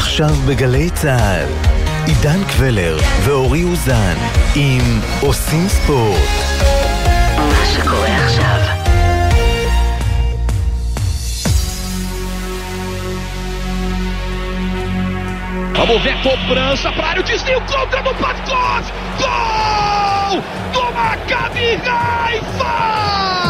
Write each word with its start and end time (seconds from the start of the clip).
עכשיו 0.00 0.34
בגלי 0.48 0.90
צה"ל, 0.90 1.48
עידן 2.06 2.44
קבלר 2.44 2.96
ואורי 3.24 3.64
אוזן 3.64 4.16
עם 4.54 5.00
עושים 5.20 5.68
ספורט. 5.68 6.18
מה 7.36 7.66
שקורה 7.74 8.24
עכשיו. 8.24 8.76
Vamos 15.78 16.02
ver 16.02 16.16
cobrança 16.22 16.90
para 16.92 17.08
área, 17.10 17.20
o 17.20 17.24
desvio 17.24 17.60
contra 17.60 18.02
do 18.02 18.12
Patkov! 18.14 18.84
Gol! 19.20 20.42
Do 20.72 20.84
Maccabi 20.96 21.68
Haifa! 21.86 23.49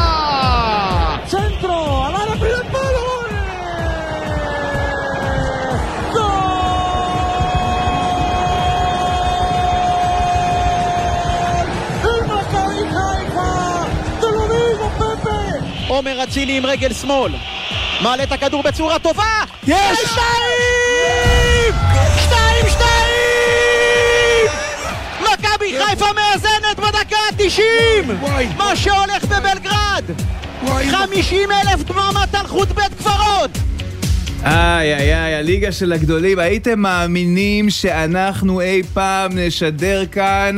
עומר 16.02 16.24
אצילי 16.24 16.58
עם 16.58 16.66
רגל 16.66 16.94
שמאל. 16.94 17.32
מעלה 18.02 18.24
את 18.24 18.32
הכדור 18.32 18.64
בצורה 18.64 19.00
טובה! 19.00 19.44
יש! 19.68 20.00
שתיים! 20.00 21.74
שתיים, 22.24 22.66
שתיים! 22.70 24.48
מכבי 25.22 25.80
חיפה 25.86 26.06
מאזנת 26.16 26.78
בדקה 26.78 27.16
ה-90! 27.18 28.12
וואי. 28.20 28.48
מה 28.58 28.76
שהולך 28.76 29.26
בבלגרד! 29.26 30.04
וואי, 30.64 30.90
50 30.90 31.50
אלף 31.52 31.84
דממת 31.84 32.36
מלכות 32.36 32.68
בית 32.72 32.94
קברות! 32.98 33.52
איי 34.46 34.96
איי 34.96 35.16
איי, 35.16 35.36
הליגה 35.36 35.72
של 35.72 35.94
הגדולים, 35.94 36.40
הייתם 36.40 36.80
מאמינים 36.80 37.70
שאנחנו 37.70 38.62
אי 38.62 38.82
פעם 38.94 39.32
נשדר 39.38 40.06
כאן, 40.12 40.56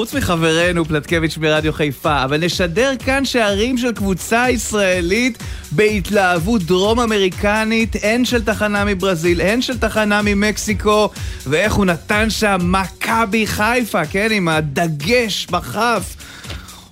חוץ 0.00 0.14
מחברנו 0.14 0.84
פלטקביץ' 0.84 1.36
ברדיו 1.36 1.72
חיפה, 1.72 2.24
אבל 2.24 2.44
נשדר 2.44 2.92
כאן 3.04 3.24
שערים 3.24 3.78
של 3.78 3.92
קבוצה 3.92 4.50
ישראלית 4.50 5.38
בהתלהבות 5.72 6.62
דרום 6.62 7.00
אמריקנית, 7.00 7.96
הן 8.02 8.24
של 8.24 8.44
תחנה 8.44 8.84
מברזיל, 8.84 9.40
הן 9.40 9.62
של 9.62 9.78
תחנה 9.78 10.20
ממקסיקו, 10.22 11.10
ואיך 11.46 11.72
הוא 11.72 11.84
נתן 11.86 12.30
שם 12.30 12.58
מכבי 12.62 13.46
חיפה, 13.46 14.06
כן, 14.06 14.28
עם 14.30 14.48
הדגש 14.48 15.46
בכף. 15.50 16.16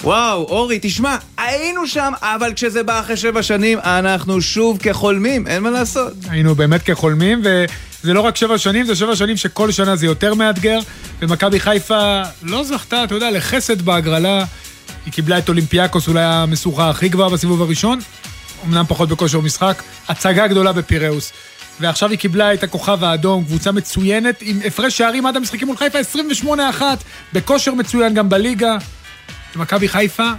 וואו, 0.02 0.44
אורי, 0.44 0.78
תשמע, 0.82 1.16
היינו 1.38 1.86
שם, 1.86 2.12
אבל 2.22 2.52
כשזה 2.54 2.82
בא 2.82 3.00
אחרי 3.00 3.16
שבע 3.16 3.42
שנים, 3.42 3.78
אנחנו 3.78 4.40
שוב 4.40 4.78
כחולמים, 4.82 5.46
אין 5.46 5.62
מה 5.62 5.70
לעשות. 5.70 6.12
היינו 6.30 6.54
באמת 6.54 6.82
כחולמים, 6.82 7.42
וזה 8.04 8.12
לא 8.14 8.20
רק 8.20 8.36
שבע 8.36 8.58
שנים, 8.58 8.86
זה 8.86 8.94
שבע 8.94 9.16
שנים 9.16 9.36
שכל 9.36 9.70
שנה 9.70 9.96
זה 9.96 10.06
יותר 10.06 10.34
מאתגר, 10.34 10.78
ומכבי 11.20 11.60
חיפה 11.60 12.22
לא 12.42 12.64
זכתה, 12.64 13.04
אתה 13.04 13.14
יודע, 13.14 13.30
לחסד 13.30 13.82
בהגרלה. 13.82 14.44
היא 15.04 15.12
קיבלה 15.12 15.38
את 15.38 15.48
אולימפיאקוס, 15.48 16.08
אולי 16.08 16.24
המשוכה 16.24 16.90
הכי 16.90 17.08
גבוהה 17.08 17.30
בסיבוב 17.30 17.62
הראשון, 17.62 17.98
אמנם 18.66 18.84
פחות 18.88 19.08
בכושר 19.08 19.40
משחק, 19.40 19.82
הצגה 20.08 20.46
גדולה 20.46 20.72
בפיראוס. 20.72 21.32
ועכשיו 21.80 22.10
היא 22.10 22.18
קיבלה 22.18 22.54
את 22.54 22.62
הכוכב 22.62 23.04
האדום, 23.04 23.44
קבוצה 23.44 23.72
מצוינת, 23.72 24.36
עם 24.40 24.60
הפרש 24.66 24.98
שערים 24.98 25.26
עד 25.26 25.36
המשחקים 25.36 25.68
מול 25.68 25.76
חיפה, 25.76 25.98
28-1, 26.44 26.82
בכושר 27.32 27.74
מצוין 27.74 28.14
גם 28.14 28.28
בליגה. 28.28 28.76
ומכבי 29.56 29.88
חיפה, 29.88 30.30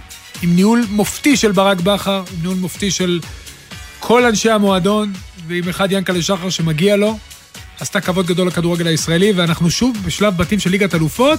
עם 0.42 0.56
ניהול 0.56 0.84
מופתי 0.90 1.36
של 1.36 1.52
ברק 1.52 1.80
בכר, 1.80 2.22
עם 2.32 2.40
ניהול 2.40 2.56
מופתי 2.56 2.90
של 2.90 3.20
כל 4.00 4.24
אנשי 4.24 4.50
המועדון, 4.50 5.12
ועם 5.46 5.68
אחד 5.68 5.92
ינקלה 5.92 6.22
שחר 6.22 6.50
שמגיע 6.50 6.96
לו, 6.96 7.18
עשתה 7.80 8.00
כבוד 8.00 8.26
גדול 8.26 8.46
לכדורגל 8.46 8.86
הישראלי, 8.86 9.32
ואנחנו 9.32 9.70
שוב 9.70 9.96
בשלב 10.04 10.36
בתים 10.36 10.58
של 10.58 10.70
ליגת 10.70 10.94
אלופות, 10.94 11.38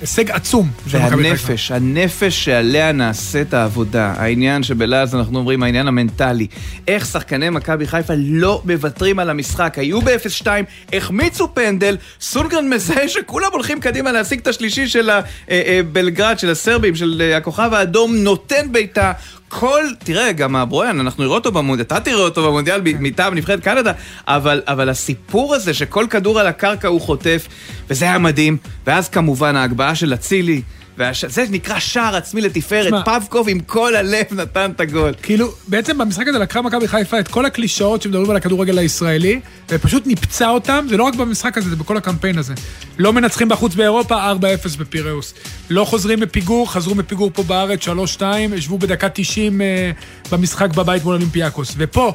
הישג 0.00 0.30
עצום. 0.30 0.70
והנפש, 0.86 1.70
הנפש 1.70 2.44
שעליה 2.44 2.92
נעשית 2.92 3.54
העבודה, 3.54 4.14
העניין 4.16 4.62
שבלעז 4.62 5.14
אנחנו 5.14 5.38
אומרים, 5.38 5.62
העניין 5.62 5.88
המנטלי. 5.88 6.46
איך 6.88 7.06
שחקני 7.06 7.50
מכבי 7.50 7.86
חיפה 7.86 8.12
לא 8.16 8.62
מוותרים 8.64 9.18
על 9.18 9.30
המשחק. 9.30 9.78
היו 9.78 10.00
ב-0-2, 10.00 10.46
החמיצו 10.92 11.54
פנדל, 11.54 11.96
סונגרן 12.20 12.68
מזהה 12.68 13.08
שכולם 13.08 13.48
הולכים 13.52 13.80
קדימה 13.80 14.12
להשיג 14.12 14.40
את 14.40 14.46
השלישי 14.46 14.88
של 14.88 15.10
הבלגרד, 15.48 16.38
של 16.38 16.50
הסרבים, 16.50 16.96
של 16.96 17.22
אה, 17.24 17.36
הכוכב 17.36 17.70
האדום, 17.74 18.16
נותן 18.16 18.72
בעיטה. 18.72 19.12
כל, 19.48 19.82
תראה, 19.98 20.32
גם 20.32 20.56
הברויאן, 20.56 21.00
אנחנו 21.00 21.22
נראה 21.24 21.34
אותו 21.34 21.52
במונדיאל, 21.52 21.86
אתה 21.86 22.00
תראה 22.00 22.24
אותו 22.24 22.46
במונדיאל 22.46 22.80
ב- 22.80 23.00
מטעם 23.00 23.34
נבחרת 23.34 23.60
קנדה, 23.60 23.92
אבל, 24.28 24.62
אבל 24.68 24.88
הסיפור 24.88 25.54
הזה 25.54 25.74
שכל 25.74 26.06
כדור 26.10 26.40
על 26.40 26.46
הקרקע 26.46 26.88
הוא 26.88 27.00
חוטף, 27.00 27.48
וזה 27.90 28.04
היה 28.04 28.18
מדהים, 28.18 28.56
ואז 28.86 29.08
כמובן 29.08 29.56
ההגבהה 29.56 29.94
של 29.94 30.14
אצילי, 30.14 30.62
והש... 30.98 31.24
זה 31.24 31.44
נקרא 31.50 31.78
שער 31.78 32.16
עצמי 32.16 32.40
לתפארת. 32.40 33.04
פבקוב 33.04 33.48
עם 33.48 33.60
כל 33.60 33.96
הלב 33.96 34.24
נתן 34.32 34.70
את 34.70 34.80
הגול. 34.80 35.14
כאילו, 35.22 35.52
בעצם 35.68 35.98
במשחק 35.98 36.28
הזה 36.28 36.38
לקחה 36.38 36.62
מכבי 36.62 36.88
חיפה 36.88 37.20
את 37.20 37.28
כל 37.28 37.46
הקלישאות 37.46 38.02
שמדברים 38.02 38.30
על 38.30 38.36
הכדורגל 38.36 38.78
הישראלי, 38.78 39.40
ופשוט 39.68 40.06
ניפצה 40.06 40.48
אותם, 40.48 40.86
זה 40.88 40.96
לא 40.96 41.04
רק 41.04 41.14
במשחק 41.14 41.58
הזה, 41.58 41.70
זה 41.70 41.76
בכל 41.76 41.96
הקמפיין 41.96 42.38
הזה. 42.38 42.54
לא 42.98 43.12
מנצחים 43.12 43.48
בחוץ 43.48 43.74
באירופה, 43.74 44.32
4-0 44.32 44.78
בפיראוס. 44.78 45.34
לא 45.70 45.84
חוזרים 45.84 46.20
מפיגור, 46.20 46.72
חזרו 46.72 46.94
מפיגור 46.94 47.30
פה 47.34 47.42
בארץ, 47.42 47.80
3-2, 48.18 48.22
ישבו 48.56 48.78
בדקה 48.78 49.08
90 49.08 49.60
אה, 49.60 49.90
במשחק 50.32 50.70
בבית 50.70 51.04
מול 51.04 51.14
אולימפיאקוס. 51.14 51.74
ופה, 51.76 52.12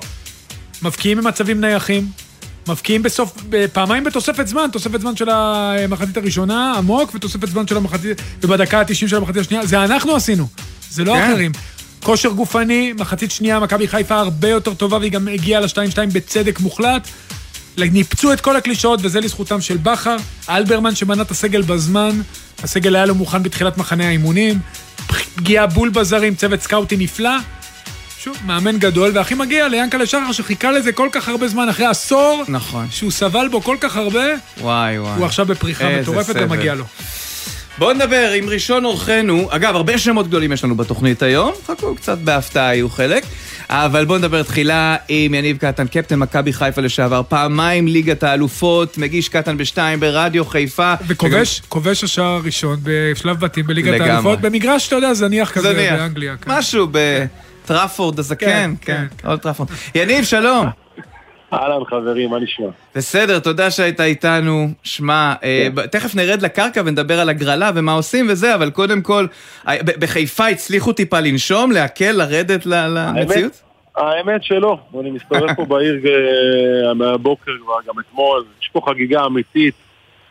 מבקיעים 0.82 1.18
במצבים 1.18 1.62
נייחים, 1.62 2.08
מבקיעים 2.68 3.04
בסוף, 3.04 3.34
פעמיים 3.74 4.04
בתוספת 4.04 4.48
זמן, 4.48 4.70
תוספת 4.72 5.02
זמן 5.02 5.16
של 5.16 5.30
המחצית 5.30 6.18
הראשונה, 6.18 6.74
עמוק, 6.78 7.16
ותוספת 7.16 7.48
זמן 7.48 7.68
של 7.68 7.78
המחצית, 7.78 8.22
ובדקה 8.44 8.80
ה-90 8.80 8.94
של 8.94 9.16
המחצית 9.16 9.38
השנייה, 9.42 9.66
זה 9.66 9.84
אנחנו 9.84 10.16
עשינו, 10.16 10.48
זה 10.90 11.04
לא 11.04 11.14
כן. 11.14 11.32
אחרים. 11.32 11.52
כושר 12.04 12.30
גופני, 12.30 12.94
מחצית 13.00 13.32
שנייה, 13.32 13.60
מכבי 13.60 13.88
חיפה 13.88 14.16
הרבה 14.16 14.50
יותר 14.50 14.74
טובה, 14.74 14.98
והיא 14.98 15.12
גם 15.12 15.28
הגיעה 15.28 15.62
ל-2-2 15.62 15.98
בצדק 16.14 16.60
מוחלט. 16.60 17.08
ניפצו 17.78 18.34
את 18.34 18.42
כל 18.42 18.56
הקלישאות, 18.56 19.00
וזה 19.04 19.20
לזכותם 19.20 19.62
של 19.62 19.78
בכר. 19.78 20.18
אלברמן 20.50 20.96
שמנה 20.96 21.22
את 21.22 21.32
הסגל 21.32 21.62
בזמן, 21.62 22.22
הסגל 22.64 22.96
היה 22.96 23.06
לו 23.06 23.16
מוכן 23.16 23.44
בתחילת 23.44 23.78
מחנה 23.78 24.08
האימונים. 24.08 24.60
פגיעה 25.36 25.68
בול 25.68 25.90
בזרים, 25.90 26.36
צוות 26.36 26.62
סקאוטי 26.62 26.98
נפלא. 26.98 27.32
שוב, 28.24 28.38
מאמן 28.46 28.78
גדול, 28.78 29.12
והכי 29.14 29.36
מגיע 29.36 29.68
ליענקלה 29.68 30.06
שחר 30.06 30.32
שחיכה 30.32 30.72
לזה 30.72 30.92
כל 30.92 31.10
כך 31.12 31.30
הרבה 31.30 31.48
זמן, 31.48 31.70
אחרי 31.70 31.86
עשור, 31.86 32.44
נכון. 32.48 32.88
שהוא 32.92 33.12
סבל 33.12 33.48
בו 33.52 33.62
כל 33.62 33.78
כך 33.80 33.98
הרבה, 33.98 34.26
וואי 34.62 35.00
וואי. 35.00 35.18
הוא 35.18 35.26
עכשיו 35.26 35.46
בפריחה 35.46 36.00
מטורפת. 36.02 36.36
ומגיע 36.38 36.76
לו. 36.76 36.86
בואו 37.78 37.94
נדבר 37.94 38.32
עם 38.32 38.50
ראשון 38.50 38.86
אורחנו, 38.86 39.48
אגב, 39.52 39.76
הרבה 39.76 39.98
שמות 39.98 40.28
גדולים 40.28 40.52
יש 40.52 40.64
לנו 40.64 40.76
בתוכנית 40.76 41.24
היום, 41.24 41.52
חכו 41.68 41.96
קצת 41.96 42.18
בהפתעה 42.18 42.76
יהיו 42.76 42.90
חלק, 42.90 43.24
אבל 43.70 44.06
בואו 44.06 44.18
נדבר 44.18 44.44
תחילה 44.44 44.96
עם 45.10 45.34
יניב 45.34 45.58
קטן, 45.58 45.88
קפטן 45.88 46.20
מכבי 46.20 46.54
חיפה 46.54 46.82
לשעבר, 46.82 47.22
פעמיים 47.30 47.88
ליגת 47.88 48.24
האלופות, 48.24 48.98
מגיש 48.98 49.30
קטן 49.30 49.58
בשתיים 49.58 50.00
ברדיו 50.00 50.46
חיפה. 50.46 50.94
וכובש, 51.08 51.62
כובש 51.70 52.04
השער 52.04 52.26
הראשון 52.26 52.80
בשלב 52.84 53.40
בתים 53.40 53.68
בליגת 53.68 53.94
לגמרי. 53.94 54.10
האלופות, 54.10 54.42
במגרש, 54.42 54.88
אתה 54.88 54.96
יודע, 54.96 55.14
זניח 55.14 55.52
כזה 55.52 55.74
זניח. 55.74 55.94
באנגליה. 55.94 56.36
כן. 56.38 56.52
משהו 56.52 56.88
בטראפורד 57.72 58.20
הזקן, 58.20 58.46
כן, 58.46 58.72
כן, 58.82 59.06
כן. 59.18 59.28
עוד 59.28 59.40
טראפורד. 59.40 59.70
יניב, 59.96 60.24
שלום. 60.24 60.66
אהלן 61.54 61.86
חברים, 61.86 62.30
מה 62.30 62.40
נשמע? 62.40 62.66
בסדר, 62.96 63.40
תודה 63.40 63.72
שהיית 63.72 64.02
איתנו. 64.02 64.68
שמע, 64.84 65.34
אה, 65.44 65.68
ב- 65.74 65.86
תכף 65.86 66.16
נרד 66.16 66.42
לקרקע 66.42 66.82
ונדבר 66.86 67.20
על 67.20 67.30
הגרלה 67.30 67.72
ומה 67.76 67.92
עושים 67.94 68.26
וזה, 68.30 68.56
אבל 68.56 68.70
קודם 68.70 69.02
כל, 69.02 69.26
אה, 69.68 69.76
בחיפה 69.84 70.48
הצליחו 70.48 70.94
טיפה 70.94 71.20
לנשום, 71.20 71.72
להקל, 71.72 72.12
לרדת 72.12 72.66
למציאות? 72.66 73.62
האמת 73.96 74.44
שלא, 74.44 74.78
אני 75.00 75.12
מסתובב 75.12 75.54
פה 75.54 75.66
בעיר 75.66 76.00
אה, 76.06 76.94
מהבוקר 76.94 77.52
כבר, 77.64 77.76
גם 77.88 78.00
אתמול, 78.00 78.46
יש 78.62 78.70
פה 78.74 78.82
חגיגה 78.90 79.26
אמיתית. 79.26 79.76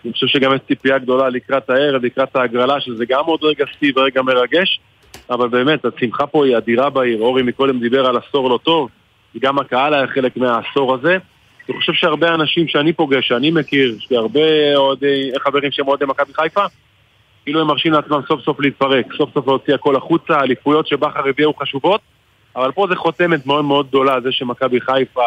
אני 0.05 0.12
חושב 0.12 0.26
שגם 0.26 0.55
יש 0.55 0.61
ציפייה 0.69 0.99
גדולה 0.99 1.29
לקראת 1.29 1.70
הערב, 1.70 2.05
לקראת 2.05 2.37
ההגרלה, 2.37 2.81
שזה 2.81 3.05
גם 3.09 3.25
עוד 3.25 3.41
רגע 3.44 3.64
שיא 3.79 3.93
ורגע 3.97 4.23
מרגש, 4.23 4.81
אבל 5.31 5.49
באמת, 5.49 5.85
השמחה 5.85 6.27
פה 6.27 6.47
היא 6.47 6.56
אדירה 6.56 6.91
בעיר. 6.91 7.21
אורי 7.21 7.43
מקודם 7.43 7.81
דיבר 7.81 8.06
על 8.06 8.17
עשור 8.17 8.50
לא 8.50 8.59
טוב, 8.62 8.88
גם 9.41 9.59
הקהל 9.59 9.94
היה 9.94 10.06
חלק 10.06 10.37
מהעשור 10.37 10.94
הזה. 10.94 11.19
אני 11.69 11.79
חושב 11.79 11.93
שהרבה 11.93 12.35
אנשים 12.35 12.69
שאני 12.69 12.93
פוגש, 12.93 13.29
שאני 13.29 13.50
מכיר, 13.50 13.94
יש 13.99 14.11
לי 14.11 14.17
הרבה 14.17 14.77
אוהדי, 14.77 15.31
חברים 15.38 15.73
שהם 15.73 15.88
אוהדי 15.88 16.05
מכבי 16.05 16.35
חיפה, 16.35 16.65
כאילו 17.44 17.61
הם 17.61 17.67
מרשים 17.67 17.93
לעצמם 17.93 18.21
סוף 18.29 18.41
סוף 18.41 18.61
להתפרק, 18.61 19.06
סוף 19.19 19.35
סוף 19.35 19.47
להוציא 19.47 19.75
הכל 19.75 19.97
החוצה, 19.97 20.37
האליפויות 20.37 20.87
שבכר 20.87 21.29
הביאו 21.29 21.55
חשובות, 21.55 22.00
אבל 22.56 22.73
פה 22.73 22.87
זה 22.88 22.97
חותמת 22.97 23.47
מאוד 23.47 23.65
מאוד 23.65 23.88
גדולה, 23.88 24.21
זה 24.21 24.33
שמכבי 24.33 24.81
חיפה 24.81 25.23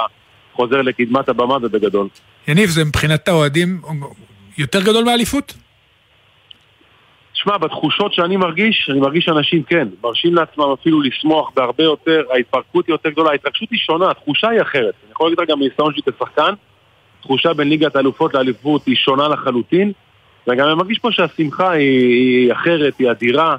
חוזר 0.54 0.82
לקדמת 0.82 1.30
הבמה 1.30 1.58
ובגדול. 1.62 2.08
יניב, 2.48 2.70
זה 2.70 2.86
מבחינת 2.86 3.28
האוהדים 3.28 3.82
יותר 4.58 4.82
גדול 4.82 5.04
מאליפות? 5.04 5.54
תשמע, 7.44 7.58
בתחושות 7.58 8.14
שאני 8.14 8.38
מרגיש, 8.38 8.90
אני 8.90 9.00
מרגיש 9.00 9.26
שאנשים 9.26 9.64
כן, 9.64 9.88
מרשים 10.04 10.36
לעצמם 10.36 10.66
אפילו 10.82 11.02
לשמוח 11.02 11.52
בהרבה 11.56 11.84
יותר, 11.84 12.24
ההתפרקות 12.34 12.88
היא 12.88 12.94
יותר 12.94 13.10
גדולה, 13.10 13.32
ההתרגשות 13.32 13.70
היא 13.72 13.80
שונה, 13.80 14.12
התחושה 14.12 14.50
היא 14.50 14.62
אחרת. 14.62 14.94
אני 15.04 15.12
יכול 15.12 15.28
להגיד 15.28 15.40
לך 15.40 15.50
גם 15.50 15.60
מניסיון 15.60 15.94
שלי 15.94 16.02
כשחקן, 16.14 16.54
התחושה 17.20 17.54
בין 17.54 17.70
ליגת 17.70 17.96
האלופות 17.96 18.34
לאליפות 18.34 18.86
היא 18.86 18.96
שונה 18.96 19.28
לחלוטין, 19.28 19.92
וגם 20.48 20.68
אני 20.68 20.76
מרגיש 20.76 21.00
פה 21.00 21.12
שהשמחה 21.12 21.72
היא, 21.72 22.08
היא 22.10 22.54
אחרת, 22.54 22.94
היא 23.00 23.12
אדירה. 23.12 23.56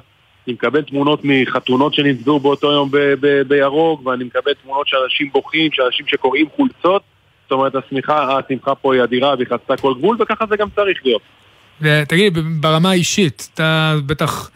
אני 0.47 0.53
מקבל 0.53 0.81
תמונות 0.81 1.19
מחתונות 1.23 1.93
שנצבעו 1.93 2.39
באותו 2.39 2.71
יום 2.71 2.89
ב- 2.91 3.13
ב- 3.19 3.41
בירוק, 3.41 4.07
ואני 4.07 4.23
מקבל 4.23 4.53
תמונות 4.63 4.87
של 4.87 4.97
אנשים 5.03 5.29
בוכים, 5.33 5.71
של 5.71 5.81
אנשים 5.81 6.07
שקוראים 6.07 6.45
חולצות. 6.55 7.01
זאת 7.43 7.51
אומרת, 7.51 7.75
השמחה, 7.75 8.37
השמחה 8.37 8.75
פה 8.75 8.93
היא 8.93 9.03
אדירה 9.03 9.35
והיא 9.35 9.47
חצתה 9.47 9.77
כל 9.77 9.93
גבול, 9.93 10.17
וככה 10.19 10.45
זה 10.49 10.57
גם 10.57 10.67
צריך 10.75 10.99
להיות. 11.05 11.21
ותגיד, 11.81 12.37
ברמה 12.61 12.89
האישית, 12.89 13.49
אתה 13.53 13.95
בטח 14.05 14.49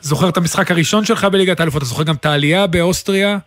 זוכר 0.00 0.28
את 0.28 0.36
המשחק 0.36 0.70
הראשון 0.70 1.04
שלך 1.04 1.24
בליגת 1.24 1.60
האלופות, 1.60 1.78
אתה 1.78 1.88
זוכר 1.88 2.02
גם 2.02 2.14
את 2.14 2.26
העלייה 2.26 2.66
באוסטריה? 2.66 3.38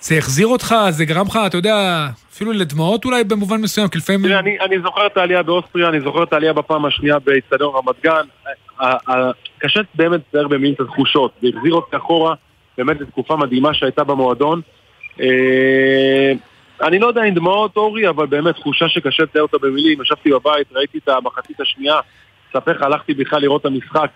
זה 0.00 0.18
החזיר 0.18 0.46
אותך, 0.46 0.74
זה 0.90 1.04
גרם 1.04 1.26
לך, 1.26 1.38
אתה 1.46 1.56
יודע, 1.56 2.06
אפילו 2.32 2.52
לדמעות 2.52 3.04
אולי 3.04 3.24
במובן 3.24 3.60
מסוים, 3.60 3.88
כי 3.88 3.98
לפעמים... 3.98 4.22
תראה, 4.22 4.38
אני, 4.38 4.60
אני 4.60 4.80
זוכר 4.80 5.06
את 5.06 5.16
העלייה 5.16 5.42
באוסטריה, 5.42 5.88
אני 5.88 6.00
זוכר 6.00 6.22
את 6.22 6.32
העלייה 6.32 6.52
בפעם 6.52 6.84
השנייה 6.84 7.18
באיצטדיון 7.18 7.74
רמת 7.74 8.02
גן. 8.04 8.24
ה- 8.80 9.12
ה- 9.12 9.30
קשה 9.58 9.80
באמת 9.94 10.20
לתאר 10.28 10.48
במילים 10.48 10.74
את 10.74 10.80
התחושות, 10.80 11.32
זה 11.42 11.48
החזיר 11.56 11.72
אותי 11.72 11.96
אחורה, 11.96 12.34
באמת 12.78 13.00
לתקופה 13.00 13.36
מדהימה 13.36 13.74
שהייתה 13.74 14.04
במועדון. 14.04 14.60
אה, 15.20 16.32
אני 16.82 16.98
לא 16.98 17.06
יודע 17.06 17.24
אם 17.24 17.34
דמעות 17.34 17.76
אורי, 17.76 18.08
אבל 18.08 18.26
באמת 18.26 18.54
תחושה 18.54 18.88
שקשה 18.88 19.22
לתאר 19.22 19.42
אותה 19.42 19.56
במילים. 19.62 20.02
ישבתי 20.02 20.30
בבית, 20.30 20.66
ראיתי 20.72 20.98
את 20.98 21.08
המחצית 21.08 21.60
השנייה, 21.60 21.94
אספר 22.50 22.72
לך, 22.72 22.82
הלכתי 22.82 23.14
בכלל 23.14 23.40
לראות 23.40 23.60
את 23.60 23.66
המשחק 23.66 24.10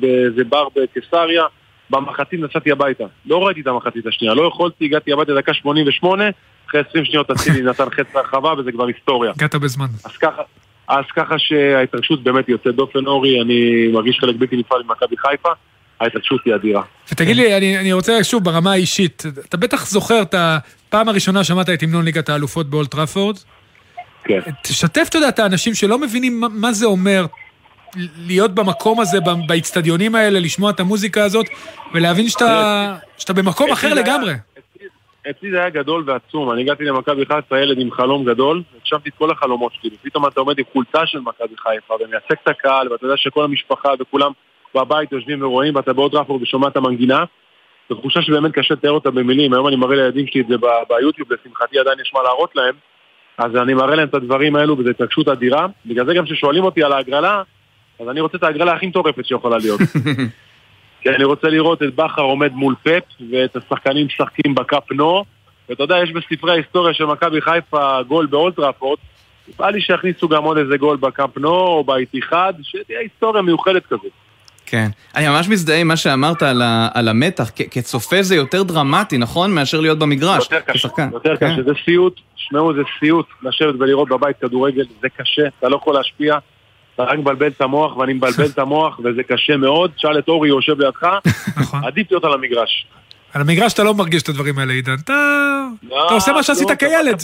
באיזה 0.00 0.44
בר 0.44 0.68
בקיסריה, 0.76 1.44
במחצית 1.90 2.40
נסעתי 2.40 2.72
הביתה. 2.72 3.04
לא 3.26 3.46
ראיתי 3.46 3.60
את 3.60 3.66
המחצית 3.66 4.06
השנייה, 4.06 4.34
לא 4.34 4.48
יכולתי, 4.48 4.84
הגעתי 4.84 5.12
הביתה 5.12 5.34
דקה 5.34 5.54
88, 5.54 6.24
אחרי 6.68 6.80
20 6.90 7.04
שניות 7.04 7.30
אצילי 7.30 7.62
נתן 7.62 7.90
חץ 7.90 8.14
להרחבה 8.14 8.52
וזה 8.58 8.72
כבר 8.72 8.86
היסטוריה. 8.86 9.32
הגעת 9.36 9.54
בזמן. 9.54 9.86
אז 10.04 10.16
ככה, 10.16 10.42
אז 10.88 11.04
ככה 11.16 11.34
שההתרגשות 11.38 12.22
באמת 12.22 12.48
יוצאת 12.48 12.74
דופן 12.74 13.06
אורי, 13.06 13.42
אני 13.42 13.88
מרגיש 13.92 14.18
חלק 14.20 14.36
בלתי 14.36 14.56
נפרד 14.56 14.80
ממכבי 14.86 15.16
חיפה, 15.16 15.48
ההתרגשות 16.00 16.40
היא 16.44 16.54
אדירה. 16.54 16.82
ותגיד 17.12 17.36
לי, 17.36 17.56
אני, 17.56 17.78
אני 17.78 17.92
רוצה 17.92 18.24
שוב, 18.24 18.44
ברמה 18.44 18.72
האישית, 18.72 19.22
אתה 19.48 19.56
בטח 19.56 19.86
זוכר 19.86 20.22
את 20.22 20.34
הפעם 20.38 21.08
הראשונה 21.08 21.44
שמעת 21.44 21.70
את 21.70 21.82
המנון 21.82 22.04
ליגת 22.04 22.28
האלופות 22.28 22.70
באולט 22.70 22.90
טראפורד? 22.90 23.36
כן. 24.24 24.40
תשתף, 24.62 25.06
אתה 25.08 25.18
יודע, 25.18 25.28
את 25.28 25.38
האנשים 25.38 25.74
שלא 25.74 25.98
מבינים 25.98 26.40
מה, 26.40 26.46
מה 26.48 26.72
זה 26.72 26.86
אומר 26.86 27.26
להיות 28.26 28.54
במקום 28.54 29.00
הזה, 29.00 29.20
ב- 29.20 29.46
באיצטדיונים 29.48 30.14
האלה, 30.14 30.40
לשמוע 30.40 30.70
את 30.70 30.80
המוזיקה 30.80 31.24
הזאת, 31.24 31.46
ולהבין 31.94 32.28
שאתה, 32.28 32.96
שאתה 33.18 33.32
במקום 33.32 33.70
אחר 33.72 33.86
היה- 33.86 33.96
לגמרי. 33.96 34.32
אצלי- 35.30 35.50
זה 35.50 35.58
היה 35.60 35.70
גדול 35.70 36.04
ועצום, 36.06 36.52
אני 36.52 36.62
הגעתי 36.62 36.84
למכבי 36.84 37.26
חיפה 37.26 37.58
ילד 37.58 37.78
עם 37.78 37.90
חלום 37.90 38.24
גדול, 38.24 38.62
הגשמתי 38.80 39.08
את 39.08 39.14
כל 39.18 39.30
החלומות 39.30 39.72
שלי, 39.80 39.90
ופתאום 39.94 40.26
אתה 40.26 40.40
עומד 40.40 40.58
עם 40.58 40.64
חולצה 40.72 41.06
של 41.06 41.18
מכבי 41.20 41.54
חיפה, 41.62 41.94
ומייצג 41.94 42.34
את 42.42 42.48
הקהל, 42.48 42.92
ואתה 42.92 43.04
יודע 43.04 43.16
שכל 43.16 43.44
המשפחה 43.44 43.88
וכולם 44.00 44.32
בבית 44.74 45.12
יושבים 45.12 45.42
ורואים, 45.42 45.76
ואתה 45.76 45.92
בעוד 45.92 46.14
רפור 46.14 46.38
ושומע 46.42 46.68
את 46.68 46.76
המנגינה. 46.76 47.24
זו 47.88 47.94
תחושה 47.94 48.22
שבאמת 48.22 48.52
קשה 48.52 48.74
לתאר 48.74 48.90
אותה 48.90 49.10
במילים, 49.10 49.52
היום 49.52 49.68
אני 49.68 49.76
מראה 49.76 49.96
לילדים 49.96 50.26
שלי 50.26 50.40
את 50.40 50.46
זה 50.48 50.54
ביוטיוב, 50.88 51.28
לשמחתי 51.32 51.78
עדיין 51.78 51.98
יש 52.00 52.10
מה 52.14 52.22
להראות 52.22 52.56
להם, 52.56 52.74
אז 53.38 53.56
אני 53.56 53.74
מראה 53.74 53.94
להם 53.96 54.08
את 54.08 54.14
הדברים 54.14 54.56
האלו, 54.56 54.78
וזו 54.78 54.90
התרגשות 54.90 55.28
אדירה. 55.28 55.66
בגלל 55.86 56.06
זה 56.06 56.14
גם 56.14 56.24
כששואלים 56.24 56.64
אותי 56.64 56.82
על 56.82 56.92
ההגרלה, 56.92 57.42
אז 58.00 58.08
אני 58.08 58.20
רוצה 58.20 58.36
את 58.38 58.42
ההגרלה 58.42 58.72
הכי 58.72 58.86
מטורפת 58.86 59.26
שיכולה 59.26 59.58
להיות. 59.58 59.80
כי 61.00 61.08
אני 61.08 61.24
רוצה 61.24 61.48
לראות 61.48 61.82
את 61.82 61.94
בכר 61.94 62.22
עומד 62.22 62.52
מול 62.52 62.74
פפ, 62.82 63.02
ואת 63.30 63.56
השחקנים 63.56 64.06
משחקים 64.06 64.54
בקאפ 64.54 64.92
נו, 64.92 65.24
ואתה 65.68 65.82
יודע, 65.82 65.96
יש 65.98 66.12
בספרי 66.12 66.52
ההיסטוריה 66.52 66.94
של 66.94 67.04
מכבי 67.04 67.40
חיפה 67.40 68.02
גול 68.02 68.26
באולטראפורט, 68.26 68.98
בא 69.58 69.70
לי 69.70 69.80
שיכניסו 69.80 70.28
גם 70.28 70.44
עוד 70.44 70.58
איזה 70.58 70.76
גול 70.76 70.96
בקאפ 70.96 71.38
נו 71.38 71.48
או 71.48 71.84
באיתיחד, 71.84 72.52
שתהיה 72.62 73.00
היסטוריה 73.00 73.42
מיוחדת 73.42 73.86
כזאת. 73.86 74.12
כן. 74.66 74.88
אני 75.16 75.28
ממש 75.28 75.48
מזדהה 75.48 75.80
עם 75.80 75.88
מה 75.88 75.96
שאמרת 75.96 76.42
על, 76.42 76.62
ה, 76.62 76.88
על 76.94 77.08
המתח. 77.08 77.50
כ- 77.56 77.62
כצופה 77.70 78.22
זה 78.22 78.36
יותר 78.36 78.62
דרמטי, 78.62 79.18
נכון? 79.18 79.54
מאשר 79.54 79.80
להיות 79.80 79.98
במגרש. 79.98 80.44
יותר 80.44 80.60
קשה, 80.60 80.72
כשחקן. 80.72 81.10
יותר 81.12 81.36
כן. 81.36 81.52
קשה, 81.52 81.62
זה 81.62 81.72
סיוט, 81.84 82.20
שמעו, 82.36 82.74
זה 82.74 82.82
סיוט 82.98 83.26
לשבת 83.42 83.74
ולראות 83.80 84.08
בבית 84.08 84.36
כדורגל, 84.40 84.84
זה 85.00 85.08
קשה, 85.08 85.42
אתה 85.58 85.68
לא 85.68 85.76
יכול 85.76 85.94
להשפיע, 85.94 86.38
אתה 86.98 87.06
רק 87.06 87.18
מבלבל 87.18 87.46
את 87.46 87.60
המוח 87.60 87.96
ואני 87.96 88.12
מבלבל 88.12 88.46
את 88.46 88.58
המוח 88.58 88.98
וזה 88.98 89.22
קשה 89.22 89.56
מאוד, 89.56 89.90
שאל 89.96 90.18
את 90.18 90.28
אורי 90.28 90.48
יושב 90.48 90.80
לידך, 90.80 91.06
נכון. 91.56 91.84
עדיף 91.84 92.06
להיות 92.10 92.24
על 92.24 92.32
המגרש. 92.32 92.86
על 93.34 93.40
המגרש 93.40 93.72
אתה 93.72 93.82
לא 93.82 93.94
מרגיש 93.94 94.22
את 94.22 94.28
הדברים 94.28 94.58
האלה, 94.58 94.72
עידן. 94.72 94.96
אתה, 95.04 95.66
אתה 95.86 96.14
עושה 96.14 96.32
מה 96.32 96.42
שעשית 96.42 96.68
לא, 96.68 96.72
אתה 96.72 96.86
כילד. 96.86 97.22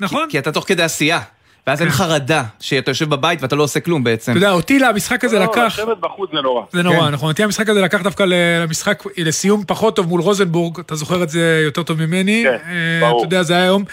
נכון? 0.00 0.28
כי 0.30 0.38
אתה 0.38 0.52
תוך 0.52 0.64
כדי 0.68 0.82
עשייה. 0.82 1.20
ואז 1.66 1.82
אין 1.82 1.90
חרדה 1.90 2.42
שאתה 2.60 2.90
יושב 2.90 3.08
בבית 3.08 3.42
ואתה 3.42 3.56
לא 3.56 3.62
עושה 3.62 3.80
כלום 3.80 4.04
בעצם. 4.04 4.32
אתה 4.32 4.38
יודע, 4.38 4.50
אותי 4.50 4.78
למשחק 4.78 5.24
הזה 5.24 5.38
לא, 5.38 5.44
לקח... 5.44 5.64
לשבת 5.66 5.98
בחוץ 6.00 6.30
זה 6.34 6.40
נורא. 6.40 6.62
זה 6.72 6.82
נורא, 6.82 7.06
כן. 7.06 7.08
נכון. 7.08 7.28
אותי 7.28 7.42
המשחק 7.42 7.68
הזה 7.68 7.80
לקח 7.80 8.02
דווקא 8.02 8.24
למשחק, 8.26 9.02
לסיום 9.16 9.64
פחות 9.66 9.96
טוב 9.96 10.08
מול 10.08 10.20
רוזנבורג, 10.20 10.80
אתה 10.80 10.94
זוכר 10.94 11.22
את 11.22 11.28
זה 11.28 11.62
יותר 11.64 11.82
טוב 11.82 12.06
ממני. 12.06 12.44
כן, 12.44 12.50
אה, 12.50 13.00
ברור. 13.00 13.24
אתה 13.24 13.26
יודע, 13.26 13.42
זה 13.42 13.54
היה 13.54 13.64
יום, 13.64 13.84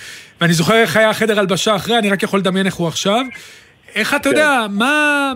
ואני 0.41 0.53
זוכר 0.53 0.75
איך 0.75 0.97
היה 0.97 1.09
החדר 1.09 1.39
הלבשה 1.39 1.75
אחרי, 1.75 1.99
אני 1.99 2.09
רק 2.09 2.23
יכול 2.23 2.39
לדמיין 2.39 2.65
איך 2.65 2.75
הוא 2.75 2.87
עכשיו. 2.87 3.21
איך 3.95 4.13
אתה 4.13 4.23
כן. 4.23 4.29
יודע, 4.29 4.65
מה... 4.69 5.33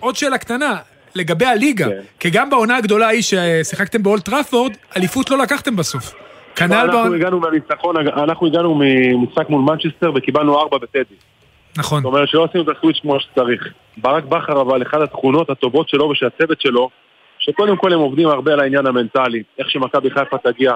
עוד 0.00 0.16
שאלה 0.16 0.38
קטנה, 0.38 0.76
לגבי 1.14 1.46
הליגה, 1.46 1.86
כן. 1.86 2.00
כי 2.20 2.30
גם 2.30 2.50
בעונה 2.50 2.76
הגדולה 2.76 3.06
ההיא 3.06 3.22
ששיחקתם 3.22 4.02
באולד 4.02 4.24
טראפורד, 4.24 4.72
אליפות 4.96 5.30
לא 5.30 5.38
לקחתם 5.38 5.76
בסוף. 5.76 6.14
כנ"ל 6.56 6.74
אנחנו 6.74 6.92
בעונה... 6.92 7.16
הגענו 7.16 7.40
מהניצחון, 7.40 7.96
אנחנו 7.96 8.46
הגענו 8.46 8.80
ממשחק 8.80 9.48
מול 9.48 9.62
מנצ'סטר 9.62 10.12
וקיבלנו 10.14 10.60
ארבע 10.60 10.78
בטדי. 10.78 11.14
נכון. 11.76 12.02
זאת 12.02 12.12
אומרת 12.12 12.28
שלא 12.28 12.44
עשינו 12.44 12.64
את 12.64 12.76
הסוויץ' 12.76 12.98
כמו 13.02 13.20
שצריך. 13.20 13.62
ברק 13.96 14.24
בכר 14.24 14.60
אבל, 14.60 14.82
אחת 14.82 15.00
התכונות 15.00 15.50
הטובות 15.50 15.88
שלו 15.88 16.04
ושל 16.04 16.26
הצוות 16.26 16.60
שלו, 16.60 16.90
שקודם 17.38 17.76
כל 17.76 17.92
הם 17.92 17.98
עובדים 17.98 18.28
הרבה 18.28 18.52
על 18.52 18.60
העניין 18.60 18.86
המנטלי, 18.86 19.42
איך 19.58 19.70
שמכבי 19.70 20.10
חיפה 20.10 20.38
תגיע. 20.38 20.72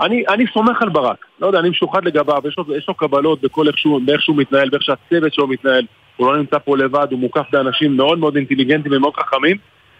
אני, 0.00 0.24
אני 0.28 0.44
סומך 0.52 0.82
על 0.82 0.88
ברק, 0.88 1.24
לא 1.40 1.46
יודע, 1.46 1.58
אני 1.58 1.70
משוחד 1.70 2.04
לגביו, 2.04 2.42
יש 2.48 2.58
לו, 2.58 2.76
יש 2.76 2.88
לו 2.88 2.94
קבלות 2.94 3.40
בכל 3.40 3.68
איך 3.68 3.78
שהוא, 3.78 4.00
באיך 4.04 4.22
שהוא 4.22 4.36
מתנהל, 4.36 4.68
באיך 4.68 4.82
שהצוות 4.82 5.34
שלו 5.34 5.46
מתנהל, 5.46 5.86
הוא 6.16 6.32
לא 6.32 6.38
נמצא 6.38 6.58
פה 6.58 6.76
לבד, 6.76 7.06
הוא 7.10 7.18
מוקף 7.18 7.44
באנשים 7.52 7.96
מאוד 7.96 8.18
מאוד 8.18 8.36
אינטליגנטים 8.36 8.92
ומאוד 8.92 9.14
חכמים. 9.16 9.56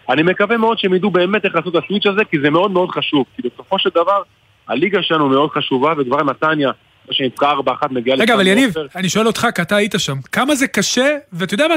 אני 0.09 0.23
מקווה 0.23 0.57
מאוד 0.57 0.79
שהם 0.79 0.93
ידעו 0.93 1.11
באמת 1.11 1.45
איך 1.45 1.55
לעשות 1.55 1.75
את 1.75 1.83
הסוויץ' 1.83 2.05
הזה, 2.05 2.25
כי 2.25 2.37
זה 2.39 2.49
מאוד 2.49 2.71
מאוד 2.71 2.89
חשוב, 2.89 3.25
כי 3.35 3.41
בסופו 3.41 3.79
של 3.79 3.89
דבר, 3.89 4.21
הליגה 4.67 5.03
שלנו 5.03 5.29
מאוד 5.29 5.49
חשובה, 5.51 5.93
וכבר 5.97 6.23
נתניה, 6.23 6.71
מה 7.07 7.13
שנבחר 7.13 7.59
4-1 7.59 7.87
מגיעה 7.91 8.17
רגע, 8.17 8.33
אבל 8.33 8.47
יניב. 8.47 8.73
אני 8.95 9.09
שואל 9.09 9.27
אותך, 9.27 9.47
כי 9.55 9.61
אתה 9.61 9.75
היית 9.75 9.93
שם, 9.97 10.17
כמה 10.31 10.55
זה 10.55 10.67
קשה, 10.67 11.17
ואתה 11.33 11.53
יודע 11.53 11.65
מה, 11.67 11.75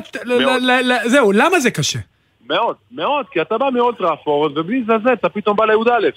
זהו, 1.04 1.32
למה 1.32 1.60
זה 1.60 1.70
קשה? 1.70 1.98
מאוד, 2.46 2.76
מאוד, 2.92 3.26
כי 3.32 3.42
אתה 3.42 3.58
בא 3.58 3.70
מאולטראפורד, 3.72 4.58
ובלי 4.58 4.84
זה 4.86 5.12
אתה 5.12 5.28
פתאום 5.28 5.56
בא 5.56 5.64
לי"א. 5.64 6.08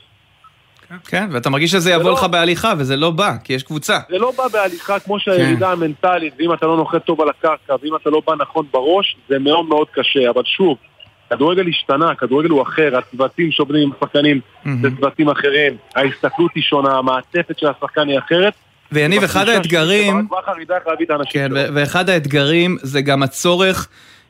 כן, 1.07 1.29
ואתה 1.31 1.50
מרגיש 1.50 1.71
שזה 1.71 1.91
יבוא 1.91 2.10
לא- 2.10 2.13
לך 2.13 2.24
בהליכה, 2.24 2.74
וזה 2.77 2.95
לא 2.95 3.12
בא, 3.12 3.33
כי 3.43 3.53
יש 3.53 3.63
קבוצה. 3.63 4.00
זה 4.10 4.17
לא 4.17 4.31
בא 4.38 4.48
בהליכה 4.48 5.00
כמו 5.00 5.13
כן. 5.13 5.19
שהירידה 5.19 5.71
המנטלית, 5.71 6.33
ואם 6.39 6.53
אתה 6.53 6.65
לא 6.65 6.77
נוחת 6.77 7.05
טוב 7.05 7.21
על 7.21 7.29
הקרקע, 7.29 7.75
ואם 7.83 7.95
אתה 7.95 8.10
לא 8.10 8.21
בא 8.27 8.33
נכון 8.39 8.65
בראש, 8.71 9.17
זה 9.29 9.39
מאוד 9.39 9.65
מאוד 9.65 9.88
קשה. 9.93 10.29
אבל 10.29 10.41
שוב, 10.45 10.77
כדורגל 11.29 11.67
השתנה, 11.67 12.15
כדורגל 12.15 12.50
הוא 12.50 12.62
אחר, 12.62 12.98
הצוותים 12.98 13.51
שעובדים 13.51 13.81
עם 13.81 13.91
השחקנים 13.98 14.39
זה 14.81 14.89
צוותים 15.00 15.29
אחרים, 15.29 15.77
ההסתכלות 15.95 16.51
היא 16.55 16.63
שונה, 16.63 16.98
המעטפת 16.98 17.60
של 17.60 17.67
השחקן 17.67 18.07
היא 18.07 18.19
אחרת. 18.19 18.53
ויניב, 18.91 19.24
אחד 19.24 19.50
האתגרים... 19.50 20.27
כן, 21.29 21.51
ואחד 21.74 22.10
האתגרים 22.10 22.77
זה 22.81 23.01
גם 23.01 23.24
הצורך, 23.24 23.88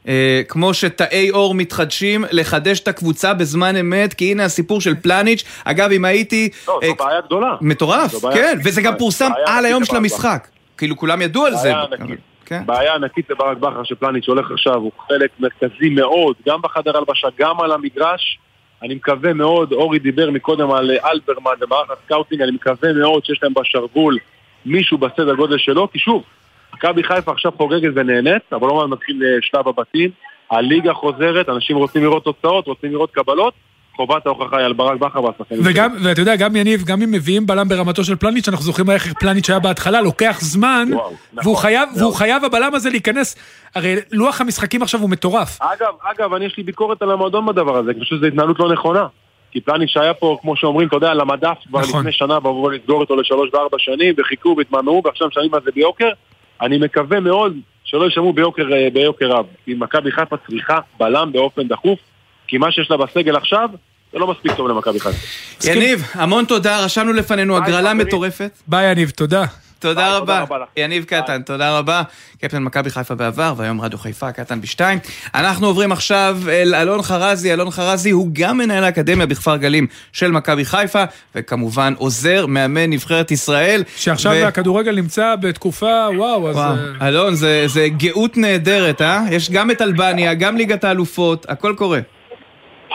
אה, 0.07 0.41
כמו 0.47 0.73
שתאי 0.73 1.31
אור 1.31 1.55
מתחדשים, 1.55 2.25
לחדש 2.31 2.79
את 2.79 2.87
הקבוצה 2.87 3.33
בזמן 3.33 3.75
אמת, 3.75 4.13
כי 4.13 4.31
הנה 4.31 4.43
הסיפור 4.43 4.81
של 4.81 4.95
פלניץ'. 4.95 5.43
אגב, 5.65 5.91
אם 5.91 6.05
הייתי... 6.05 6.49
לא, 6.67 6.79
אה, 6.83 6.87
זו 6.87 6.95
בעיה 6.95 7.21
גדולה. 7.21 7.55
מטורף, 7.61 8.21
בעיה 8.23 8.35
כן, 8.35 8.57
וזה 8.63 8.81
גם 8.81 8.93
פורסם 8.97 9.31
על 9.45 9.65
היום 9.65 9.85
של 9.85 9.95
המשחק. 9.95 10.47
כאילו, 10.77 10.97
כולם 10.97 11.21
ידעו 11.21 11.45
על 11.45 11.55
זה. 11.55 11.73
כן. 12.45 12.63
בעיה 12.65 12.95
ענקית 12.95 13.29
לברק 13.29 13.57
בכר 13.57 13.83
שפלניץ' 13.83 14.27
הולך 14.27 14.51
עכשיו, 14.51 14.75
הוא 14.75 14.91
חלק 15.07 15.29
מרכזי 15.39 15.89
מאוד, 15.89 16.35
גם 16.47 16.61
בחדר 16.61 16.97
הלבשה, 16.97 17.27
גם 17.39 17.61
על 17.61 17.71
המגרש. 17.71 18.39
אני 18.83 18.95
מקווה 18.95 19.33
מאוד, 19.33 19.71
אורי 19.71 19.99
דיבר 19.99 20.31
מקודם 20.31 20.71
על 20.71 20.91
אה, 20.91 21.11
אלברמן 21.11 21.51
ומערך 21.61 21.89
ה 21.91 21.96
scouting, 21.96 22.41
אני 22.41 22.51
מקווה 22.51 22.93
מאוד 22.93 23.25
שיש 23.25 23.39
להם 23.43 23.53
בשרוול 23.53 24.17
מישהו 24.65 24.97
בסדר 24.97 25.35
גודל 25.35 25.57
שלו, 25.57 25.91
כי 25.91 25.99
שוב, 25.99 26.23
מכבי 26.73 27.03
חיפה 27.03 27.31
עכשיו 27.31 27.51
חוגגת 27.57 27.91
ונהנית, 27.95 28.53
אבל 28.53 28.67
לא 28.67 28.87
מתחיל 28.89 29.23
אה, 29.23 29.37
שלב 29.41 29.67
הבתים, 29.67 30.09
הליגה 30.51 30.93
חוזרת, 30.93 31.49
אנשים 31.49 31.77
רוצים 31.77 32.03
לראות 32.03 32.23
תוצאות, 32.23 32.67
רוצים 32.67 32.91
לראות 32.91 33.11
קבלות, 33.11 33.53
חובת 33.95 34.25
ההוכחה 34.25 34.57
היא 34.57 34.65
על 34.65 34.73
ברק 34.73 34.99
בכר 34.99 35.23
והשחקנים. 35.23 35.61
וגם, 35.63 35.91
ואתה 36.03 36.21
יודע, 36.21 36.35
גם 36.35 36.55
יניב, 36.55 36.83
גם 36.85 37.01
אם 37.01 37.11
מביאים 37.11 37.45
בלם 37.45 37.69
ברמתו 37.69 38.03
של 38.03 38.15
פלניץ', 38.15 38.49
אנחנו 38.49 38.65
זוכרים 38.65 38.89
איך 38.89 39.13
פלניץ' 39.13 39.49
היה 39.49 39.59
בהתחלה, 39.59 40.01
לוקח 40.01 40.37
זמן, 40.41 40.87
וואו, 40.91 41.11
נכון, 41.33 41.43
והוא 41.43 41.57
חייב, 41.57 41.89
מאוד. 41.89 42.01
והוא 42.01 42.15
חייב 42.15 42.45
הבלם 42.45 42.75
הזה 42.75 42.89
להיכנס, 42.89 43.35
הרי 43.75 43.95
לוח 44.11 44.41
המשחקים 44.41 44.81
עכשיו 44.81 44.99
הוא 44.99 45.09
מטורף. 45.09 45.61
אגב, 45.61 45.93
אגב, 46.03 46.33
אני 46.33 46.45
יש 46.45 46.57
לי 46.57 46.63
ביקורת 46.63 47.01
על 47.01 47.11
המועדון 47.11 47.45
בדבר 47.45 47.77
הזה, 47.77 47.91
אני 47.91 47.99
חושב 47.99 48.15
שזו 48.15 48.25
התנהלות 48.25 48.59
לא 48.59 48.73
נכונה. 48.73 49.07
כי 49.51 49.61
פלניץ' 49.61 49.97
היה 49.97 50.13
פה, 50.13 50.37
כמו 50.41 50.55
שאומרים, 50.55 50.87
אתה 50.87 50.95
יודע, 50.95 51.11
על 51.11 51.19
המדף 51.19 51.57
כבר 51.67 51.79
נכון. 51.79 51.99
לפני 51.99 52.11
שנה, 52.11 52.33
ואמרו 52.33 52.69
לסגור 52.69 52.99
אותו 52.99 53.15
לשלוש 53.15 53.49
וארבע 53.53 53.77
שנים, 53.79 54.13
וחיכו 54.17 54.55
והתמהמהו, 54.57 55.01
ועכשיו 55.05 55.27
משלמים 55.27 55.53
על 55.53 55.61
זה 55.65 55.71
ביוקר. 55.75 56.09
אני 56.61 56.77
מקווה 56.77 57.19
מאוד 57.19 57.57
שלא 57.83 58.07
ישלמו 58.07 58.33
ביוקר, 58.33 58.73
אה, 58.73 58.87
ביוקר 58.93 59.25
רב. 59.25 59.45
כי 59.65 59.73
מכבי 59.73 60.11
חיפה 60.11 60.35
צריכה 60.47 60.77
בלם 60.99 61.31
באופן 61.31 61.67
דחוף, 61.67 61.99
כי 62.47 62.57
מה 62.57 62.71
שיש 62.71 62.91
לה 62.91 62.97
בסגל 62.97 63.35
עכשיו, 63.35 63.69
זה 64.13 64.19
לא 64.19 64.27
מספיק 64.27 64.51
טוב 64.51 64.67
למכבי 64.67 64.99
חיפה. 64.99 65.71
יניב, 65.71 66.03
המון 66.13 66.45
תודה, 66.45 66.85
רשמנו 66.85 67.13
לפנינו 67.13 67.57
הגרלה. 67.57 67.93
מטורפת. 67.93 68.51
ביי, 68.67 68.91
יניב, 68.91 69.09
תודה. 69.09 69.45
תודה 69.81 70.17
רבה. 70.17 70.43
יניב 70.77 71.03
קטן, 71.03 71.41
תודה 71.41 71.77
רבה. 71.77 72.01
קפטן 72.41 72.63
מכבי 72.63 72.89
חיפה 72.89 73.15
בעבר, 73.15 73.53
והיום 73.57 73.81
רדיו 73.81 73.99
חיפה, 73.99 74.31
קטן 74.31 74.61
בשתיים. 74.61 74.99
אנחנו 75.35 75.67
עוברים 75.67 75.91
עכשיו 75.91 76.37
אל 76.49 76.75
אלון 76.75 77.01
חרזי. 77.01 77.53
אלון 77.53 77.71
חרזי 77.71 78.09
הוא 78.09 78.29
גם 78.33 78.57
מנהל 78.57 78.83
האקדמיה 78.83 79.25
בכפר 79.25 79.57
גלים 79.57 79.87
של 80.13 80.31
מכבי 80.31 80.65
חיפה, 80.65 81.03
וכמובן 81.35 81.93
עוזר 81.97 82.45
מאמן 82.45 82.89
נבחרת 82.89 83.31
ישראל. 83.31 83.83
שעכשיו 83.95 84.31
ו- 84.31 84.47
הכדורגל 84.47 84.95
נמצא 84.95 85.35
בתקופה, 85.35 86.07
וואו, 86.15 86.49
אז... 86.49 86.55
וואו, 86.55 86.75
אה, 87.01 87.07
אלון, 87.07 87.35
זה, 87.35 87.63
זה 87.67 87.87
גאות 87.89 88.37
נהדרת, 88.37 89.01
אה? 89.01 89.21
יש 89.31 89.51
גם 89.51 89.71
את 89.71 89.81
אלבניה, 89.81 90.33
גם 90.33 90.57
ליגת 90.57 90.83
האלופות, 90.83 91.45
הכל 91.49 91.73
קורה. 91.77 91.99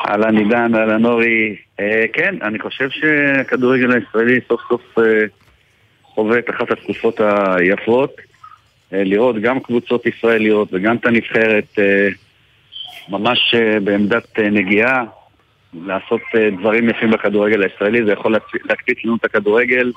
אהלן 0.09 0.37
עידן, 0.37 0.75
אהלן 0.75 1.05
אורי. 1.05 1.57
אה, 1.81 2.05
כן, 2.13 2.35
אני 2.43 2.59
חושב 2.59 2.89
שהכדורגל 2.91 3.93
הישראלי 3.93 4.41
סוף 4.49 4.61
סוף 4.69 4.83
אה, 4.99 5.05
חווה 6.17 6.39
את 6.39 6.51
אחת 6.51 6.71
התקופות 6.71 7.21
היפות. 7.21 8.11
אה, 8.93 9.05
לראות 9.05 9.37
גם 9.43 9.61
קבוצות 9.61 10.07
ישראליות 10.07 10.69
וגם 10.73 10.97
את 10.97 11.07
הנבחרת 11.07 11.65
אה, 11.79 12.09
ממש 13.09 13.55
אה, 13.55 13.81
בעמדת 13.81 14.39
נגיעה, 14.39 15.05
לעשות 15.87 16.21
דברים 16.61 16.89
יפים 16.89 17.11
בכדורגל 17.11 17.63
הישראלי, 17.63 18.05
זה 18.05 18.13
יכול 18.13 18.37
להקפ- 18.37 18.65
להקפיץ 18.65 18.99
לנו 19.05 19.17
את 19.17 19.25
הכדורגל 19.25 19.93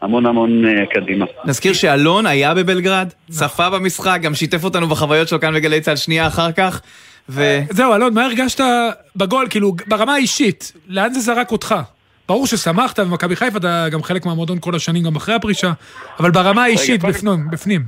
המון 0.00 0.26
המון 0.26 0.64
קדימה. 0.94 1.26
נזכיר 1.44 1.72
שאלון 1.72 2.26
היה 2.26 2.54
בבלגרד, 2.54 3.12
צפה 3.30 3.70
במשחק, 3.70 4.18
גם 4.22 4.34
שיתף 4.34 4.64
אותנו 4.64 4.86
בחוויות 4.86 5.28
שלו 5.28 5.40
כאן 5.40 5.54
בגלי 5.54 5.80
צה"ל 5.80 5.96
שנייה 5.96 6.26
אחר 6.26 6.52
כך. 6.52 6.80
ו... 7.28 7.58
זהו, 7.70 7.94
אלון, 7.94 8.14
מה 8.14 8.24
הרגשת 8.24 8.60
בגול, 9.16 9.46
כאילו, 9.50 9.76
ברמה 9.86 10.14
האישית, 10.14 10.72
לאן 10.88 11.12
זה 11.12 11.20
זרק 11.20 11.52
אותך? 11.52 11.74
ברור 12.28 12.46
ששמחת 12.46 13.00
במכבי 13.00 13.36
חיפה, 13.36 13.58
אתה 13.58 13.86
גם 13.92 14.02
חלק 14.02 14.26
מהמועדון 14.26 14.58
כל 14.60 14.74
השנים, 14.74 15.02
גם 15.04 15.16
אחרי 15.16 15.34
הפרישה, 15.34 15.72
אבל 16.20 16.30
ברמה 16.30 16.64
האישית, 16.64 17.02
בפנים, 17.04 17.50
בפנים. 17.50 17.80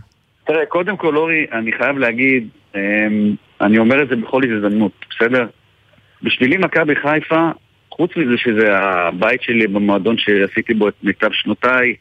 תראה, 0.47 0.66
קודם 0.66 0.97
כל, 0.97 1.16
אורי, 1.16 1.47
אני 1.52 1.73
חייב 1.73 1.99
להגיד, 1.99 2.49
אמ, 2.75 2.80
אני 3.61 3.78
אומר 3.78 4.02
את 4.02 4.09
זה 4.09 4.16
בכל 4.16 4.42
הזדמנות, 4.45 4.92
בסדר? 5.11 5.47
בשבילי 6.23 6.57
מכבי 6.57 6.97
חיפה, 6.97 7.50
חוץ 7.90 8.16
מזה 8.16 8.37
שזה 8.37 8.78
הבית 8.78 9.42
שלי 9.42 9.66
במועדון 9.66 10.18
שעשיתי 10.18 10.75
בו 10.75 10.88
את 10.88 10.95
מיטב 11.02 11.33
שנותיי, 11.33 11.95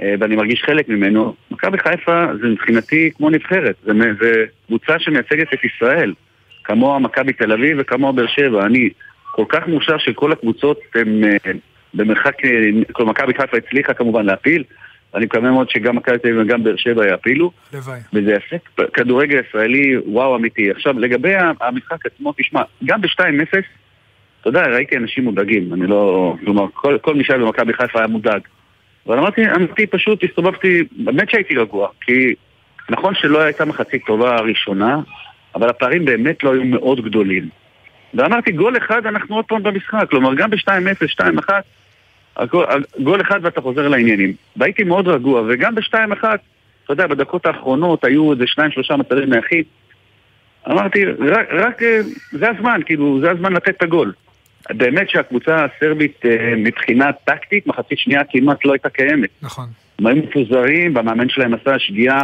אה, 0.00 0.14
ואני 0.20 0.36
מרגיש 0.36 0.62
חלק 0.66 0.88
ממנו, 0.88 1.34
מכבי 1.50 1.78
חיפה 1.78 2.26
זה 2.40 2.48
מבחינתי 2.48 3.10
כמו 3.16 3.30
נבחרת, 3.30 3.74
זה, 3.84 3.92
זה 4.20 4.44
קבוצה 4.66 4.98
שמייצגת 4.98 5.54
את 5.54 5.58
ישראל, 5.64 6.14
כמוה 6.64 6.98
מכבי 6.98 7.32
תל 7.32 7.52
אביב 7.52 7.76
וכמוה 7.80 8.12
באר 8.12 8.26
שבע. 8.26 8.66
אני 8.66 8.90
כל 9.38 9.44
כך 9.48 9.68
מאושר 9.68 9.98
שכל 9.98 10.32
הקבוצות 10.32 10.80
הן 10.94 11.24
אה, 11.24 11.52
במרחק, 11.94 12.44
אה, 12.44 12.50
כלומר 12.92 13.12
מכבי 13.12 13.32
חיפה 13.34 13.56
הצליחה 13.56 13.94
כמובן 13.94 14.26
להפיל, 14.26 14.64
ואני 15.14 15.24
מקווה 15.24 15.50
מאוד 15.50 15.70
שגם 15.70 15.96
מכבי 15.96 16.18
תל 16.18 16.28
אביב 16.28 16.42
וגם 16.42 16.64
באר 16.64 16.76
שבע 16.76 17.06
יעפילו. 17.06 17.50
הלוואי. 17.72 18.00
וזה 18.12 18.32
יפה, 18.32 18.56
כדורגל 18.92 19.40
ישראלי, 19.48 19.96
וואו 20.06 20.36
אמיתי. 20.36 20.70
עכשיו, 20.70 20.98
לגבי 20.98 21.34
המשחק 21.60 22.06
עצמו, 22.06 22.32
תשמע, 22.38 22.62
גם 22.84 23.00
ב-2-0, 23.00 23.58
אתה 24.40 24.48
יודע, 24.48 24.66
ראיתי 24.66 24.96
אנשים 24.96 25.24
מודאגים, 25.24 25.74
אני 25.74 25.86
לא... 25.86 26.34
כלומר, 26.44 26.66
כל, 26.74 26.98
כל 27.02 27.14
מי 27.14 27.24
שהיה 27.24 27.38
במכבי 27.38 27.72
חיפה 27.72 27.98
היה 27.98 28.08
מודאג. 28.08 28.40
אבל 29.06 29.18
אמרתי, 29.18 29.50
אמרתי 29.50 29.86
פשוט, 29.86 30.24
הסתובבתי, 30.24 30.82
באמת 30.92 31.30
שהייתי 31.30 31.56
רגוע, 31.56 31.88
כי 32.00 32.34
נכון 32.90 33.14
שלא 33.14 33.40
הייתה 33.40 33.64
מחצית 33.64 34.02
טובה 34.06 34.40
ראשונה, 34.40 35.00
אבל 35.54 35.68
הפערים 35.68 36.04
באמת 36.04 36.44
לא 36.44 36.52
היו 36.52 36.64
מאוד 36.64 37.04
גדולים. 37.04 37.48
ואמרתי, 38.14 38.52
גול 38.52 38.76
אחד 38.76 39.06
אנחנו 39.06 39.36
עוד 39.36 39.44
פעם 39.44 39.62
במשחק, 39.62 40.10
כלומר, 40.10 40.34
גם 40.34 40.50
ב-2-0, 40.50 41.08
2-1, 41.08 41.50
הגול- 42.36 42.66
גול 43.02 43.20
אחד 43.20 43.40
ואתה 43.42 43.60
חוזר 43.60 43.88
לעניינים. 43.88 44.32
והייתי 44.56 44.84
מאוד 44.84 45.08
רגוע, 45.08 45.42
וגם 45.48 45.74
ב-2-1, 45.74 46.24
אתה 46.84 46.92
יודע, 46.92 47.06
בדקות 47.06 47.46
האחרונות 47.46 48.04
היו 48.04 48.32
איזה 48.32 48.44
שניים 48.46 48.70
שלושה 48.70 48.96
מצבים 48.96 49.30
נייחים. 49.30 49.62
אמרתי, 50.70 51.04
רק, 51.04 51.46
רק 51.52 51.82
אה, 51.82 52.00
זה 52.32 52.50
הזמן, 52.50 52.80
כאילו, 52.86 53.20
זה 53.20 53.30
הזמן 53.30 53.52
לתת 53.52 53.68
את 53.68 53.82
הגול. 53.82 54.12
באמת 54.70 55.10
שהקבוצה 55.10 55.64
הסרבית 55.64 56.20
אה, 56.24 56.54
מבחינה 56.56 57.12
טקטית, 57.12 57.66
מחצית 57.66 57.98
שנייה 57.98 58.20
כמעט 58.30 58.64
לא 58.64 58.72
הייתה 58.72 58.88
קיימת. 58.88 59.30
נכון. 59.42 59.66
הם 59.98 60.06
היו 60.06 60.16
מפוזרים, 60.16 60.96
והמאמן 60.96 61.28
שלהם 61.28 61.54
עשה 61.54 61.78
שגיאה, 61.78 62.20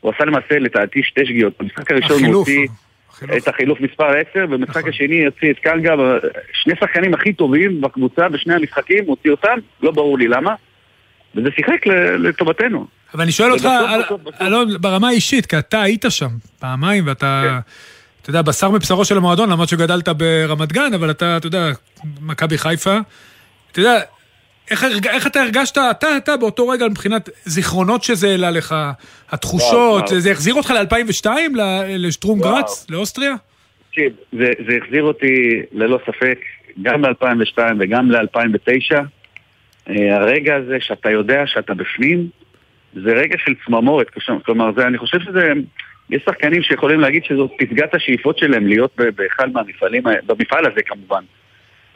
הוא 0.00 0.12
עשה 0.14 0.24
למעשה 0.24 0.58
לדעתי 0.58 1.02
שתי 1.02 1.26
שגיאות. 1.26 1.52
במשחק 1.60 1.90
הראשון 1.90 2.24
הוא. 2.24 2.34
הוציא 2.34 2.66
החילוף. 3.14 3.36
את 3.36 3.48
החילוף 3.48 3.80
מספר 3.80 4.08
10, 4.30 4.44
ובמשחק 4.44 4.76
נכון. 4.76 4.90
השני 4.90 5.24
הוציא 5.24 5.50
את 5.50 5.58
קלגה, 5.58 5.94
שני 6.52 6.74
שחקנים 6.80 7.14
הכי 7.14 7.32
טובים 7.32 7.80
בקבוצה 7.80 8.28
בשני 8.28 8.54
המשחקים, 8.54 9.04
הוציא 9.06 9.30
אותם, 9.30 9.58
לא 9.82 9.90
ברור 9.90 10.18
לי 10.18 10.28
למה, 10.28 10.54
וזה 11.34 11.48
שיחק 11.56 11.86
לטובתנו. 12.18 12.86
אבל 13.14 13.22
אני 13.22 13.32
שואל 13.32 13.52
אותך. 13.52 13.68
אלון, 14.40 14.68
ברמה 14.80 15.08
האישית, 15.08 15.46
כי 15.46 15.58
אתה 15.58 15.82
היית 15.82 16.04
שם 16.08 16.30
פעמיים, 16.58 17.06
ואתה, 17.06 17.42
כן. 17.44 17.58
אתה 18.22 18.30
יודע, 18.30 18.42
בשר 18.42 18.70
מבשרו 18.70 19.04
של 19.04 19.16
המועדון, 19.16 19.50
למרות 19.50 19.68
שגדלת 19.68 20.08
ברמת 20.08 20.72
גן, 20.72 20.94
אבל 20.94 21.10
אתה, 21.10 21.36
אתה 21.36 21.46
יודע, 21.46 21.70
מכבי 22.20 22.58
חיפה. 22.58 22.98
אתה 23.72 23.80
יודע, 23.80 24.00
איך, 24.70 24.84
איך 25.06 25.26
אתה 25.26 25.42
הרגשת, 25.42 25.78
אתה, 25.78 26.16
אתה 26.16 26.36
באותו 26.36 26.68
רגע 26.68 26.88
מבחינת 26.88 27.28
זיכרונות 27.44 28.02
שזה 28.02 28.30
העלה 28.30 28.50
לך, 28.50 28.74
התחושות, 29.30 30.04
וואו. 30.08 30.20
זה 30.20 30.30
החזיר 30.30 30.54
אותך 30.54 30.70
ל-2002, 30.70 31.26
לשטרום 31.88 32.40
וואו. 32.40 32.54
גרץ, 32.54 32.86
לאוסטריה? 32.90 33.34
תקשיב, 33.88 34.12
זה, 34.32 34.50
זה 34.66 34.78
החזיר 34.82 35.02
אותי 35.02 35.62
ללא 35.72 35.98
ספק 36.06 36.38
גם 36.82 37.04
ל-2002 37.04 37.58
וגם 37.78 38.10
ל-2009. 38.10 38.96
הרגע 39.86 40.56
הזה 40.56 40.76
שאתה 40.80 41.10
יודע 41.10 41.46
שאתה 41.46 41.74
בפנים, 41.74 42.28
זה 42.94 43.12
רגע 43.12 43.36
של 43.44 43.54
צמרמורת. 43.66 44.06
כלומר, 44.44 44.70
זה, 44.76 44.86
אני 44.86 44.98
חושב 44.98 45.20
שזה... 45.20 45.52
יש 46.10 46.22
שחקנים 46.26 46.62
שיכולים 46.62 47.00
להגיד 47.00 47.24
שזאת 47.24 47.50
פסגת 47.58 47.94
השאיפות 47.94 48.38
שלהם 48.38 48.66
להיות 48.66 48.96
באחד 48.96 49.52
מהמפעלים, 49.52 50.02
במפעל 50.26 50.66
הזה 50.66 50.82
כמובן. 50.86 51.24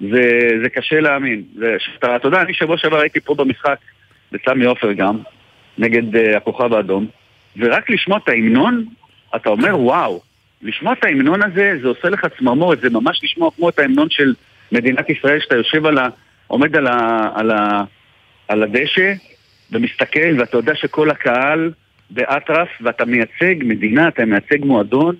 זה, 0.00 0.48
זה 0.62 0.68
קשה 0.68 1.00
להאמין. 1.00 1.42
זה, 1.54 1.76
אתה 1.98 2.28
יודע, 2.28 2.42
אני 2.42 2.54
שבוע 2.54 2.78
שעבר 2.78 3.00
הייתי 3.00 3.20
פה 3.20 3.34
במשחק, 3.34 3.78
בסמי 4.32 4.64
עופר 4.64 4.92
גם, 4.92 5.18
נגד 5.78 6.16
uh, 6.16 6.36
הכוכב 6.36 6.72
האדום, 6.72 7.06
ורק 7.56 7.90
לשמוע 7.90 8.18
את 8.18 8.28
ההמנון, 8.28 8.84
אתה 9.36 9.48
אומר 9.48 9.80
וואו, 9.80 10.20
לשמוע 10.62 10.92
את 10.92 11.04
ההמנון 11.04 11.42
הזה, 11.42 11.78
זה 11.82 11.88
עושה 11.88 12.08
לך 12.08 12.26
צמרמורת, 12.38 12.80
זה 12.80 12.90
ממש 12.90 13.20
לשמוע 13.24 13.50
כמו 13.56 13.68
את 13.68 13.78
ההמנון 13.78 14.10
של 14.10 14.34
מדינת 14.72 15.10
ישראל, 15.10 15.40
שאתה 15.40 15.56
יושב 15.56 15.86
על 15.86 15.98
ה... 15.98 16.08
עומד 16.46 16.76
על, 16.76 16.86
ה, 16.86 17.30
על, 17.34 17.50
ה, 17.50 17.84
על 18.48 18.62
הדשא 18.62 19.12
ומסתכל, 19.72 20.40
ואתה 20.40 20.56
יודע 20.56 20.74
שכל 20.74 21.10
הקהל 21.10 21.72
באטרף, 22.10 22.68
ואתה 22.80 23.04
מייצג 23.04 23.54
מדינה, 23.60 24.08
אתה 24.08 24.24
מייצג 24.24 24.64
מועדון, 24.64 25.16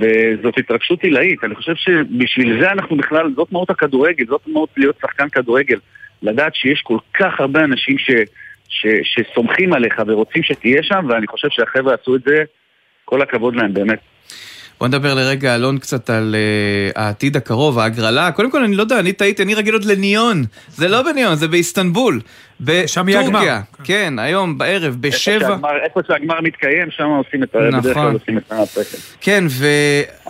וזאת 0.00 0.58
התרגשות 0.58 1.02
עילאית. 1.02 1.44
אני 1.44 1.54
חושב 1.54 1.74
שבשביל 1.74 2.60
זה 2.62 2.70
אנחנו 2.72 2.96
בכלל, 2.96 3.32
זאת 3.36 3.52
מהות 3.52 3.70
הכדורגל, 3.70 4.24
זאת 4.28 4.42
מהות 4.46 4.68
להיות 4.76 4.96
שחקן 5.02 5.28
כדורגל. 5.28 5.78
לדעת 6.22 6.54
שיש 6.54 6.80
כל 6.84 6.98
כך 7.14 7.40
הרבה 7.40 7.64
אנשים 7.64 7.98
ש, 7.98 8.10
ש, 8.68 8.86
שסומכים 9.02 9.72
עליך 9.72 10.02
ורוצים 10.06 10.42
שתהיה 10.42 10.82
שם, 10.82 11.06
ואני 11.08 11.26
חושב 11.26 11.48
שהחבר'ה 11.50 11.94
עשו 12.02 12.16
את 12.16 12.20
זה, 12.26 12.44
כל 13.04 13.22
הכבוד 13.22 13.56
להם, 13.56 13.74
באמת. 13.74 13.98
בוא 14.80 14.88
נדבר 14.88 15.14
לרגע, 15.14 15.54
אלון, 15.54 15.78
קצת 15.78 16.10
על 16.10 16.34
uh, 16.34 16.98
העתיד 16.98 17.36
הקרוב, 17.36 17.78
ההגרלה. 17.78 18.32
קודם 18.32 18.50
כל, 18.50 18.62
אני 18.62 18.76
לא 18.76 18.82
יודע, 18.82 18.98
אני 19.00 19.12
טעיתי, 19.12 19.42
אני 19.42 19.54
רגיל 19.54 19.74
עוד 19.74 19.84
לניון. 19.84 20.44
זה 20.68 20.88
לא 20.88 21.02
בניון, 21.02 21.34
זה 21.34 21.48
באיסטנבול. 21.48 22.20
שם 22.86 23.08
יהיה 23.08 23.20
הגמר. 23.20 23.30
בטורקיה. 23.30 23.60
כן, 23.84 24.18
היום, 24.18 24.58
בערב, 24.58 24.96
בשבע. 25.00 25.56
איפה 25.84 26.00
שהגמר 26.08 26.40
מתקיים, 26.40 26.90
שם 26.90 27.04
עושים 27.04 27.42
את 27.42 27.54
ה... 27.54 27.58
נכון. 27.58 27.80
בדרך 27.80 27.94
כלל 27.94 28.12
עושים 28.12 28.38
את 28.38 28.52
הפסל. 28.52 28.98
כן, 29.20 29.44
ו... 29.48 29.66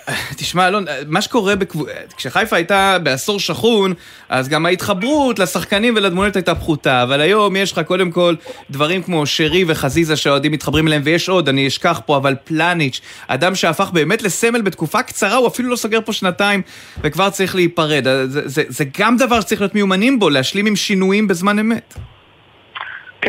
תשמע, 0.38 0.68
אלון, 0.68 0.84
מה 1.06 1.20
שקורה 1.20 1.56
בקבוצ... 1.56 1.88
כשחיפה 2.16 2.56
הייתה 2.56 2.98
בעשור 3.02 3.40
שכון, 3.40 3.94
אז 4.28 4.48
גם 4.48 4.66
ההתחברות 4.66 5.38
לשחקנים 5.38 5.94
ולדמויות 5.96 6.36
הייתה 6.36 6.54
פחותה, 6.54 7.02
אבל 7.02 7.20
היום 7.20 7.56
יש 7.56 7.72
לך 7.72 7.80
קודם 7.86 8.10
כל 8.10 8.34
דברים 8.70 9.02
כמו 9.02 9.26
שרי 9.26 9.64
וחזיזה 9.66 10.16
שהאוהדים 10.16 10.52
מתחברים 10.52 10.86
אליהם, 10.88 11.02
ויש 11.04 11.28
עוד, 11.28 11.48
אני 11.48 11.66
אשכח 11.66 12.00
פה, 12.06 12.16
אבל 12.16 12.34
פלניץ', 12.44 13.00
אדם 13.28 13.54
שהפך 13.54 13.90
באמת 13.92 14.22
לסמל 14.22 14.60
בתקופה 14.60 15.02
קצרה, 15.02 15.36
הוא 15.36 15.48
אפילו 15.48 15.68
לא 15.68 15.76
סוגר 15.76 16.00
פה 16.04 16.12
שנתיים, 16.12 16.62
וכבר 17.02 17.30
צריך 17.30 17.54
להיפרד. 17.54 18.04
זה, 18.04 18.48
זה, 18.48 18.62
זה 18.68 18.84
גם 18.98 19.16
דבר 19.16 19.40
שצריך 19.40 19.60
להיות 19.60 19.74
מיומנים 19.74 20.18
בו, 20.18 20.30
להשלים 20.30 20.66
עם 20.66 20.76
שינויים 20.76 21.28
בזמן 21.28 21.58
אמת. 21.58 21.94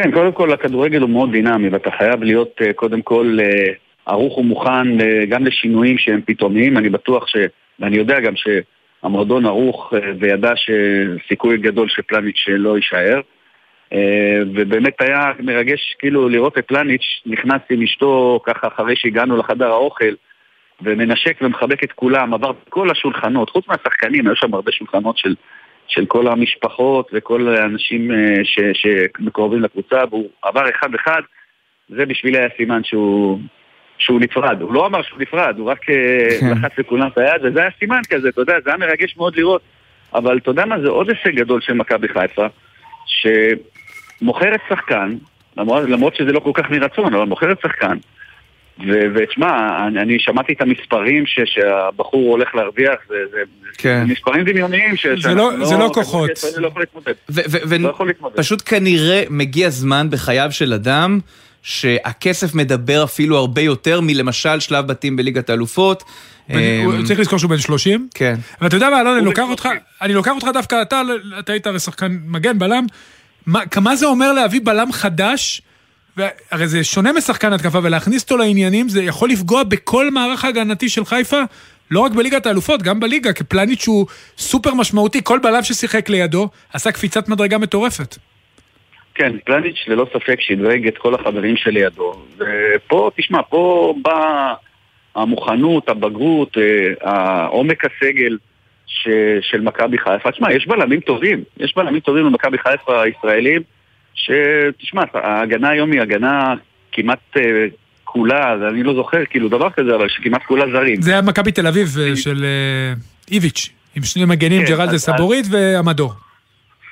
כן, 0.04 0.12
קודם 0.12 0.32
כל 0.32 0.54
הכדורגל 0.54 1.02
הוא 1.02 1.10
מאוד 1.10 1.32
דינמי, 1.32 1.70
ואתה 1.70 1.92
חייב 1.92 2.24
להיות 2.24 2.62
אה, 2.62 2.74
קודם 2.74 3.02
כל 3.02 3.38
אה, 3.42 3.74
ערוך 4.06 4.38
ומוכן 4.38 5.02
אה, 5.02 5.26
גם 5.26 5.46
לשינויים 5.46 5.98
שהם 5.98 6.22
פתאומיים. 6.26 6.78
אני 6.78 6.90
בטוח 6.90 7.28
ש... 7.28 7.36
ואני 7.80 7.98
יודע 7.98 8.20
גם 8.20 8.34
שהמועדון 8.36 9.46
ערוך 9.46 9.94
וידע 10.20 10.52
שסיכוי 10.56 11.58
גדול 11.58 11.90
שפלניץ' 11.90 12.46
לא 12.48 12.78
יישאר. 12.78 13.22
ובאמת 14.56 15.02
היה 15.02 15.32
מרגש 15.40 15.96
כאילו 16.00 16.30
לראות 16.30 16.58
את 16.58 16.68
פלניץ' 16.68 17.22
נכנס 17.26 17.62
עם 17.70 17.82
אשתו 17.82 18.40
ככה 18.44 18.68
אחרי 18.68 18.96
שהגענו 18.96 19.38
לחדר 19.38 19.68
האוכל 19.68 20.14
ומנשק 20.82 21.38
ומחבק 21.42 21.84
את 21.84 21.92
כולם, 21.92 22.34
עבר 22.34 22.52
כל 22.70 22.92
השולחנות, 22.92 23.50
חוץ 23.50 23.68
מהשחקנים, 23.68 24.28
היו 24.28 24.36
שם 24.36 24.54
הרבה 24.54 24.72
שולחנות 24.72 25.18
של, 25.18 25.36
של 25.90 26.06
כל 26.06 26.28
המשפחות 26.28 27.10
וכל 27.14 27.56
האנשים 27.56 28.12
אה, 28.12 28.42
שמקורבים 28.74 29.62
לקבוצה, 29.62 30.04
והוא 30.10 30.30
עבר 30.42 30.70
אחד-אחד, 30.70 31.22
זה 31.90 32.06
בשבילי 32.06 32.38
היה 32.38 32.48
סימן 32.58 32.84
שהוא, 32.84 33.40
שהוא 33.98 34.20
נפרד. 34.20 34.62
הוא 34.62 34.74
לא 34.74 34.86
אמר 34.86 35.02
שהוא 35.02 35.20
נפרד, 35.20 35.56
הוא 35.58 35.70
רק 35.70 35.90
אה, 35.90 35.96
כן. 36.40 36.52
לחץ 36.52 36.78
לכולם 36.78 37.08
את 37.08 37.18
היד, 37.18 37.44
וזה 37.44 37.60
היה 37.60 37.70
סימן 37.80 38.02
כזה, 38.10 38.30
אתה 38.30 38.42
יודע, 38.42 38.54
זה 38.64 38.70
היה 38.70 38.78
מרגש 38.78 39.18
מאוד 39.18 39.36
לראות. 39.36 39.62
אבל 40.14 40.38
אתה 40.38 40.52
יודע 40.52 40.66
מה, 40.66 40.82
זה 40.82 40.90
עוד 40.90 41.10
הישג 41.10 41.36
גדול 41.36 41.62
של 41.62 41.74
מכבי 41.74 42.08
חיפה, 42.08 42.48
שמוכרת 43.06 44.60
שחקן, 44.70 45.16
למרות, 45.58 45.90
למרות 45.90 46.16
שזה 46.16 46.32
לא 46.32 46.40
כל 46.40 46.52
כך 46.54 46.70
מרצון, 46.70 47.14
אבל 47.14 47.26
מוכרת 47.26 47.62
שחקן, 47.62 47.98
ותשמע, 49.16 49.48
אני, 49.88 50.02
אני 50.02 50.16
שמעתי 50.20 50.54
את 50.54 50.62
המספרים 50.62 51.26
ש- 51.26 51.40
שהבחור 51.46 52.32
הולך 52.32 52.56
להרוויח, 52.56 52.96
זה, 53.10 53.16
זה, 53.32 53.38
כן. 53.78 54.04
זה 54.08 54.14
מספרים 54.14 54.46
דמיוניים 54.46 54.96
ש- 54.96 55.08
זה 55.08 55.22
שאנחנו 55.22 55.38
לא- 55.58 55.66
זה 55.66 55.78
לא 55.78 55.92
כוחות. 55.94 56.30
אני 56.56 56.64
לא 56.64 56.68
יכול 56.68 56.82
להתמודד. 56.82 57.14
ו- 57.30 57.42
ו- 57.70 57.78
לא 57.80 57.90
יכול 57.90 58.08
להתמודד. 58.08 58.36
ופשוט 58.36 58.62
כנראה 58.66 59.24
מגיע 59.30 59.70
זמן 59.70 60.08
בחייו 60.10 60.48
של 60.52 60.74
אדם 60.74 61.20
שהכסף 61.64 62.56
מדבר 62.56 63.04
אפילו 63.04 63.38
הרבה 63.38 63.62
יותר 63.62 64.02
מלמשל 64.02 64.60
שלב 64.60 64.88
בתים 64.88 65.16
בליגת 65.16 65.50
האלופות. 65.50 66.04
הוא 66.48 66.58
אמ, 66.58 67.04
צריך 67.04 67.20
לזכור 67.20 67.40
שהוא 67.40 67.50
בן 67.50 67.58
30. 67.58 68.08
כן. 68.14 68.36
ואתה 68.62 68.76
יודע 68.76 68.90
מה, 68.90 69.02
אלון, 69.02 69.18
אני 69.18 69.26
לוקח 69.26 69.44
אותך, 69.50 69.64
30. 69.64 69.80
אני 70.02 70.14
לוקח 70.14 70.32
אותך 70.36 70.48
דווקא, 70.54 70.82
אתה, 70.82 71.02
אתה 71.40 71.52
היית 71.52 71.68
שחקן 71.78 72.18
מגן, 72.26 72.60
בלם. 72.60 72.86
מה- 73.46 73.66
כמה 73.66 73.96
זה 73.96 74.06
אומר 74.06 74.32
להביא 74.34 74.62
בלם 74.64 74.92
חדש? 74.92 75.62
הרי 76.52 76.68
זה 76.68 76.84
שונה 76.84 77.14
משחקן 77.14 77.54
התקפה, 77.54 77.80
ולהכניס 77.84 78.24
אותו 78.24 78.38
לעניינים, 78.38 78.90
זה 78.90 79.04
יכול 79.04 79.30
לפגוע 79.30 79.64
בכל 79.64 80.12
מערך 80.12 80.46
ההגנתי 80.46 80.90
של 80.90 81.06
חיפה, 81.06 81.42
לא 81.92 82.00
רק 82.00 82.12
בליגת 82.12 82.46
האלופות, 82.46 82.82
גם 82.82 83.00
בליגה, 83.00 83.34
כי 83.34 83.44
פלניץ' 83.44 83.88
הוא 83.88 84.08
סופר 84.38 84.74
משמעותי, 84.74 85.24
כל 85.24 85.40
בלם 85.44 85.64
ששיחק 85.64 86.10
לידו, 86.10 86.50
עשה 86.74 86.92
קפיצת 86.92 87.30
מדרגה 87.30 87.58
מטורפת. 87.58 88.16
כן, 89.16 89.32
פלניץ' 89.46 89.84
ללא 89.88 90.08
ספק 90.14 90.42
שדרג 90.42 90.88
את 90.88 90.98
כל 90.98 91.16
החברים 91.16 91.58
שלידו. 91.58 92.14
ופה, 92.38 93.12
תשמע, 93.16 93.42
פה 93.50 93.94
באה 94.02 94.54
המוכנות, 95.16 95.90
הבגרות, 95.90 96.58
אה, 97.06 97.46
עומק 97.46 97.86
הסגל 97.86 98.38
ש, 98.88 99.08
של 99.42 99.62
מכבי 99.62 99.98
חיפה. 99.98 100.32
תשמע, 100.32 100.54
יש 100.54 100.68
בלמים 100.68 101.00
טובים, 101.00 101.44
יש 101.58 101.74
בלמים 101.76 102.00
טובים 102.00 102.26
במכבי 102.26 102.58
חיפה 102.58 103.02
הישראלים, 103.02 103.62
שתשמע, 104.14 105.02
ההגנה 105.14 105.70
היום 105.70 105.92
היא 105.92 106.02
הגנה 106.02 106.54
כמעט 106.92 107.20
אה, 107.38 107.42
כולה, 108.04 108.54
אני 108.70 108.84
לא 108.84 108.94
זוכר 108.94 109.26
כאילו 109.30 109.50
דבר 109.50 109.70
כזה, 109.70 109.96
אבל 109.96 110.10
שכמעט 110.10 110.44
כולה 110.44 110.66
זרים. 110.72 111.02
זה 111.02 111.12
היה 111.12 111.22
מכבי 111.22 111.52
תל 111.52 111.68
אביב 111.68 111.88
אה, 112.00 112.16
של 112.16 112.44
אה, 112.44 112.94
איביץ', 113.32 113.70
עם 113.96 114.04
שני 114.04 114.26
מגנים, 114.26 114.62
כן, 114.62 114.68
ג'רלדה 114.70 114.92
אז- 114.94 115.02
סבורית 115.02 115.46
ועמדור. 115.52 116.14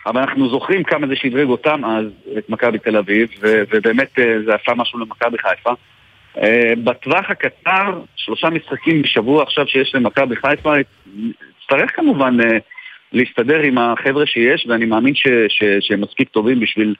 אבל 0.05 0.21
אנחנו 0.21 0.49
זוכרים 0.49 0.83
כמה 0.83 1.07
זה 1.07 1.15
שדרג 1.15 1.47
אותם 1.49 1.85
אז, 1.85 2.05
את 2.37 2.49
מכבי 2.49 2.77
תל 2.79 2.97
אביב, 2.97 3.29
ו- 3.41 3.63
ובאמת 3.71 4.09
זה 4.45 4.55
עשה 4.55 4.71
משהו 4.75 4.99
למכבי 4.99 5.37
חיפה. 5.37 5.73
אה, 6.43 6.73
בטווח 6.83 7.25
הקצר, 7.29 8.01
שלושה 8.15 8.49
משחקים 8.49 9.01
בשבוע 9.01 9.43
עכשיו 9.43 9.67
שיש 9.67 9.95
למכבי 9.95 10.35
חיפה, 10.35 10.73
יצטרך 11.61 11.91
כמובן 11.95 12.37
אה, 12.41 12.57
להסתדר 13.13 13.59
עם 13.59 13.77
החבר'ה 13.77 14.25
שיש, 14.25 14.65
ואני 14.69 14.85
מאמין 14.85 15.15
ש- 15.15 15.27
ש- 15.49 15.87
שהם 15.87 16.01
מספיק 16.01 16.29
טובים 16.29 16.59
בשביל 16.59 16.95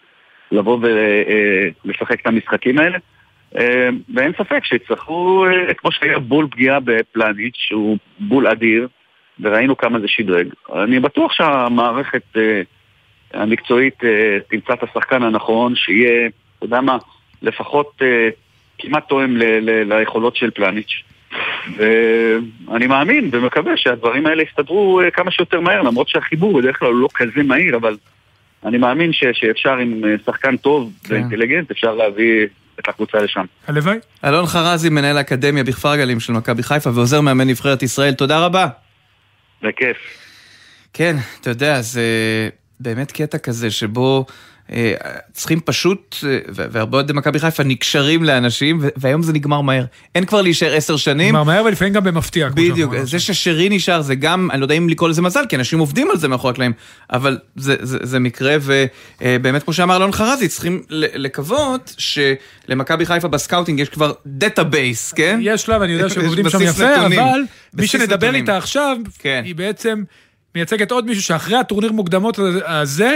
לבוא 0.51 0.79
ולשחק 0.81 2.21
את 2.21 2.27
המשחקים 2.27 2.79
האלה. 2.79 2.97
אה, 3.57 3.89
ואין 4.15 4.31
ספק 4.33 4.65
שיצטרכו, 4.65 5.45
אה, 5.45 5.73
כמו 5.73 5.91
שהיה 5.91 6.19
בול 6.19 6.47
פגיעה 6.51 6.79
בפלניץ', 6.79 7.55
שהוא 7.57 7.97
בול 8.19 8.47
אדיר, 8.47 8.87
וראינו 9.39 9.77
כמה 9.77 9.99
זה 9.99 10.07
שדרג. 10.07 10.47
אני 10.75 10.99
בטוח 10.99 11.33
שהמערכת 11.33 12.37
אה, 12.37 12.61
המקצועית 13.33 14.03
אה, 14.03 14.37
תמצא 14.49 14.73
את 14.73 14.83
השחקן 14.83 15.23
הנכון, 15.23 15.75
שיהיה, 15.75 16.27
אתה 16.57 16.65
יודע 16.65 16.81
מה, 16.81 16.97
לפחות 17.41 17.91
אה, 18.01 18.29
כמעט 18.77 19.07
תואם 19.09 19.37
ליכולות 19.61 20.35
של 20.35 20.51
פלניץ'. 20.51 21.03
ואני 21.77 22.87
מאמין 22.87 23.29
ומקווה 23.31 23.71
שהדברים 23.75 24.25
האלה 24.25 24.43
יסתדרו 24.43 25.01
אה, 25.01 25.11
כמה 25.11 25.31
שיותר 25.31 25.59
מהר, 25.59 25.81
למרות 25.81 26.09
שהחיבור 26.09 26.61
בדרך 26.61 26.79
כלל 26.79 26.87
הוא 26.87 26.99
לא 27.01 27.07
כזה 27.15 27.43
מהיר, 27.43 27.75
אבל 27.75 27.97
אני 28.65 28.77
מאמין 28.77 29.13
ש- 29.13 29.23
שאפשר 29.33 29.77
עם 29.77 30.01
אה, 30.05 30.15
שחקן 30.25 30.57
טוב 30.57 30.91
כן. 31.03 31.13
ואינטליגנט, 31.13 31.71
אפשר 31.71 31.93
להביא 31.95 32.45
את 32.79 32.87
הקבוצה 32.89 33.17
לשם. 33.17 33.45
הלוואי. 33.67 33.97
אלון 34.25 34.45
חרזי, 34.45 34.89
מנהל 34.89 35.17
האקדמיה 35.17 35.63
בכפר 35.63 35.95
גלים 35.95 36.19
של 36.19 36.33
מכבי 36.33 36.63
חיפה 36.63 36.89
ועוזר 36.93 37.21
מאמן 37.21 37.47
נבחרת 37.47 37.83
ישראל, 37.83 38.13
תודה 38.13 38.45
רבה. 38.45 38.67
בכיף. 39.63 39.97
כן, 40.93 41.15
אתה 41.41 41.49
יודע, 41.49 41.81
זה 41.81 42.01
באמת 42.79 43.11
קטע 43.11 43.37
כזה 43.37 43.71
שבו 43.71 44.25
אה, 44.71 44.93
צריכים 45.33 45.59
פשוט, 45.59 46.15
אה, 46.27 46.39
והרבה 46.47 46.97
אוהדי 46.97 47.13
מכבי 47.13 47.39
חיפה 47.39 47.63
נקשרים 47.63 48.23
לאנשים, 48.23 48.81
והיום 48.95 49.23
זה 49.23 49.33
נגמר 49.33 49.61
מהר. 49.61 49.85
אין 50.15 50.25
כבר 50.25 50.41
להישאר 50.41 50.73
עשר 50.73 50.97
שנים. 50.97 51.27
נגמר 51.27 51.43
מהר 51.43 51.63
ולפעמים 51.65 51.93
גם 51.93 52.03
במפתיע. 52.03 52.49
בדיוק, 52.49 52.93
זה. 53.03 53.19
ששרי 53.19 53.69
נשאר 53.69 54.01
זה 54.01 54.15
גם, 54.15 54.51
אני 54.51 54.59
לא 54.59 54.65
יודע 54.65 54.75
אם 54.75 54.89
לקרוא 54.89 55.09
לזה 55.09 55.21
מזל, 55.21 55.45
כי 55.49 55.55
אנשים 55.55 55.79
עובדים 55.79 56.11
על 56.11 56.17
זה 56.17 56.27
מאחורי 56.27 56.51
הקלעים, 56.51 56.73
אבל 57.13 57.37
זה, 57.55 57.75
זה, 57.81 57.97
זה 58.01 58.19
מקרה, 58.19 58.55
ובאמת 58.61 59.63
כמו 59.63 59.73
שאמר 59.73 59.97
אלון 59.97 60.11
חרזי, 60.11 60.47
צריכים 60.47 60.83
לקוות 60.89 61.95
שלמכבי 61.97 63.05
חיפה 63.05 63.27
ב 63.27 63.33
scouting 63.33 63.79
יש 63.79 63.89
כבר 63.89 64.11
database, 64.25 65.13
כן? 65.13 65.39
יש 65.41 65.69
לה, 65.69 65.77
ואני 65.81 65.93
יודע 65.93 66.09
שהם 66.09 66.25
עובדים 66.25 66.49
שם 66.49 66.61
יפה, 66.61 66.97
נתונים. 66.97 67.19
אבל 67.19 67.39
מי 67.73 67.87
שנדבר 67.87 68.15
נתונים. 68.15 68.41
איתה 68.41 68.57
עכשיו, 68.57 68.97
כן. 69.19 69.41
היא 69.45 69.55
בעצם 69.55 70.03
מייצגת 70.57 70.91
עוד 70.91 71.05
מישהו 71.05 71.23
שאחרי 71.23 71.57
הטורניר 71.57 71.91
מוקדמות 71.91 72.39
הזה, 72.65 73.15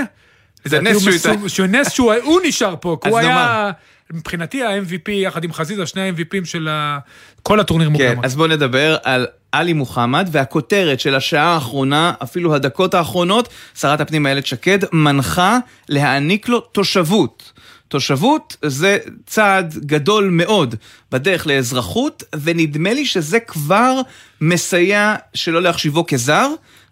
זה 0.66 0.82
נס 0.82 0.94
הוא 0.94 1.02
שהוא 1.12 1.36
מסו- 1.36 1.50
שהוא 1.50 1.68
נס 1.68 1.92
שהוא 1.92 2.14
הוא 2.24 2.42
נשאר 2.44 2.76
פה, 2.80 2.98
כי 3.04 3.10
הוא 3.10 3.18
היה. 3.20 3.72
מבחינתי 4.14 4.64
ה-MVP 4.64 5.12
יחד 5.12 5.44
עם 5.44 5.54
חזיזה, 5.54 5.86
שני 5.86 6.02
ה-MVPים 6.02 6.46
של 6.46 6.68
ה- 6.68 6.98
כל 7.44 7.60
הטורניר 7.60 7.88
כן, 7.88 7.94
מוקדמות. 7.94 8.26
אז 8.26 8.36
בואו 8.36 8.48
נדבר 8.48 8.98
על 9.04 9.28
עלי 9.52 9.74
מוחמד, 9.74 10.30
והכותרת 10.32 11.00
של 11.00 11.16
השעה 11.16 11.54
האחרונה, 11.54 12.14
אפילו 12.24 12.56
הדקות 12.56 12.94
האחרונות, 12.94 13.50
שרת 13.80 14.02
הפנים 14.02 14.26
איילת 14.28 14.46
שקד 14.46 14.80
מנחה 14.94 15.58
להעניק 15.90 16.50
לו 16.50 16.60
תושבות. 16.60 17.52
תושבות 17.88 18.56
זה 18.66 18.98
צעד 19.26 19.74
גדול 19.86 20.30
מאוד 20.30 20.76
בדרך 21.12 21.48
לאזרחות, 21.48 22.24
ונדמה 22.42 22.94
לי 22.94 23.06
שזה 23.06 23.40
כבר 23.40 24.02
מסייע 24.42 25.16
שלא 25.34 25.62
להחשיבו 25.62 26.06
כזר, 26.06 26.48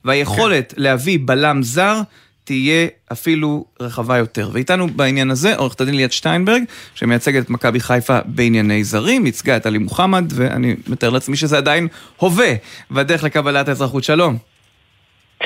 והיכולת 0.06 0.74
להביא 0.78 1.20
בלם 1.22 1.64
זר 1.64 2.02
תהיה 2.44 2.88
אפילו 3.12 3.66
רחבה 3.80 4.18
יותר. 4.18 4.50
ואיתנו 4.54 4.88
בעניין 4.88 5.32
הזה 5.32 5.56
עורכת 5.56 5.82
הדין 5.82 5.96
ליאת 5.96 6.12
שטיינברג, 6.12 6.64
שמייצגת 6.96 7.46
את 7.46 7.50
מכבי 7.50 7.80
חיפה 7.80 8.20
בענייני 8.26 8.84
זרים, 8.84 9.26
ייצגה 9.26 9.58
את 9.58 9.66
עלי 9.66 9.78
מוחמד, 9.78 10.26
ואני 10.36 10.76
מתאר 10.88 11.10
לעצמי 11.10 11.36
שזה 11.36 11.58
עדיין 11.58 11.88
הווה 12.18 12.54
בדרך 12.92 13.24
לקבלת 13.24 13.68
האזרחות. 13.68 14.04
שלום. 14.04 14.38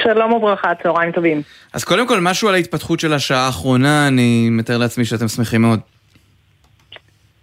שלום 0.03 0.33
וברכה, 0.33 0.71
צהריים 0.83 1.11
טובים. 1.11 1.41
אז 1.73 1.83
קודם 1.83 2.07
כל, 2.07 2.19
משהו 2.19 2.49
על 2.49 2.55
ההתפתחות 2.55 2.99
של 2.99 3.13
השעה 3.13 3.45
האחרונה, 3.45 4.07
אני 4.07 4.49
מתאר 4.51 4.77
לעצמי 4.77 5.05
שאתם 5.05 5.27
שמחים 5.27 5.61
מאוד. 5.61 5.79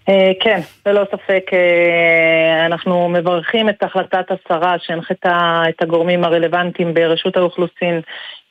אה, 0.08 0.32
כן, 0.40 0.60
ללא 0.86 1.04
ספק, 1.10 1.50
אה, 1.52 2.66
אנחנו 2.66 3.08
מברכים 3.08 3.68
את 3.68 3.82
החלטת 3.82 4.26
השרה 4.30 4.74
שהנחתה 4.78 5.62
את 5.68 5.82
הגורמים 5.82 6.24
הרלוונטיים 6.24 6.94
ברשות 6.94 7.36
האוכלוסין 7.36 8.00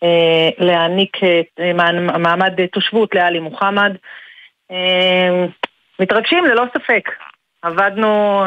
אה, 0.04 0.50
להעניק 0.58 1.18
מעמ- 1.74 2.18
מעמד 2.18 2.66
תושבות 2.66 3.16
לעלי 3.16 3.40
מוחמד. 3.40 3.96
מתרגשים 6.00 6.46
ללא 6.46 6.64
ספק. 6.74 7.10
עבדנו 7.62 8.42